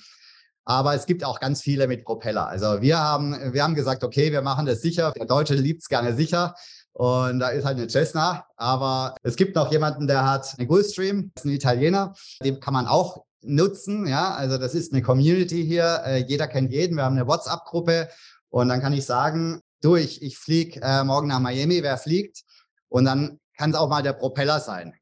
Aber 0.65 0.93
es 0.93 1.07
gibt 1.07 1.23
auch 1.23 1.39
ganz 1.39 1.61
viele 1.61 1.87
mit 1.87 2.05
Propeller. 2.05 2.47
Also 2.47 2.81
wir 2.81 2.99
haben, 2.99 3.53
wir 3.53 3.63
haben 3.63 3.73
gesagt, 3.73 4.03
okay, 4.03 4.31
wir 4.31 4.43
machen 4.43 4.67
das 4.67 4.81
sicher. 4.81 5.11
Der 5.13 5.25
Deutsche 5.25 5.55
liebt 5.55 5.81
es 5.81 5.89
gerne 5.89 6.13
sicher. 6.15 6.53
Und 6.93 7.39
da 7.39 7.49
ist 7.49 7.65
halt 7.65 7.77
eine 7.77 7.89
Cessna. 7.89 8.45
Aber 8.55 9.15
es 9.23 9.35
gibt 9.35 9.55
noch 9.55 9.71
jemanden, 9.71 10.05
der 10.05 10.29
hat 10.29 10.53
eine 10.57 10.67
Gulfstream, 10.67 11.31
das 11.33 11.43
ist 11.43 11.49
ein 11.49 11.55
Italiener. 11.55 12.13
Den 12.43 12.59
kann 12.59 12.73
man 12.73 12.85
auch 12.85 13.23
nutzen. 13.41 14.05
Ja, 14.05 14.35
also 14.35 14.57
das 14.59 14.75
ist 14.75 14.93
eine 14.93 15.01
Community 15.01 15.65
hier. 15.65 16.03
Äh, 16.05 16.25
jeder 16.27 16.47
kennt 16.47 16.71
jeden. 16.71 16.97
Wir 16.97 17.03
haben 17.05 17.17
eine 17.17 17.25
WhatsApp-Gruppe. 17.25 18.09
Und 18.49 18.69
dann 18.69 18.81
kann 18.81 18.93
ich 18.93 19.05
sagen, 19.05 19.61
du, 19.81 19.95
ich, 19.95 20.21
ich 20.21 20.37
fliege 20.37 20.81
äh, 20.83 21.03
morgen 21.03 21.29
nach 21.29 21.39
Miami. 21.39 21.81
Wer 21.81 21.97
fliegt? 21.97 22.43
Und 22.89 23.05
dann 23.05 23.39
kann 23.59 23.71
es 23.71 23.75
auch 23.75 23.89
mal 23.89 24.01
der 24.01 24.13
Propeller 24.13 24.61
sein. 24.61 24.93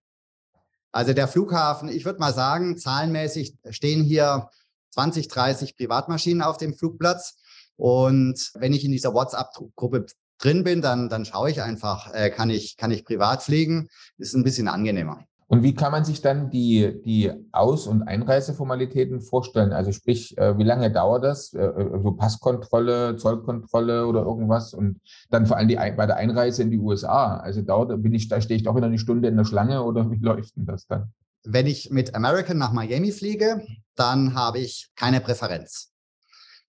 Also 0.92 1.14
der 1.14 1.28
Flughafen, 1.28 1.90
ich 1.90 2.06
würde 2.06 2.20
mal 2.20 2.34
sagen, 2.34 2.76
zahlenmäßig 2.76 3.56
stehen 3.70 4.04
hier 4.04 4.50
20, 4.90 5.28
30 5.28 5.78
Privatmaschinen 5.78 6.42
auf 6.42 6.58
dem 6.58 6.74
Flugplatz. 6.74 7.38
Und 7.76 8.52
wenn 8.56 8.74
ich 8.74 8.84
in 8.84 8.92
dieser 8.92 9.14
WhatsApp-Gruppe 9.14 10.08
drin 10.40 10.64
bin, 10.64 10.82
dann, 10.82 11.08
dann 11.08 11.24
schaue 11.24 11.52
ich 11.52 11.62
einfach, 11.62 12.12
äh, 12.16 12.32
kann, 12.32 12.50
ich, 12.50 12.78
kann 12.78 12.90
ich 12.90 13.06
privat 13.06 13.44
fliegen. 13.44 13.90
Ist 14.18 14.34
ein 14.34 14.44
bisschen 14.44 14.68
angenehmer. 14.68 15.24
Und 15.50 15.64
wie 15.64 15.74
kann 15.74 15.94
man 15.94 16.04
sich 16.04 16.22
dann 16.22 16.50
die, 16.50 17.02
die 17.04 17.32
Aus- 17.54 17.88
und 17.88 18.04
Einreiseformalitäten 18.04 19.22
vorstellen? 19.22 19.72
Also 19.72 19.94
sprich, 19.94 20.38
äh, 20.38 20.58
wie 20.58 20.64
lange 20.64 20.92
dauert 20.92 21.24
das? 21.24 21.54
Äh, 21.54 21.64
äh, 21.64 22.02
so 22.04 22.12
Passkontrolle, 22.12 23.16
Zollkontrolle 23.16 24.06
oder 24.08 24.24
irgendwas? 24.24 24.74
Und 24.74 25.00
dann 25.30 25.46
vor 25.46 25.56
allem 25.56 25.70
die, 25.70 25.76
bei 25.76 26.06
der 26.06 26.18
Einreise 26.18 26.64
in 26.64 26.72
die 26.72 26.78
USA. 26.78 27.38
Also 27.38 27.62
dauert, 27.62 28.02
bin 28.04 28.14
ich, 28.14 28.28
da 28.28 28.42
stehe 28.42 28.58
ich 28.58 28.64
doch 28.64 28.76
wieder 28.76 28.88
eine 28.88 29.00
Stunde 29.00 29.30
in 29.30 29.38
der 29.38 29.46
Schlange 29.46 29.84
oder 29.86 30.12
wie 30.12 30.18
läuft 30.18 30.58
denn 30.58 30.66
das 30.66 30.86
dann? 30.86 31.14
Wenn 31.46 31.66
ich 31.66 31.92
mit 31.92 32.14
American 32.14 32.58
nach 32.58 32.74
Miami 32.74 33.14
fliege, 33.14 33.66
dann 33.96 34.36
habe 34.36 34.60
ich 34.60 34.90
keine 34.96 35.22
Präferenz. 35.22 35.94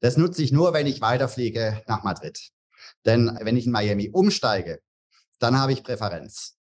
Das 0.01 0.17
nutze 0.17 0.45
ich 0.45 0.53
nur, 0.53 0.73
wenn 0.73 0.87
ich 0.87 1.01
weiterfliege 1.01 1.83
nach 1.89 2.05
Madrid. 2.05 2.39
Denn 3.05 3.37
wenn 3.43 3.57
ich 3.57 3.67
in 3.67 3.73
Miami 3.73 4.11
umsteige, 4.13 4.79
dann 5.41 5.59
habe 5.59 5.73
ich 5.73 5.83
Präferenz. 5.83 6.58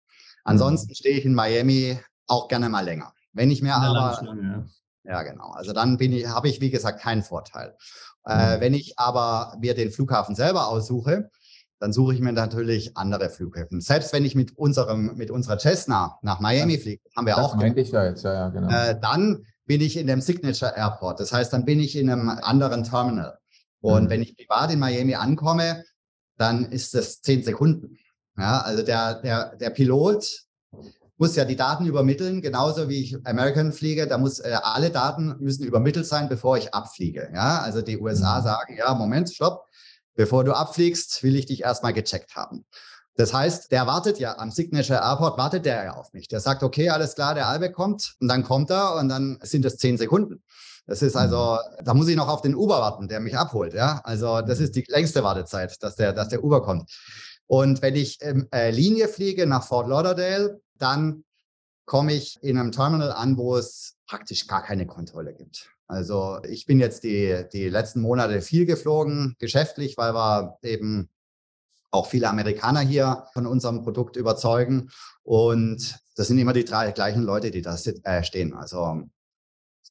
Ansonsten 0.47 0.91
mhm. 0.91 0.95
stehe 0.95 1.19
ich 1.19 1.25
in 1.25 1.35
Miami 1.35 1.99
auch 2.27 2.49
gerne 2.49 2.69
mal 2.69 2.85
länger. 2.85 3.13
Wenn 3.33 3.51
ich 3.51 3.63
mir 3.63 3.75
aber 3.75 4.21
ja. 4.25 4.65
ja. 5.05 5.23
genau. 5.23 5.51
Also 5.51 5.73
dann 5.73 5.99
bin 5.99 6.13
ich, 6.13 6.27
habe 6.29 6.49
ich 6.49 6.61
wie 6.61 6.71
gesagt 6.71 7.01
keinen 7.01 7.23
Vorteil. 7.23 7.77
Äh, 8.25 8.57
mhm. 8.57 8.61
wenn 8.61 8.75
ich 8.75 8.99
aber 8.99 9.57
mir 9.61 9.75
den 9.75 9.91
Flughafen 9.91 10.35
selber 10.35 10.69
aussuche, 10.69 11.31
dann 11.79 11.93
suche 11.93 12.15
ich 12.15 12.21
mir 12.21 12.33
natürlich 12.33 12.97
andere 12.97 13.29
Flughäfen. 13.29 13.81
Selbst 13.81 14.13
wenn 14.13 14.25
ich 14.25 14.35
mit 14.35 14.57
unserem, 14.57 15.17
mit 15.17 15.31
unserer 15.31 15.59
Cessna 15.59 16.19
nach 16.23 16.41
Miami 16.41 16.79
fliege, 16.79 17.03
haben 17.15 17.27
wir 17.27 17.35
das 17.37 17.45
auch. 17.45 17.57
Meinte 17.57 17.81
ich 17.81 17.91
ja 17.91 18.05
jetzt, 18.05 18.23
ja, 18.25 18.33
ja, 18.33 18.49
genau. 18.49 18.69
Äh, 18.71 18.99
dann 18.99 19.45
bin 19.67 19.81
ich 19.81 19.97
in 19.97 20.07
dem 20.07 20.21
Signature 20.21 20.75
Airport. 20.75 21.21
Das 21.21 21.33
heißt, 21.33 21.53
dann 21.53 21.65
bin 21.65 21.81
ich 21.81 21.97
in 21.97 22.09
einem 22.09 22.29
anderen 22.29 22.85
Terminal. 22.85 23.39
Und 23.81 24.05
mhm. 24.05 24.11
wenn 24.11 24.23
ich 24.23 24.37
privat 24.37 24.73
in 24.73 24.79
Miami 24.79 25.17
ankomme, 25.17 25.85
dann 26.39 26.65
ist 26.67 26.95
das 26.95 27.21
zehn 27.21 27.43
Sekunden. 27.43 27.99
Ja, 28.39 28.61
also 28.61 28.83
der, 28.83 29.21
der, 29.23 29.57
der 29.57 29.71
Pilot 29.71 30.47
muss 31.19 31.37
ja 31.37 31.45
die 31.45 31.57
Daten 31.57 31.87
übermitteln, 31.87 32.43
genauso 32.43 32.89
wie 32.89 33.03
ich 33.03 33.17
American 33.27 33.73
fliege. 33.73 34.07
Da 34.07 34.19
muss 34.19 34.39
äh, 34.39 34.57
alle 34.63 34.91
Daten 34.91 35.37
müssen 35.41 35.65
übermittelt 35.65 36.07
sein, 36.07 36.29
bevor 36.29 36.59
ich 36.59 36.75
abfliege. 36.75 37.31
Ja, 37.35 37.61
also 37.61 37.81
die 37.81 37.99
USA 37.99 38.41
mhm. 38.41 38.45
sagen, 38.45 38.77
ja, 38.77 38.95
Moment, 38.95 39.33
stopp. 39.33 39.67
Bevor 40.15 40.45
du 40.45 40.53
abfliegst, 40.53 41.23
will 41.23 41.37
ich 41.37 41.47
dich 41.47 41.63
erstmal 41.63 41.93
gecheckt 41.93 42.37
haben. 42.37 42.65
Das 43.17 43.33
heißt, 43.33 43.73
der 43.73 43.87
wartet 43.87 44.19
ja 44.19 44.39
am 44.39 44.51
Signature 44.51 45.01
Airport, 45.01 45.39
wartet 45.39 45.65
der 45.65 45.85
ja 45.85 45.95
auf 45.95 46.13
mich. 46.13 46.29
Der 46.29 46.41
sagt, 46.41 46.63
okay, 46.63 46.91
alles 46.91 47.15
klar, 47.15 47.35
der 47.35 47.49
Albeck 47.49 47.75
kommt 47.75 48.15
und 48.21 48.29
dann 48.29 48.43
kommt 48.43 48.71
er 48.71 48.97
und 48.97 49.09
dann 49.09 49.39
sind 49.43 49.65
es 49.65 49.79
zehn 49.79 49.97
Sekunden. 49.97 50.43
Das 50.87 51.03
ist 51.03 51.17
also, 51.17 51.59
mhm. 51.79 51.85
da 51.85 51.95
muss 51.95 52.09
ich 52.09 52.17
noch 52.17 52.29
auf 52.29 52.43
den 52.43 52.55
Uber 52.55 52.79
warten, 52.81 53.09
der 53.09 53.21
mich 53.21 53.37
abholt. 53.37 53.73
Ja, 53.73 54.01
also 54.05 54.43
das 54.43 54.61
ist 54.61 54.77
die 54.77 54.85
längste 54.89 55.25
Wartezeit, 55.25 55.83
dass 55.83 55.97
der, 55.97 56.13
dass 56.13 56.29
der 56.29 56.45
Uber 56.45 56.63
kommt. 56.63 56.91
Und 57.47 57.83
wenn 57.83 57.95
ich 57.95 58.19
ähm, 58.23 58.49
äh, 58.53 58.71
Linie 58.71 59.09
fliege 59.09 59.47
nach 59.47 59.67
Fort 59.67 59.89
Lauderdale, 59.89 60.61
dann 60.79 61.25
komme 61.85 62.13
ich 62.13 62.39
in 62.43 62.59
einem 62.59 62.73
Terminal 62.73 63.13
an, 63.13 63.37
wo 63.37 63.57
es 63.57 63.97
praktisch 64.07 64.47
gar 64.47 64.63
keine 64.63 64.87
Kontrolle 64.87 65.35
gibt. 65.35 65.71
Also 65.87 66.41
ich 66.49 66.67
bin 66.67 66.81
jetzt 66.81 67.05
die, 67.05 67.45
die 67.53 67.69
letzten 67.69 68.01
Monate 68.01 68.43
viel 68.43 68.67
geflogen, 68.67 69.37
geschäftlich, 69.39 69.97
weil 69.97 70.15
wir 70.15 70.59
eben 70.63 71.09
auch 71.93 72.07
viele 72.07 72.29
Amerikaner 72.29 72.81
hier 72.81 73.25
von 73.33 73.47
unserem 73.47 73.83
Produkt 73.83 74.17
überzeugen. 74.17 74.91
Und 75.23 75.99
das 76.17 76.27
sind 76.27 76.39
immer 76.39 76.53
die 76.53 76.65
drei 76.65 76.91
gleichen 76.91 77.23
Leute, 77.23 77.53
die 77.53 77.63
da 77.63 77.77
äh, 78.03 78.25
stehen. 78.25 78.53
Also 78.53 79.03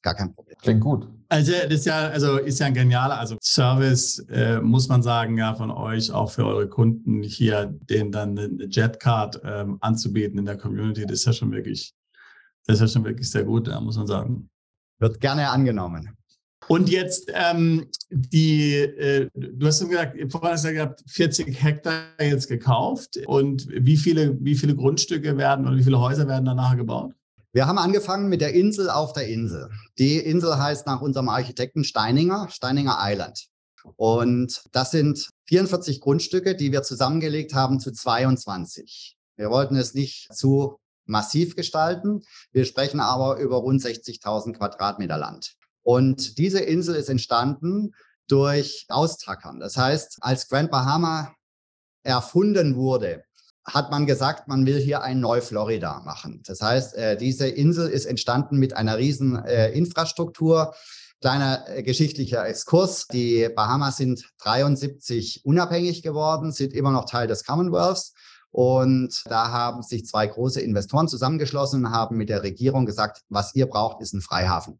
gar 0.06 0.14
kein 0.14 0.32
Problem. 0.32 0.56
Klingt 0.62 0.80
gut. 0.80 1.08
Also 1.28 1.52
das 1.52 1.80
ist 1.80 1.86
ja, 1.86 2.08
also 2.08 2.36
ist 2.36 2.60
ja 2.60 2.66
ein 2.66 2.74
genialer, 2.74 3.18
also 3.18 3.36
Service 3.42 4.20
äh, 4.30 4.60
muss 4.60 4.88
man 4.88 5.02
sagen, 5.02 5.36
ja, 5.36 5.52
von 5.54 5.72
euch 5.72 6.12
auch 6.12 6.30
für 6.30 6.46
eure 6.46 6.68
Kunden 6.68 7.24
hier, 7.24 7.66
denen 7.90 8.12
dann 8.12 8.38
eine 8.38 8.66
Jetcard 8.70 9.40
ähm, 9.44 9.78
anzubieten 9.80 10.38
in 10.38 10.44
der 10.44 10.56
Community, 10.56 11.04
das 11.04 11.20
ist 11.20 11.24
ja 11.24 11.32
schon 11.32 11.50
wirklich, 11.50 11.92
das 12.66 12.76
ist 12.76 12.80
ja 12.82 12.88
schon 12.88 13.04
wirklich 13.04 13.28
sehr 13.28 13.42
gut, 13.42 13.66
ja, 13.66 13.80
muss 13.80 13.96
man 13.96 14.06
sagen. 14.06 14.48
Wird 15.00 15.20
gerne 15.20 15.50
angenommen. 15.50 16.16
Und 16.68 16.88
jetzt 16.88 17.32
ähm, 17.34 17.86
die, 18.10 18.74
äh, 18.74 19.28
du 19.34 19.66
hast 19.66 19.88
gesagt, 19.88 20.16
vorhin 20.30 20.50
hast 20.50 20.64
du 20.64 20.72
gesagt, 20.72 21.02
40 21.08 21.62
Hektar 21.62 22.04
jetzt 22.20 22.48
gekauft. 22.48 23.18
Und 23.26 23.66
wie 23.68 23.96
viele, 23.96 24.36
wie 24.40 24.54
viele 24.54 24.76
Grundstücke 24.76 25.36
werden 25.36 25.66
oder 25.66 25.76
wie 25.76 25.84
viele 25.84 26.00
Häuser 26.00 26.28
werden 26.28 26.44
danach 26.44 26.76
gebaut? 26.76 27.12
Wir 27.56 27.66
haben 27.66 27.78
angefangen 27.78 28.28
mit 28.28 28.42
der 28.42 28.52
Insel 28.52 28.90
auf 28.90 29.14
der 29.14 29.28
Insel. 29.28 29.70
Die 29.96 30.18
Insel 30.18 30.58
heißt 30.58 30.86
nach 30.86 31.00
unserem 31.00 31.30
Architekten 31.30 31.84
Steininger, 31.84 32.50
Steininger 32.50 32.98
Island. 33.00 33.46
Und 33.96 34.62
das 34.72 34.90
sind 34.90 35.30
44 35.46 36.02
Grundstücke, 36.02 36.54
die 36.54 36.70
wir 36.70 36.82
zusammengelegt 36.82 37.54
haben 37.54 37.80
zu 37.80 37.92
22. 37.92 39.16
Wir 39.36 39.48
wollten 39.48 39.74
es 39.74 39.94
nicht 39.94 40.28
zu 40.34 40.76
massiv 41.06 41.56
gestalten. 41.56 42.24
Wir 42.52 42.66
sprechen 42.66 43.00
aber 43.00 43.38
über 43.38 43.56
rund 43.56 43.80
60.000 43.80 44.52
Quadratmeter 44.52 45.16
Land. 45.16 45.54
Und 45.82 46.36
diese 46.36 46.60
Insel 46.60 46.94
ist 46.94 47.08
entstanden 47.08 47.94
durch 48.28 48.84
Austackern. 48.90 49.60
Das 49.60 49.78
heißt, 49.78 50.18
als 50.20 50.46
Grand 50.48 50.70
Bahama 50.70 51.34
erfunden 52.02 52.76
wurde, 52.76 53.24
hat 53.66 53.90
man 53.90 54.06
gesagt, 54.06 54.48
man 54.48 54.64
will 54.64 54.78
hier 54.78 55.02
ein 55.02 55.20
Neu-Florida 55.20 56.00
machen. 56.04 56.42
Das 56.46 56.60
heißt, 56.60 56.94
äh, 56.94 57.16
diese 57.16 57.48
Insel 57.48 57.88
ist 57.88 58.06
entstanden 58.06 58.58
mit 58.58 58.76
einer 58.76 58.96
riesen 58.96 59.44
äh, 59.44 59.70
Infrastruktur. 59.72 60.74
Kleiner 61.20 61.64
äh, 61.68 61.82
geschichtlicher 61.82 62.46
Exkurs. 62.46 63.08
Die 63.08 63.48
Bahamas 63.54 63.96
sind 63.96 64.24
73 64.38 65.44
unabhängig 65.44 66.02
geworden, 66.02 66.52
sind 66.52 66.72
immer 66.74 66.92
noch 66.92 67.06
Teil 67.06 67.26
des 67.26 67.44
Commonwealths. 67.44 68.14
Und 68.50 69.22
da 69.26 69.50
haben 69.50 69.82
sich 69.82 70.06
zwei 70.06 70.26
große 70.26 70.60
Investoren 70.60 71.08
zusammengeschlossen 71.08 71.84
und 71.84 71.90
haben 71.90 72.16
mit 72.16 72.28
der 72.28 72.42
Regierung 72.42 72.86
gesagt, 72.86 73.22
was 73.28 73.54
ihr 73.54 73.66
braucht, 73.66 74.00
ist 74.00 74.14
ein 74.14 74.22
Freihafen. 74.22 74.78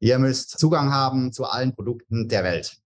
Ihr 0.00 0.18
müsst 0.18 0.58
Zugang 0.58 0.92
haben 0.92 1.32
zu 1.32 1.44
allen 1.44 1.74
Produkten 1.74 2.28
der 2.28 2.42
Welt. 2.42 2.76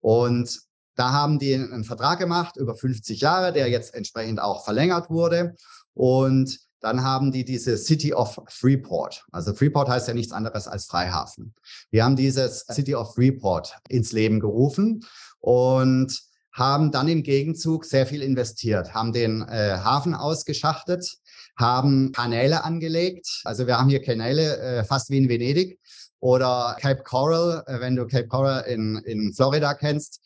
Und 0.00 0.60
da 1.00 1.12
haben 1.12 1.38
die 1.38 1.54
einen 1.54 1.84
Vertrag 1.84 2.18
gemacht 2.18 2.58
über 2.58 2.74
50 2.74 3.22
Jahre, 3.22 3.54
der 3.54 3.68
jetzt 3.68 3.94
entsprechend 3.94 4.38
auch 4.38 4.64
verlängert 4.64 5.08
wurde. 5.08 5.54
Und 5.94 6.60
dann 6.80 7.02
haben 7.02 7.32
die 7.32 7.42
diese 7.42 7.78
City 7.78 8.12
of 8.12 8.38
Freeport. 8.48 9.24
Also 9.32 9.54
Freeport 9.54 9.88
heißt 9.88 10.08
ja 10.08 10.14
nichts 10.14 10.32
anderes 10.32 10.68
als 10.68 10.84
Freihafen. 10.84 11.54
Die 11.90 12.02
haben 12.02 12.16
dieses 12.16 12.66
City 12.70 12.94
of 12.94 13.14
Freeport 13.14 13.78
ins 13.88 14.12
Leben 14.12 14.40
gerufen 14.40 15.00
und 15.38 16.20
haben 16.52 16.92
dann 16.92 17.08
im 17.08 17.22
Gegenzug 17.22 17.86
sehr 17.86 18.06
viel 18.06 18.20
investiert, 18.20 18.92
haben 18.92 19.14
den 19.14 19.40
äh, 19.48 19.78
Hafen 19.82 20.12
ausgeschachtet, 20.12 21.16
haben 21.56 22.12
Kanäle 22.12 22.62
angelegt. 22.62 23.40
Also 23.44 23.66
wir 23.66 23.78
haben 23.78 23.88
hier 23.88 24.02
Kanäle 24.02 24.58
äh, 24.58 24.84
fast 24.84 25.08
wie 25.08 25.16
in 25.16 25.30
Venedig 25.30 25.80
oder 26.18 26.76
Cape 26.78 27.04
Coral, 27.04 27.64
äh, 27.66 27.80
wenn 27.80 27.96
du 27.96 28.06
Cape 28.06 28.28
Coral 28.28 28.64
in, 28.66 28.96
in 29.06 29.32
Florida 29.32 29.72
kennst. 29.72 30.20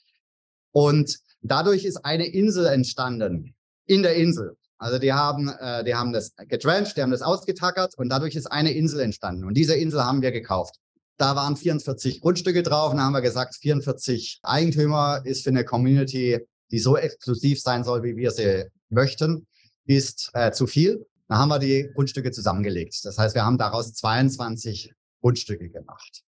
Und 0.74 1.20
dadurch 1.40 1.84
ist 1.84 2.04
eine 2.04 2.26
Insel 2.26 2.66
entstanden 2.66 3.54
in 3.86 4.02
der 4.02 4.16
Insel. 4.16 4.56
Also 4.76 4.98
die 4.98 5.12
haben, 5.12 5.48
äh, 5.48 5.84
die 5.84 5.94
haben 5.94 6.12
das 6.12 6.34
getrencht, 6.48 6.96
die 6.96 7.02
haben 7.02 7.12
das 7.12 7.22
ausgetackert 7.22 7.96
und 7.96 8.08
dadurch 8.08 8.34
ist 8.34 8.50
eine 8.50 8.72
Insel 8.72 9.00
entstanden. 9.00 9.44
Und 9.44 9.54
diese 9.54 9.76
Insel 9.76 10.04
haben 10.04 10.20
wir 10.20 10.32
gekauft. 10.32 10.74
Da 11.16 11.36
waren 11.36 11.56
44 11.56 12.20
Grundstücke 12.20 12.64
drauf 12.64 12.90
und 12.90 12.96
da 12.96 13.04
haben 13.04 13.12
wir 13.12 13.20
gesagt, 13.20 13.54
44 13.54 14.40
Eigentümer 14.42 15.22
ist 15.24 15.44
für 15.44 15.50
eine 15.50 15.64
Community, 15.64 16.40
die 16.72 16.78
so 16.80 16.96
exklusiv 16.96 17.60
sein 17.60 17.84
soll, 17.84 18.02
wie 18.02 18.16
wir 18.16 18.32
sie 18.32 18.64
möchten, 18.88 19.46
ist 19.86 20.30
äh, 20.34 20.50
zu 20.50 20.66
viel. 20.66 21.06
Da 21.28 21.38
haben 21.38 21.50
wir 21.50 21.60
die 21.60 21.88
Grundstücke 21.94 22.32
zusammengelegt. 22.32 23.04
Das 23.04 23.16
heißt, 23.16 23.36
wir 23.36 23.44
haben 23.44 23.58
daraus 23.58 23.92
22 23.94 24.92
Grundstücke 25.20 25.70
gemacht. 25.70 26.24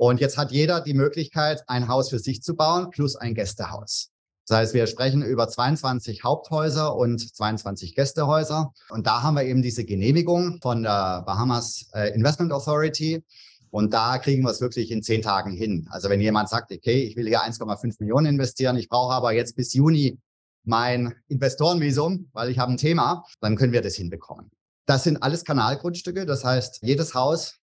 Und 0.00 0.18
jetzt 0.18 0.38
hat 0.38 0.50
jeder 0.50 0.80
die 0.80 0.94
Möglichkeit, 0.94 1.62
ein 1.66 1.86
Haus 1.86 2.08
für 2.08 2.18
sich 2.18 2.42
zu 2.42 2.56
bauen 2.56 2.88
plus 2.88 3.16
ein 3.16 3.34
Gästehaus. 3.34 4.08
Das 4.46 4.56
heißt, 4.56 4.72
wir 4.72 4.86
sprechen 4.86 5.20
über 5.20 5.46
22 5.46 6.24
Haupthäuser 6.24 6.96
und 6.96 7.20
22 7.36 7.94
Gästehäuser. 7.94 8.72
Und 8.88 9.06
da 9.06 9.22
haben 9.22 9.34
wir 9.34 9.44
eben 9.44 9.60
diese 9.60 9.84
Genehmigung 9.84 10.58
von 10.62 10.84
der 10.84 11.22
Bahamas 11.26 11.90
äh, 11.92 12.14
Investment 12.14 12.50
Authority. 12.50 13.22
Und 13.68 13.92
da 13.92 14.16
kriegen 14.16 14.42
wir 14.42 14.50
es 14.50 14.62
wirklich 14.62 14.90
in 14.90 15.02
zehn 15.02 15.20
Tagen 15.20 15.52
hin. 15.52 15.86
Also 15.90 16.08
wenn 16.08 16.22
jemand 16.22 16.48
sagt, 16.48 16.72
okay, 16.72 17.02
ich 17.02 17.14
will 17.16 17.28
hier 17.28 17.42
1,5 17.42 17.96
Millionen 17.98 18.24
investieren, 18.24 18.78
ich 18.78 18.88
brauche 18.88 19.12
aber 19.12 19.32
jetzt 19.32 19.54
bis 19.54 19.74
Juni 19.74 20.18
mein 20.64 21.14
Investorenvisum, 21.28 22.30
weil 22.32 22.48
ich 22.48 22.58
habe 22.58 22.72
ein 22.72 22.78
Thema, 22.78 23.26
dann 23.42 23.54
können 23.54 23.74
wir 23.74 23.82
das 23.82 23.96
hinbekommen. 23.96 24.50
Das 24.86 25.04
sind 25.04 25.22
alles 25.22 25.44
Kanalgrundstücke. 25.44 26.24
Das 26.24 26.42
heißt, 26.42 26.78
jedes 26.80 27.12
Haus 27.12 27.58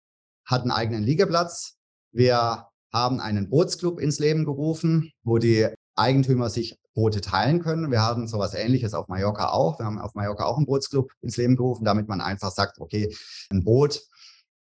hat 0.45 0.63
einen 0.63 0.71
eigenen 0.71 1.03
Liegeplatz, 1.03 1.77
wir 2.13 2.67
haben 2.93 3.19
einen 3.19 3.49
Bootsclub 3.49 3.99
ins 3.99 4.19
Leben 4.19 4.45
gerufen, 4.45 5.11
wo 5.23 5.39
die 5.39 5.67
Eigentümer 5.95 6.49
sich 6.49 6.77
Boote 6.93 7.21
teilen 7.21 7.59
können. 7.59 7.91
Wir 7.91 8.01
haben 8.01 8.27
sowas 8.27 8.53
ähnliches 8.53 8.93
auf 8.93 9.07
Mallorca 9.07 9.49
auch. 9.49 9.79
Wir 9.79 9.85
haben 9.85 9.99
auf 9.99 10.13
Mallorca 10.13 10.45
auch 10.45 10.57
einen 10.57 10.67
Bootsclub 10.67 11.11
ins 11.21 11.37
Leben 11.37 11.55
gerufen, 11.55 11.85
damit 11.85 12.07
man 12.07 12.21
einfach 12.21 12.51
sagt, 12.51 12.79
okay, 12.79 13.13
ein 13.49 13.63
Boot, 13.63 14.01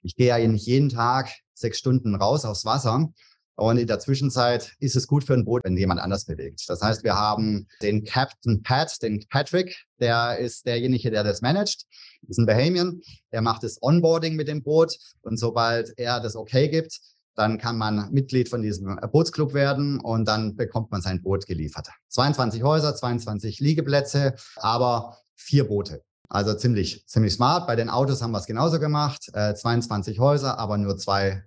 ich 0.04 0.16
gehe 0.16 0.28
ja 0.28 0.48
nicht 0.48 0.66
jeden 0.66 0.90
Tag 0.90 1.30
sechs 1.54 1.80
Stunden 1.80 2.16
raus 2.16 2.46
aufs 2.46 2.66
Wasser 2.66 3.10
Und 3.56 3.78
in 3.78 3.88
der 3.88 4.00
Zwischenzeit 4.00 4.74
ist 4.80 4.96
es 4.96 5.08
gut 5.08 5.24
für 5.24 5.34
ein 5.34 5.46
Boot, 5.46 5.64
wenn 5.64 5.78
jemand 5.78 6.02
anders 6.02 6.26
bewegt. 6.26 6.64
Das 6.68 6.82
heißt, 6.82 7.04
wir 7.04 7.16
haben 7.16 7.68
den 7.82 8.04
Captain 8.04 8.62
Pat, 8.62 9.02
den 9.02 9.26
Patrick, 9.30 9.86
der 10.00 10.38
ist 10.38 10.66
derjenige, 10.66 11.12
der 11.12 11.24
das 11.24 11.42
managt. 11.42 11.86
Ist 12.28 12.38
ein 12.40 12.46
Bahamian. 12.46 13.02
Der 13.32 13.42
macht 13.42 13.64
das 13.64 13.82
Onboarding 13.82 14.36
mit 14.36 14.50
dem 14.50 14.64
Boot. 14.64 14.98
Und 15.22 15.38
sobald 15.38 15.98
er 15.98 16.20
das 16.20 16.36
okay 16.36 16.68
gibt, 16.68 17.00
dann 17.38 17.60
kann 17.60 17.78
man 17.78 18.12
Mitglied 18.12 18.50
von 18.50 18.64
diesem 18.64 19.00
Bootsclub 19.12 19.54
werden 19.54 20.00
und 20.00 20.28
dann 20.28 20.56
bekommt 20.56 20.92
man 20.92 21.02
sein 21.02 21.22
Boot 21.22 21.46
geliefert. 21.46 21.88
22 22.10 22.64
Häuser, 22.64 22.96
22 22.96 23.60
Liegeplätze, 23.60 24.34
aber 24.56 25.18
vier 25.36 25.68
Boote. 25.68 26.04
Also 26.30 26.56
ziemlich, 26.56 27.06
ziemlich 27.08 27.34
smart. 27.34 27.68
Bei 27.68 27.76
den 27.76 27.90
Autos 27.90 28.22
haben 28.22 28.32
wir 28.32 28.40
es 28.40 28.48
genauso 28.48 28.80
gemacht. 28.80 29.30
Äh, 29.34 29.54
22 29.54 30.20
Häuser, 30.20 30.58
aber 30.58 30.78
nur 30.78 30.98
zwei 30.98 31.44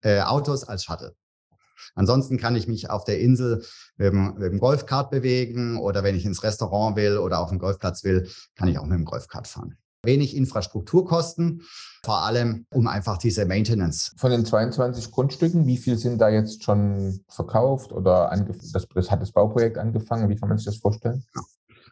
äh, 0.00 0.22
Autos 0.22 0.64
als 0.64 0.84
Shuttle. 0.84 1.14
Ansonsten 1.94 2.38
kann 2.38 2.56
ich 2.56 2.66
mich 2.66 2.88
auf 2.88 3.04
der 3.04 3.20
Insel 3.20 3.64
mit 3.96 4.08
dem, 4.08 4.34
mit 4.34 4.50
dem 4.50 4.58
Golfkart 4.58 5.10
bewegen 5.10 5.78
oder 5.78 6.02
wenn 6.02 6.16
ich 6.16 6.24
ins 6.24 6.42
Restaurant 6.42 6.96
will 6.96 7.18
oder 7.18 7.38
auf 7.40 7.50
den 7.50 7.58
Golfplatz 7.58 8.02
will, 8.02 8.28
kann 8.56 8.68
ich 8.68 8.78
auch 8.78 8.86
mit 8.86 8.98
dem 8.98 9.04
Golfkart 9.04 9.46
fahren. 9.46 9.76
Wenig 10.04 10.36
Infrastrukturkosten, 10.36 11.62
vor 12.02 12.22
allem 12.22 12.66
um 12.70 12.86
einfach 12.86 13.18
diese 13.18 13.46
Maintenance. 13.46 14.12
Von 14.16 14.30
den 14.30 14.44
22 14.44 15.10
Grundstücken, 15.10 15.66
wie 15.66 15.76
viel 15.76 15.96
sind 15.96 16.20
da 16.20 16.28
jetzt 16.28 16.64
schon 16.64 17.20
verkauft 17.28 17.92
oder 17.92 18.30
das, 18.72 18.86
das 18.94 19.10
hat 19.10 19.22
das 19.22 19.32
Bauprojekt 19.32 19.78
angefangen? 19.78 20.28
Wie 20.28 20.36
kann 20.36 20.48
man 20.48 20.58
sich 20.58 20.66
das 20.66 20.76
vorstellen? 20.76 21.24
Ja. 21.34 21.42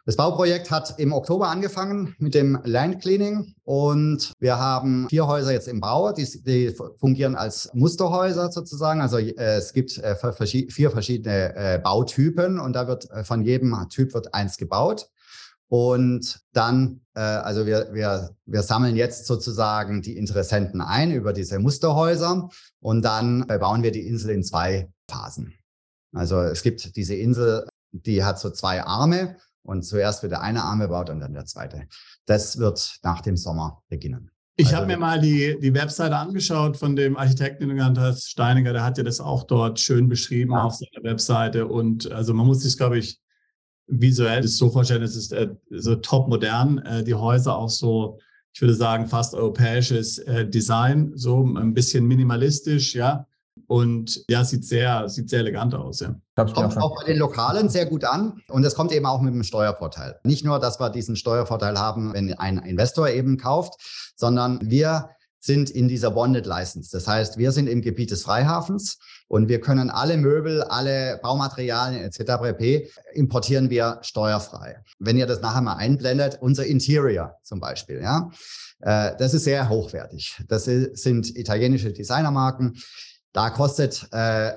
Das 0.05 0.17
Bauprojekt 0.17 0.69
hat 0.69 0.99
im 0.99 1.13
Oktober 1.13 1.47
angefangen 1.47 2.13
mit 2.17 2.35
dem 2.35 2.59
Land 2.65 3.01
Cleaning 3.01 3.55
und 3.63 4.33
wir 4.37 4.59
haben 4.59 5.07
vier 5.07 5.27
Häuser 5.27 5.53
jetzt 5.53 5.69
im 5.69 5.79
Bau, 5.79 6.11
die, 6.11 6.27
die 6.43 6.75
fungieren 6.99 7.35
als 7.35 7.69
Musterhäuser 7.73 8.51
sozusagen. 8.51 8.99
Also 8.99 9.17
äh, 9.17 9.31
es 9.37 9.71
gibt 9.71 9.97
äh, 9.99 10.15
vier 10.69 10.91
verschiedene 10.91 11.55
äh, 11.55 11.79
Bautypen 11.81 12.59
und 12.59 12.73
da 12.73 12.89
wird 12.89 13.09
äh, 13.11 13.23
von 13.23 13.43
jedem 13.43 13.73
Typ 13.87 14.13
wird 14.13 14.33
eins 14.33 14.57
gebaut. 14.57 15.07
Und 15.73 16.39
dann, 16.51 17.01
äh, 17.15 17.21
also 17.21 17.65
wir, 17.65 17.89
wir, 17.93 18.29
wir 18.45 18.61
sammeln 18.61 18.95
jetzt 18.95 19.25
sozusagen 19.25 20.03
die 20.03 20.15
Interessenten 20.17 20.81
ein 20.81 21.09
über 21.09 21.33
diese 21.33 21.57
Musterhäuser 21.57 22.47
und 22.79 23.01
dann 23.01 23.49
äh, 23.49 23.57
bauen 23.57 23.81
wir 23.81 23.91
die 23.91 24.05
Insel 24.05 24.35
in 24.35 24.43
zwei 24.43 24.87
Phasen. 25.09 25.51
Also 26.13 26.39
es 26.41 26.61
gibt 26.61 26.95
diese 26.95 27.15
Insel, 27.15 27.67
die 27.91 28.23
hat 28.23 28.39
so 28.39 28.51
zwei 28.51 28.83
Arme 28.83 29.37
und 29.63 29.81
zuerst 29.81 30.21
wird 30.21 30.33
der 30.33 30.41
eine 30.41 30.61
Arm 30.61 30.79
gebaut 30.79 31.09
und 31.09 31.21
dann 31.21 31.33
der 31.33 31.45
zweite. 31.45 31.87
Das 32.27 32.59
wird 32.59 32.99
nach 33.01 33.21
dem 33.21 33.35
Sommer 33.35 33.81
beginnen. 33.89 34.29
Ich 34.57 34.67
also, 34.67 34.77
habe 34.77 34.85
mir 34.85 34.97
mal 34.97 35.19
die, 35.19 35.57
die 35.59 35.73
Webseite 35.73 36.15
angeschaut 36.17 36.77
von 36.77 36.95
dem 36.95 37.17
Architekten, 37.17 37.61
den 37.61 37.69
du 37.69 37.75
genannt 37.77 37.97
hast, 37.97 38.29
Steiniger, 38.29 38.73
der 38.73 38.83
hat 38.83 38.99
ja 38.99 39.03
das 39.03 39.19
auch 39.19 39.45
dort 39.45 39.79
schön 39.79 40.07
beschrieben 40.07 40.51
ja. 40.51 40.65
auf 40.65 40.75
seiner 40.75 41.03
Webseite. 41.03 41.65
Und 41.65 42.11
also 42.11 42.35
man 42.35 42.45
muss 42.45 42.61
sich, 42.61 42.77
glaube 42.77 42.99
ich, 42.99 43.22
visuell 43.87 44.41
das 44.41 44.57
so 44.57 44.69
vorstellen, 44.69 45.03
es 45.03 45.15
ist 45.15 45.33
äh, 45.33 45.49
so 45.69 45.95
top 45.95 46.27
modern, 46.27 46.79
äh, 46.79 47.03
die 47.03 47.15
Häuser 47.15 47.55
auch 47.55 47.69
so, 47.69 48.19
ich 48.53 48.61
würde 48.61 48.75
sagen, 48.75 49.07
fast 49.07 49.33
europäisches 49.33 50.19
äh, 50.19 50.47
Design, 50.47 51.11
so 51.15 51.43
ein 51.43 51.73
bisschen 51.73 52.05
minimalistisch, 52.05 52.95
ja. 52.95 53.27
Und 53.67 54.23
ja, 54.29 54.43
sieht 54.43 54.65
sehr, 54.65 55.07
sieht 55.09 55.29
sehr 55.29 55.39
elegant 55.39 55.73
aus. 55.75 55.99
Ja. 55.99 56.15
Kommt 56.35 56.77
auch 56.77 56.95
bei 56.99 57.05
den 57.05 57.17
Lokalen 57.17 57.69
sehr 57.69 57.85
gut 57.85 58.03
an. 58.03 58.41
Und 58.49 58.63
es 58.63 58.75
kommt 58.75 58.91
eben 58.91 59.05
auch 59.05 59.21
mit 59.21 59.33
einem 59.33 59.43
Steuervorteil. 59.43 60.19
Nicht 60.23 60.43
nur, 60.43 60.59
dass 60.59 60.79
wir 60.79 60.89
diesen 60.89 61.15
Steuervorteil 61.15 61.77
haben, 61.77 62.13
wenn 62.13 62.33
ein 62.33 62.57
Investor 62.57 63.09
eben 63.09 63.37
kauft, 63.37 63.75
sondern 64.15 64.59
wir 64.63 65.09
sind 65.43 65.69
in 65.69 65.89
dieser 65.89 66.11
Bonded 66.11 66.45
License. 66.45 66.89
Das 66.91 67.05
heißt, 67.05 67.37
wir 67.37 67.51
sind 67.51 67.67
im 67.67 67.81
Gebiet 67.81 68.11
des 68.11 68.23
Freihafens 68.23 68.97
und 69.27 69.49
wir 69.49 69.59
können 69.59 69.89
alle 69.89 70.15
Möbel, 70.15 70.63
alle 70.63 71.19
Baumaterialien 71.21 72.01
etc. 72.01 72.41
pp. 72.41 72.89
importieren 73.13 73.69
wir 73.69 73.99
steuerfrei. 74.03 74.81
Wenn 74.99 75.17
ihr 75.17 75.27
das 75.27 75.41
nachher 75.41 75.61
mal 75.61 75.75
einblendet, 75.75 76.37
unser 76.39 76.65
Interior 76.65 77.35
zum 77.43 77.59
Beispiel, 77.59 78.01
ja, 78.01 78.31
äh, 78.79 79.17
das 79.17 79.33
ist 79.33 79.43
sehr 79.43 79.67
hochwertig. 79.67 80.41
Das 80.47 80.63
sind 80.63 81.37
italienische 81.37 81.91
Designermarken. 81.91 82.77
Da 83.33 83.49
kostet 83.49 84.07
äh, 84.11 84.53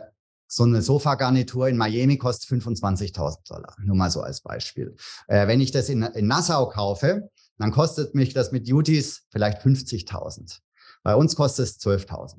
so 0.46 0.62
eine 0.62 0.82
Sofagarnitur 0.82 1.66
in 1.68 1.76
Miami 1.76 2.16
kostet 2.16 2.48
25.000 2.62 3.48
Dollar. 3.48 3.74
Nur 3.82 3.96
mal 3.96 4.10
so 4.10 4.20
als 4.20 4.40
Beispiel. 4.40 4.94
Äh, 5.26 5.48
wenn 5.48 5.60
ich 5.60 5.72
das 5.72 5.88
in, 5.88 6.02
in 6.02 6.28
Nassau 6.28 6.68
kaufe, 6.68 7.28
dann 7.58 7.72
kostet 7.72 8.14
mich 8.14 8.34
das 8.34 8.52
mit 8.52 8.68
Duties 8.70 9.24
vielleicht 9.30 9.62
50.000. 9.62 10.60
Bei 11.06 11.14
uns 11.14 11.36
kostet 11.36 11.66
es 11.66 11.78
12.000. 11.78 12.34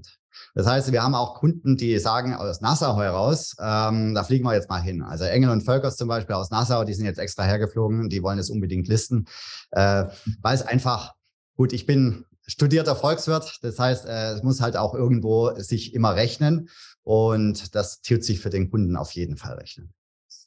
Das 0.53 0.67
heißt, 0.67 0.91
wir 0.91 1.01
haben 1.01 1.15
auch 1.15 1.35
Kunden, 1.35 1.77
die 1.77 1.97
sagen 1.99 2.33
aus 2.33 2.59
Nassau 2.59 2.97
heraus, 2.97 3.55
ähm, 3.61 4.13
da 4.13 4.25
fliegen 4.25 4.43
wir 4.43 4.55
jetzt 4.55 4.69
mal 4.69 4.81
hin. 4.81 5.03
Also 5.03 5.23
Engel 5.23 5.51
und 5.51 5.61
Völkers 5.61 5.95
zum 5.95 6.09
Beispiel 6.09 6.35
aus 6.35 6.49
Nassau, 6.49 6.83
die 6.83 6.93
sind 6.93 7.05
jetzt 7.05 7.17
extra 7.17 7.43
hergeflogen, 7.43 8.09
die 8.09 8.21
wollen 8.23 8.39
es 8.39 8.49
unbedingt 8.49 8.89
listen, 8.89 9.23
äh, 9.71 10.03
weil 10.41 10.53
es 10.53 10.63
einfach, 10.63 11.13
gut, 11.55 11.71
ich 11.71 11.85
bin 11.85 12.25
studierter 12.45 12.97
Volkswirt. 12.97 13.59
Das 13.61 13.79
heißt, 13.79 14.05
äh, 14.05 14.33
es 14.33 14.43
muss 14.43 14.59
halt 14.59 14.75
auch 14.75 14.93
irgendwo 14.93 15.55
sich 15.55 15.93
immer 15.93 16.17
rechnen. 16.17 16.67
Und 17.03 17.73
das 17.73 18.01
tut 18.01 18.25
sich 18.25 18.41
für 18.41 18.49
den 18.49 18.69
Kunden 18.69 18.97
auf 18.97 19.11
jeden 19.13 19.37
Fall 19.37 19.53
rechnen. 19.53 19.93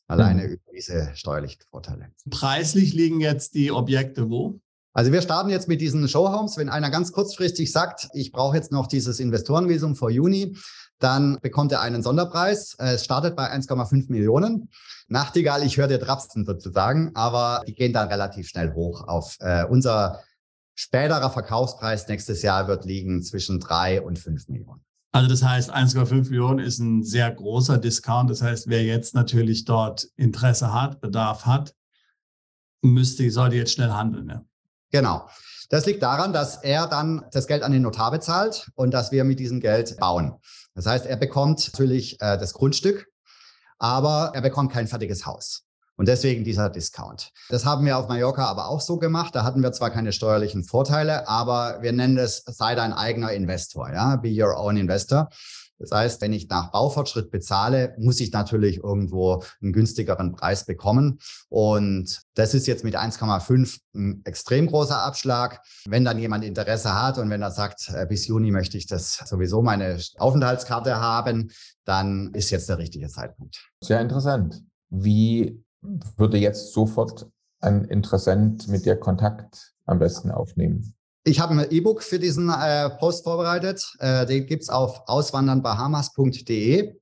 Alleine 0.09 0.43
mhm. 0.43 0.53
über 0.53 0.73
diese 0.77 1.11
steuerlichen 1.15 1.63
Vorteile. 1.71 2.13
Preislich 2.29 2.93
liegen 2.93 3.23
jetzt 3.23 3.55
die 3.55 3.73
Objekte 3.73 4.29
wo? 4.29 4.61
Also 4.93 5.13
wir 5.13 5.23
starten 5.23 5.51
jetzt 5.51 5.69
mit 5.69 5.81
diesen 5.81 6.09
Showhomes. 6.09 6.57
Wenn 6.57 6.69
einer 6.69 6.91
ganz 6.91 7.13
kurzfristig 7.13 7.71
sagt, 7.71 8.09
ich 8.13 8.33
brauche 8.33 8.57
jetzt 8.57 8.73
noch 8.73 8.87
dieses 8.87 9.21
Investorenvisum 9.21 9.95
vor 9.95 10.11
Juni, 10.11 10.57
dann 10.99 11.39
bekommt 11.41 11.73
er 11.73 11.81
einen 11.81 12.03
Sonderpreis. 12.03 12.75
Es 12.79 13.05
startet 13.05 13.37
bei 13.37 13.51
1,5 13.51 14.11
Millionen. 14.11 14.69
Nachtigall, 15.09 15.65
ich 15.65 15.77
höre 15.77 15.89
dir 15.89 16.01
trapsen 16.01 16.45
sozusagen, 16.45 17.13
aber 17.15 17.63
die 17.67 17.75
gehen 17.75 17.93
dann 17.93 18.09
relativ 18.09 18.49
schnell 18.49 18.75
hoch 18.75 19.07
auf 19.07 19.37
äh, 19.41 19.65
unser 19.65 20.21
Späterer 20.75 21.31
Verkaufspreis 21.31 22.09
nächstes 22.09 22.41
Jahr 22.41 22.67
wird 22.67 22.87
liegen 22.87 23.23
zwischen 23.23 23.61
drei 23.61 24.01
und 24.01 24.19
fünf 24.19 24.49
Millionen. 24.49 24.83
Also 25.13 25.29
das 25.29 25.43
heißt, 25.43 25.75
1,5 25.75 26.31
Millionen 26.31 26.59
ist 26.61 26.79
ein 26.79 27.03
sehr 27.03 27.31
großer 27.31 27.77
Discount. 27.77 28.31
Das 28.31 28.41
heißt, 28.41 28.69
wer 28.69 28.83
jetzt 28.83 29.15
natürlich 29.15 29.67
dort 29.67 30.09
Interesse 30.17 30.73
hat, 30.73 31.01
Bedarf 31.01 31.45
hat, 31.45 31.75
müsste, 32.81 33.31
sollte 33.31 33.57
jetzt 33.57 33.73
schnell 33.73 33.91
handeln. 33.91 34.29
Ja. 34.29 34.45
Genau. 34.91 35.29
Das 35.69 35.87
liegt 35.87 36.03
daran, 36.03 36.33
dass 36.33 36.57
er 36.57 36.89
dann 36.89 37.25
das 37.31 37.47
Geld 37.47 37.63
an 37.63 37.71
den 37.71 37.83
Notar 37.83 38.11
bezahlt 38.11 38.71
und 38.75 38.93
dass 38.93 39.13
wir 39.13 39.23
mit 39.23 39.39
diesem 39.39 39.61
Geld 39.61 39.97
bauen. 39.99 40.35
Das 40.75 40.87
heißt, 40.87 41.07
er 41.07 41.17
bekommt 41.17 41.69
natürlich 41.73 42.21
äh, 42.21 42.37
das 42.39 42.55
Grundstück, 42.55 43.07
aber 43.79 44.33
er 44.35 44.41
bekommt 44.41 44.73
kein 44.73 44.89
fertiges 44.89 45.27
Haus. 45.27 45.65
Und 45.97 46.09
deswegen 46.09 46.45
dieser 46.45 46.71
Discount. 46.71 47.31
Das 47.51 47.67
haben 47.67 47.85
wir 47.85 47.99
auf 47.99 48.09
Mallorca 48.09 48.47
aber 48.47 48.69
auch 48.69 48.81
so 48.81 48.97
gemacht. 48.97 49.35
Da 49.35 49.45
hatten 49.45 49.63
wir 49.63 49.71
zwar 49.73 49.91
keine 49.91 50.13
steuerlichen 50.13 50.65
Vorteile, 50.65 51.29
aber 51.29 51.83
wir 51.83 51.93
nennen 51.93 52.17
es, 52.17 52.43
sei 52.47 52.75
dein 52.75 52.95
eigener 52.95 53.33
Investor, 53.33 53.93
ja, 53.93 54.17
be 54.17 54.31
your 54.31 54.57
own 54.59 54.79
investor. 54.79 55.29
Das 55.81 55.91
heißt, 55.93 56.21
wenn 56.21 56.35
ich 56.35 56.49
nach 56.49 56.71
Baufortschritt 56.71 57.31
bezahle, 57.31 57.95
muss 57.99 58.21
ich 58.21 58.33
natürlich 58.33 58.85
irgendwo 58.85 59.43
einen 59.63 59.73
günstigeren 59.73 60.33
Preis 60.33 60.67
bekommen. 60.67 61.19
Und 61.49 62.21
das 62.35 62.53
ist 62.53 62.67
jetzt 62.67 62.85
mit 62.85 62.97
1,5 62.97 63.79
ein 63.95 64.21
extrem 64.25 64.67
großer 64.67 65.03
Abschlag. 65.03 65.63
Wenn 65.87 66.05
dann 66.05 66.19
jemand 66.19 66.45
Interesse 66.45 66.95
hat 66.95 67.17
und 67.19 67.31
wenn 67.31 67.43
er 67.43 67.51
sagt, 67.51 67.91
äh, 67.95 68.07
bis 68.07 68.27
Juni 68.27 68.51
möchte 68.51 68.77
ich 68.77 68.87
das 68.87 69.25
sowieso 69.27 69.63
meine 69.63 69.99
Aufenthaltskarte 70.19 70.97
haben, 71.01 71.51
dann 71.85 72.33
ist 72.35 72.51
jetzt 72.51 72.69
der 72.69 72.79
richtige 72.79 73.09
Zeitpunkt. 73.09 73.71
Sehr 73.83 74.01
interessant. 74.01 74.63
Wie 74.91 75.65
würde 76.17 76.37
jetzt 76.37 76.75
sofort 76.75 77.27
ein 77.61 77.85
Interessent 77.87 78.69
mit 78.69 78.85
dir 78.85 78.97
Kontakt 78.97 79.73
am 79.87 79.99
besten 79.99 80.31
aufnehmen? 80.31 80.95
Ich 81.25 81.39
habe 81.39 81.53
ein 81.55 81.71
E-Book 81.71 82.03
für 82.03 82.19
diesen 82.19 82.49
äh, 82.49 82.89
Post 82.91 83.25
vorbereitet. 83.25 83.95
Äh, 83.99 84.25
den 84.27 84.47
gibt 84.47 84.63
es 84.63 84.71
auf 84.71 85.03
auswandernbahamas.de. 85.07 87.00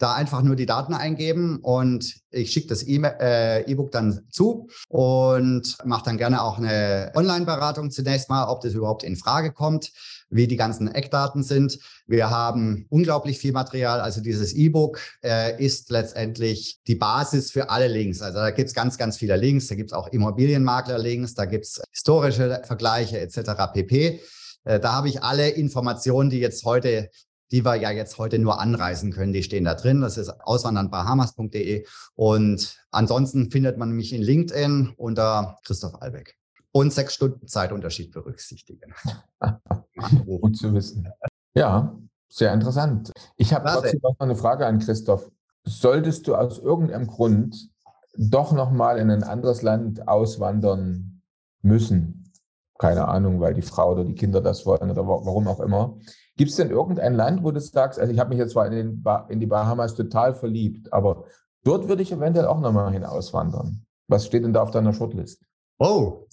Da 0.00 0.14
einfach 0.14 0.42
nur 0.42 0.56
die 0.56 0.64
Daten 0.66 0.94
eingeben 0.94 1.58
und 1.60 2.16
ich 2.30 2.50
schicke 2.52 2.68
das 2.68 2.82
äh, 2.82 3.60
E-Book 3.70 3.92
dann 3.92 4.26
zu 4.30 4.68
und 4.88 5.76
mache 5.84 6.06
dann 6.06 6.16
gerne 6.16 6.42
auch 6.42 6.56
eine 6.56 7.12
Online-Beratung 7.14 7.90
zunächst 7.90 8.30
mal, 8.30 8.48
ob 8.48 8.62
das 8.62 8.72
überhaupt 8.72 9.04
in 9.04 9.16
Frage 9.16 9.52
kommt 9.52 9.92
wie 10.30 10.46
die 10.46 10.56
ganzen 10.56 10.88
Eckdaten 10.88 11.42
sind. 11.42 11.78
Wir 12.06 12.30
haben 12.30 12.86
unglaublich 12.88 13.38
viel 13.38 13.52
Material. 13.52 14.00
Also 14.00 14.20
dieses 14.20 14.52
E-Book 14.54 15.00
äh, 15.22 15.62
ist 15.62 15.90
letztendlich 15.90 16.80
die 16.86 16.94
Basis 16.94 17.50
für 17.50 17.68
alle 17.68 17.88
Links. 17.88 18.22
Also 18.22 18.38
da 18.38 18.50
gibt's 18.52 18.72
ganz, 18.72 18.96
ganz 18.96 19.16
viele 19.16 19.36
Links. 19.36 19.66
Da 19.66 19.74
gibt's 19.74 19.92
auch 19.92 20.08
Immobilienmakler-Links, 20.08 21.34
da 21.34 21.44
gibt's 21.44 21.82
historische 21.90 22.62
Vergleiche 22.64 23.20
etc. 23.20 23.40
pp. 23.74 24.20
Äh, 24.64 24.80
da 24.80 24.92
habe 24.92 25.08
ich 25.08 25.22
alle 25.22 25.48
Informationen, 25.48 26.30
die 26.30 26.38
jetzt 26.38 26.64
heute 26.64 27.10
die 27.52 27.64
wir 27.64 27.76
ja 27.76 27.90
jetzt 27.90 28.18
heute 28.18 28.38
nur 28.38 28.60
anreisen 28.60 29.12
können, 29.12 29.32
die 29.32 29.42
stehen 29.42 29.64
da 29.64 29.74
drin. 29.74 30.00
Das 30.00 30.16
ist 30.16 30.28
auswandernbahamas.de. 30.28 31.86
Und 32.14 32.78
ansonsten 32.90 33.50
findet 33.50 33.76
man 33.78 33.90
mich 33.90 34.12
in 34.12 34.22
LinkedIn 34.22 34.94
unter 34.96 35.58
Christoph 35.64 36.00
Albeck 36.00 36.36
und 36.72 36.92
sechs 36.92 37.14
Stunden 37.14 37.48
Zeitunterschied 37.48 38.12
berücksichtigen. 38.12 38.94
Gut 40.26 40.56
zu 40.56 40.72
wissen. 40.72 41.08
Ja, 41.54 41.96
Sehr 42.28 42.54
interessant. 42.54 43.10
Ich 43.36 43.52
habe 43.52 43.68
trotzdem 43.68 44.00
noch 44.02 44.14
eine 44.20 44.36
Frage 44.36 44.64
an 44.64 44.78
Christoph. 44.78 45.28
Solltest 45.64 46.28
du 46.28 46.36
aus 46.36 46.58
irgendeinem 46.58 47.08
Grund 47.08 47.70
doch 48.16 48.52
nochmal 48.52 48.98
in 48.98 49.10
ein 49.10 49.24
anderes 49.24 49.62
Land 49.62 50.06
auswandern 50.06 51.22
müssen, 51.62 52.32
keine 52.78 53.08
Ahnung, 53.08 53.40
weil 53.40 53.54
die 53.54 53.62
Frau 53.62 53.92
oder 53.92 54.04
die 54.04 54.14
Kinder 54.14 54.40
das 54.40 54.64
wollen 54.64 54.90
oder 54.90 55.06
warum 55.06 55.48
auch 55.48 55.60
immer, 55.60 55.98
gibt 56.40 56.52
es 56.52 56.56
denn 56.56 56.70
irgendein 56.70 57.12
Land, 57.12 57.44
wo 57.44 57.50
du 57.50 57.60
sagst, 57.60 57.98
also 57.98 58.10
ich 58.10 58.18
habe 58.18 58.30
mich 58.30 58.38
jetzt 58.38 58.52
zwar 58.52 58.72
in, 58.72 59.04
in 59.28 59.40
die 59.40 59.46
Bahamas 59.46 59.94
total 59.94 60.34
verliebt, 60.34 60.90
aber 60.90 61.26
dort 61.64 61.86
würde 61.86 62.02
ich 62.02 62.12
eventuell 62.12 62.46
auch 62.46 62.60
nochmal 62.60 62.90
hin 62.94 63.04
auswandern. 63.04 63.84
Was 64.08 64.24
steht 64.24 64.44
denn 64.44 64.54
da 64.54 64.62
auf 64.62 64.70
deiner 64.70 64.94
Shortlist? 64.94 65.42
Oh, 65.78 66.26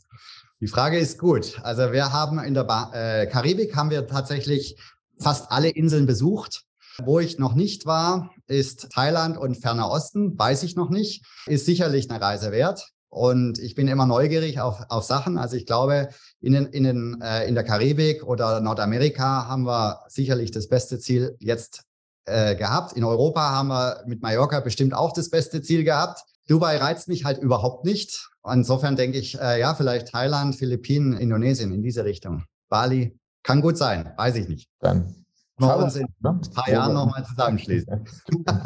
die 0.62 0.68
Frage 0.68 0.98
ist 0.98 1.20
gut. 1.20 1.60
Also 1.62 1.92
wir 1.92 2.14
haben 2.14 2.40
in 2.40 2.54
der 2.54 2.64
ba 2.64 2.90
äh, 2.94 3.28
Karibik 3.28 3.76
haben 3.76 3.90
wir 3.90 4.08
tatsächlich 4.08 4.82
fast 5.20 5.52
alle 5.52 5.68
Inseln 5.68 6.06
besucht. 6.06 6.64
Wo 7.04 7.20
ich 7.20 7.38
noch 7.38 7.54
nicht 7.54 7.86
war, 7.86 8.32
ist 8.48 8.90
Thailand 8.94 9.38
und 9.38 9.56
Ferner 9.56 9.92
Osten, 9.92 10.40
weiß 10.40 10.64
ich 10.64 10.78
noch 10.78 10.90
nicht. 10.90 11.26
Ist 11.48 11.66
sicherlich 11.66 12.10
eine 12.10 12.22
Reise 12.22 12.54
wert. 12.54 12.94
Und 13.10 13.60
ich 13.60 13.76
bin 13.76 13.88
immer 13.88 14.06
neugierig 14.06 14.60
auf, 14.60 14.84
auf 14.90 15.04
Sachen. 15.04 15.38
Also 15.38 15.56
ich 15.56 15.66
glaube, 15.66 16.10
in, 16.42 16.54
den, 16.54 16.66
in, 16.68 16.84
den, 16.84 17.22
äh, 17.22 17.48
in 17.48 17.56
der 17.56 17.64
Karibik 17.64 18.24
oder 18.24 18.60
Nordamerika 18.60 19.48
haben 19.48 19.64
wir 19.64 20.04
sicherlich 20.08 20.52
das 20.52 20.68
beste 20.68 21.00
Ziel 21.00 21.36
jetzt 21.40 21.84
äh, 22.26 22.56
gehabt. 22.56 22.94
In 22.94 23.04
Europa 23.04 23.42
haben 23.52 23.70
wir 23.70 24.04
mit 24.06 24.22
Mallorca 24.22 24.60
bestimmt 24.60 24.94
auch 24.94 25.14
das 25.14 25.30
beste 25.30 25.62
Ziel 25.62 25.84
gehabt. 25.84 26.22
Dubai 26.48 26.78
reizt 26.78 27.08
mich 27.08 27.26
halt 27.26 27.38
überhaupt 27.40 27.86
nicht. 27.86 28.30
Insofern 28.46 28.96
denke 28.96 29.18
ich, 29.18 29.40
äh, 29.40 29.60
ja, 29.60 29.74
vielleicht 29.76 30.10
Thailand, 30.10 30.56
Philippinen, 30.56 31.14
Indonesien 31.14 31.74
in 31.74 31.82
diese 31.82 32.06
Richtung. 32.06 32.46
Bali 32.70 33.18
kann 33.44 33.62
gut 33.62 33.78
sein, 33.78 34.12
weiß 34.18 34.36
ich 34.36 34.48
nicht. 34.48 34.70
Dann 34.80 35.26
wir 35.60 35.78
uns 35.78 35.96
in 35.96 36.08
ne? 36.20 36.30
ein 36.30 36.54
paar 36.54 36.70
Jahren 36.70 36.94
nochmal 36.94 37.24
zusammenschließen. 37.26 38.06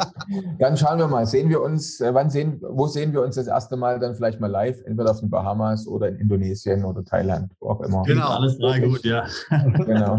dann 0.58 0.76
schauen 0.76 0.98
wir 0.98 1.08
mal, 1.08 1.26
sehen 1.26 1.48
wir 1.48 1.62
uns, 1.62 2.00
äh, 2.00 2.12
wann 2.12 2.30
sehen, 2.30 2.60
wo 2.62 2.86
sehen 2.86 3.12
wir 3.12 3.22
uns 3.22 3.36
das 3.36 3.46
erste 3.46 3.76
Mal 3.76 3.98
dann 3.98 4.14
vielleicht 4.14 4.40
mal 4.40 4.50
live, 4.50 4.82
entweder 4.84 5.10
auf 5.10 5.20
den 5.20 5.30
Bahamas 5.30 5.86
oder 5.86 6.08
in 6.08 6.16
Indonesien 6.16 6.84
oder 6.84 7.04
Thailand, 7.04 7.52
wo 7.60 7.70
auch 7.70 7.80
immer. 7.80 8.02
Genau, 8.02 8.28
alles 8.28 8.58
drei 8.58 8.80
gut, 8.80 9.04
ja. 9.04 9.26
genau, 9.50 10.18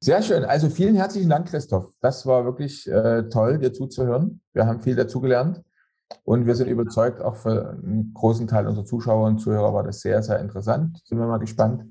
Sehr 0.00 0.22
schön. 0.22 0.44
Also 0.44 0.70
vielen 0.70 0.96
herzlichen 0.96 1.28
Dank, 1.28 1.48
Christoph. 1.48 1.92
Das 2.00 2.26
war 2.26 2.44
wirklich 2.44 2.90
äh, 2.90 3.28
toll, 3.28 3.58
dir 3.58 3.72
zuzuhören. 3.72 4.40
Wir 4.54 4.66
haben 4.66 4.80
viel 4.80 4.96
dazugelernt. 4.96 5.62
Und 6.24 6.46
wir 6.46 6.56
sind 6.56 6.68
überzeugt, 6.68 7.20
auch 7.22 7.36
für 7.36 7.70
einen 7.70 8.12
großen 8.14 8.48
Teil 8.48 8.66
unserer 8.66 8.84
Zuschauer 8.84 9.28
und 9.28 9.38
Zuhörer 9.38 9.72
war 9.72 9.84
das 9.84 10.00
sehr, 10.00 10.22
sehr 10.22 10.40
interessant. 10.40 11.00
Sind 11.04 11.18
wir 11.18 11.26
mal 11.26 11.38
gespannt, 11.38 11.84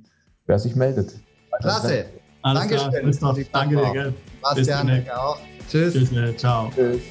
wer 0.45 0.59
sich 0.59 0.75
meldet. 0.75 1.13
Klasse. 1.61 2.05
Alles 2.41 2.61
Dankeschön. 2.61 2.89
Klar, 2.89 3.01
Christoph, 3.01 3.39
danke 3.51 3.75
dir, 3.75 3.91
gell? 3.91 4.13
Bastian, 4.41 4.87
danke 4.87 5.19
auch. 5.19 5.37
Tschüss. 5.69 5.93
Tschüss, 5.93 6.11
ne, 6.11 6.35
ciao. 6.35 6.71
Tschüss. 6.73 7.01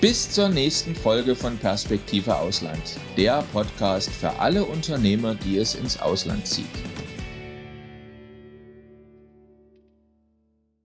Bis 0.00 0.30
zur 0.30 0.48
nächsten 0.48 0.94
Folge 0.94 1.34
von 1.34 1.56
Perspektive 1.56 2.36
Ausland, 2.36 2.82
der 3.16 3.42
Podcast 3.52 4.10
für 4.10 4.30
alle 4.38 4.64
Unternehmer, 4.64 5.34
die 5.34 5.58
es 5.58 5.74
ins 5.74 5.98
Ausland 6.00 6.46
zieht. 6.46 6.66